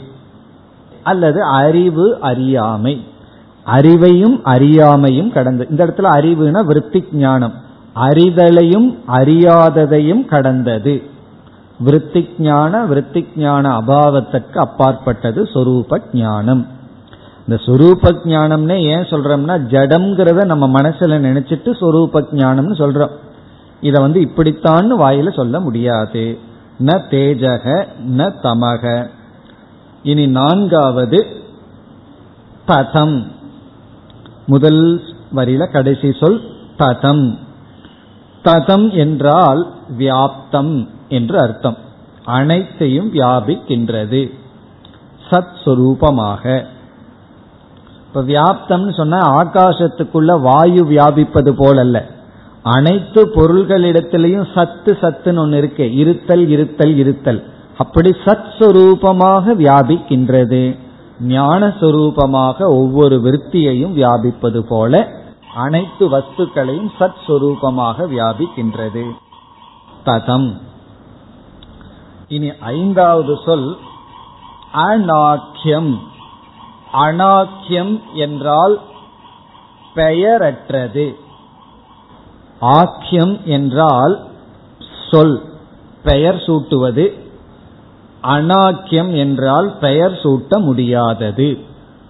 அல்லது 1.02 1.42
அறிவு 1.42 2.18
அறியாமை. 2.20 3.04
அறிவையும் 3.66 4.36
அறியாமையும் 4.44 5.32
கடந்து 5.32 5.66
இந்த 5.70 5.86
இடத்துல 5.86 6.00
அறிவுனா 6.00 6.60
விற்பி 6.70 7.04
ஞானம் 7.12 7.52
அறிதலையும் 7.94 8.98
அறியாததையும் 9.08 10.24
கடந்தது. 10.24 11.02
விற்பி 11.84 12.28
ஞான 12.38 12.84
விற்பி 12.84 13.26
ஞான 13.36 13.78
அபாவத்திற்கு 13.78 14.54
அப்பாற்பட்டது 14.54 15.42
சொரூப 15.42 16.00
ஞானம் 16.12 16.66
இந்த 17.48 17.62
சொரூப 17.66 18.16
ஞானம்னே 18.24 18.78
ஏன் 18.82 19.08
சொல்றோம்னா 19.10 19.54
ஜடம்ங்கிறத 19.72 20.44
நம்ம 20.44 20.80
மனசுல 20.80 21.18
நினைச்சிட்டு 21.28 21.70
சொரூப 21.80 22.24
ஞானம்னு 22.32 22.74
சொல்றோம். 22.78 23.10
இத 23.80 24.00
வந்து 24.00 24.20
இப்படித்தான் 24.20 25.00
வாயில 25.00 25.34
சொல்ல 25.34 25.60
முடியாது. 25.60 26.38
ந 26.84 27.00
தேஜக 27.10 27.86
ந 28.16 28.32
தமக. 28.42 29.06
இனி 30.02 30.26
நான்காவது 30.26 31.26
ததம். 32.66 33.26
முதல் 34.46 35.02
வரியில 35.34 35.70
கடைசி 35.70 36.12
சொல் 36.20 36.40
ததம். 36.78 37.38
ததம் 38.44 38.92
என்றால் 38.92 39.72
வியாப்தம் 39.98 40.88
என்று 41.08 41.40
அர்த்தம். 41.40 41.76
அனைத்தையும் 42.24 43.12
வியாபிக்கின்றது. 43.12 44.30
சத் 45.30 45.52
சுரூபமாக. 45.64 46.64
இப்ப 48.06 48.22
வியாப்தம்னு 48.22 48.94
சொன்னா 48.94 49.18
ஆகாசத்துக்குள்ள 49.18 50.40
வாயு 50.40 50.84
வியாபிப்பது 50.84 51.52
போலல்ல. 51.52 52.02
அனைத்து 52.62 53.26
பொருள்களிடத்திலையும் 53.26 54.46
சத்து 54.54 54.98
சத்துன்னு 55.00 55.38
ஒன்று 55.38 55.58
இருக்கு. 55.58 55.94
இருத்தல் 55.94 56.48
இருத்தல் 56.48 56.96
இருத்தல். 56.96 57.44
அப்படி 57.78 58.10
சத் 58.24 58.52
சுரூபமாக 58.58 59.54
வியாபிக்கின்றது. 59.54 60.78
ஞானஸ்வரூபமாக 61.28 62.62
ஒவ்வொரு 62.62 63.16
விற்த்தியையும் 63.16 63.92
வியாபிப்பது 63.92 64.58
போல 64.58 65.08
அனைத்து 65.54 66.10
வஸ்துக்களையும் 66.10 66.90
சத் 67.00 67.14
சுரூபமாக 67.26 68.06
வியாபிக்கின்றது. 68.08 69.10
ததம். 70.04 70.60
இனி 72.28 72.52
ஐந்தாவது 72.58 73.38
சொல் 73.44 73.76
அநாக்கியம். 74.72 76.00
அநாக்கியம் 76.92 78.00
என்றால் 78.14 78.80
பெயரற்றது. 79.94 81.14
ஆக்கியம் 82.60 83.40
என்றால் 83.44 84.26
சொல் 85.10 85.42
பெயர் 86.02 86.36
சூட்டுவது. 86.36 87.21
அனாக்கியம் 88.22 89.16
என்றால் 89.16 89.76
பெயர் 89.80 90.12
சூட்ட 90.12 90.58
முடியாதது 90.58 91.58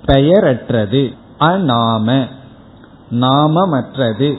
பெயரற்றது 0.06 1.16
அநாம 1.40 2.28
நாமமற்றது. 3.10 4.34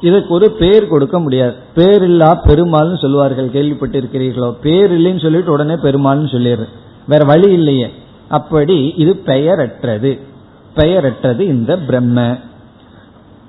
இதுக்கு 0.00 0.34
ஒரு 0.34 0.50
பேர் 0.50 0.88
கொடுக்க 0.88 1.20
முடியாது. 1.20 1.54
பேர் 1.74 2.02
இல்லா 2.02 2.40
பெருமாள்னு 2.44 2.98
சொல்லுவார்கள் 2.98 3.48
கேள்விப்பட்டிருக்கிறீர்களோ? 3.48 4.52
பேர் 4.52 5.00
இல்லைன்னு 5.00 5.22
சொல்லிட்டு 5.22 5.52
உடனே 5.52 5.74
பெருமாள்னு 5.74 6.26
சொல்லிடுற 6.26 6.68
வேற 7.06 7.24
வழி 7.24 7.52
இல்லையே. 7.52 7.92
அப்படி 8.28 8.94
இது 8.96 9.22
பெயரற்றது. 9.26 10.20
பெயரற்றது 10.76 11.40
இந்த 11.40 11.78
பிரம்ம. 11.78 12.36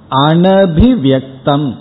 அனபிவியக்தம். 0.10 1.78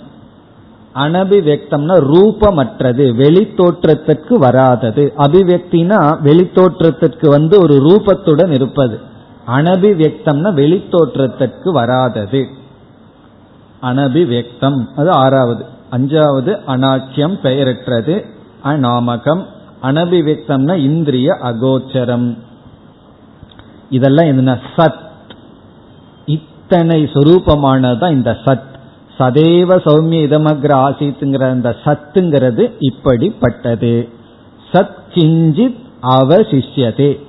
அனபிவியக்தம்னா 0.97 1.95
ரூபமற்றது 1.99 3.05
வெளித்தோற்றத்திற்கு 3.15 4.33
வராதது. 4.33 5.13
அபிவியக்தினா 5.17 6.17
வெளித்தோற்றத்திற்கு 6.23 7.29
வந்து 7.29 7.59
ஒரு 7.61 7.73
ரூபத்துடன் 7.73 8.49
இருப்பது. 8.49 8.99
அனபிவியக்தம்னா 9.47 10.51
வெளித்தோற்றத்திற்கு 10.53 11.71
வராதது. 11.71 12.47
அனபிவியக்தம் 13.81 14.85
அது 14.95 15.11
ஆறாவது. 15.11 15.65
அஞ்சாவது 15.91 16.59
அனாக்கியம் 16.67 17.37
பெயரற்றது. 17.43 18.25
அநாமகம் 18.65 19.45
அனபிவியக்தம்னா 19.83 20.75
இந்திரிய 20.75 21.37
அகோச்சரம். 21.43 22.37
இதெல்லாம் 23.89 24.25
என்ன 24.25 24.59
சத். 24.75 25.05
இத்தனை 26.25 27.03
சொரூபமானதுதான் 27.03 28.11
இந்த 28.11 28.37
சத். 28.45 28.75
சதேவ 29.19 29.77
சௌமிய 29.85 30.29
இதமக்ர 30.29 30.71
ஆசித்துங்கிற 30.87 31.41
அந்த 31.41 31.75
சத்துங்கிறது 31.85 32.71
இப்படிப்பட்டது. 32.79 34.09
சத் 34.71 34.95
கிஞ்சித் 35.13 35.77
அவசிஷ்யதே. 36.01 37.25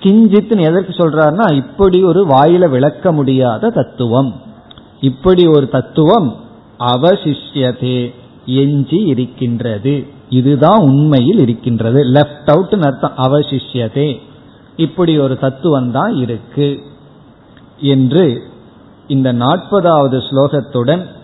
கிஞ்சித்னு 0.00 0.60
எதற்கு 0.60 0.92
சொல்றாருன்னா 0.92 1.52
இப்படி 1.52 2.02
ஒரு 2.02 2.26
வாயில 2.26 2.68
விளக்க 2.68 3.12
முடியாத 3.12 3.70
தத்துவம். 3.70 4.40
இப்படி 5.00 5.46
ஒரு 5.46 5.68
தத்துவம் 5.68 6.36
அவசிஷ்யதே 6.78 8.14
எஞ்சி 8.46 8.96
இருக்கின்றது. 8.96 10.06
இதுதான் 10.28 10.78
உண்மையில் 10.78 11.38
இருக்கின்றது. 11.38 12.04
லெப்ட் 12.04 12.46
அவுட் 12.46 12.78
அர்த்தம் 12.80 13.12
அவசிஷ்யதே. 13.16 14.20
இப்படி 14.76 15.18
ஒரு 15.18 15.38
தத்துவம் 15.38 15.90
தான் 15.90 16.14
இருக்கு. 16.14 16.80
என்று 17.80 18.42
இந்த 19.08 19.32
நாற்பதாவது 19.32 20.22
ஸ்லோகத்துடன் 20.30 21.18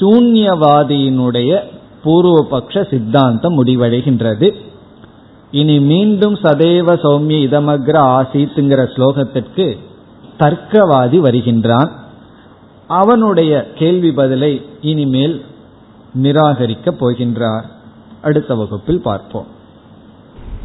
சூன்யவாதியினுடைய 0.00 1.60
பூர்வபக்ஷ 2.04 2.88
சித்தாந்தம் 2.90 3.64
முடிவடைகின்றது. 3.64 4.54
இனி 5.50 5.80
மீண்டும் 5.80 6.34
சதேவ 6.34 6.88
சௌமிய 7.04 7.38
இதமக்ர 7.46 7.96
ஆசித்துங்கிற 8.16 8.82
ஸ்லோகத்திற்கு 8.94 9.66
தர்க்கவாதி 10.38 11.18
வருகின்றான். 11.18 11.90
அவனுடைய 12.86 13.72
கேள்வி 13.74 14.12
பதிலை 14.12 14.52
இனிமேல் 14.80 15.44
நிராகரிக்கப் 16.22 17.00
போகின்றார். 17.00 17.66
அடுத்த 18.22 18.54
வகுப்பில் 18.54 19.02
பார்ப்போம். 19.02 19.46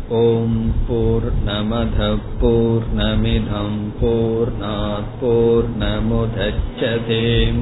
ஓம் 0.09 0.71
போர் 0.88 1.29
நமத 1.45 2.17
போர் 2.41 2.88
நமிதம் 2.97 3.79
போர் 5.19 5.69
நமுதச்சதேம் 5.79 7.61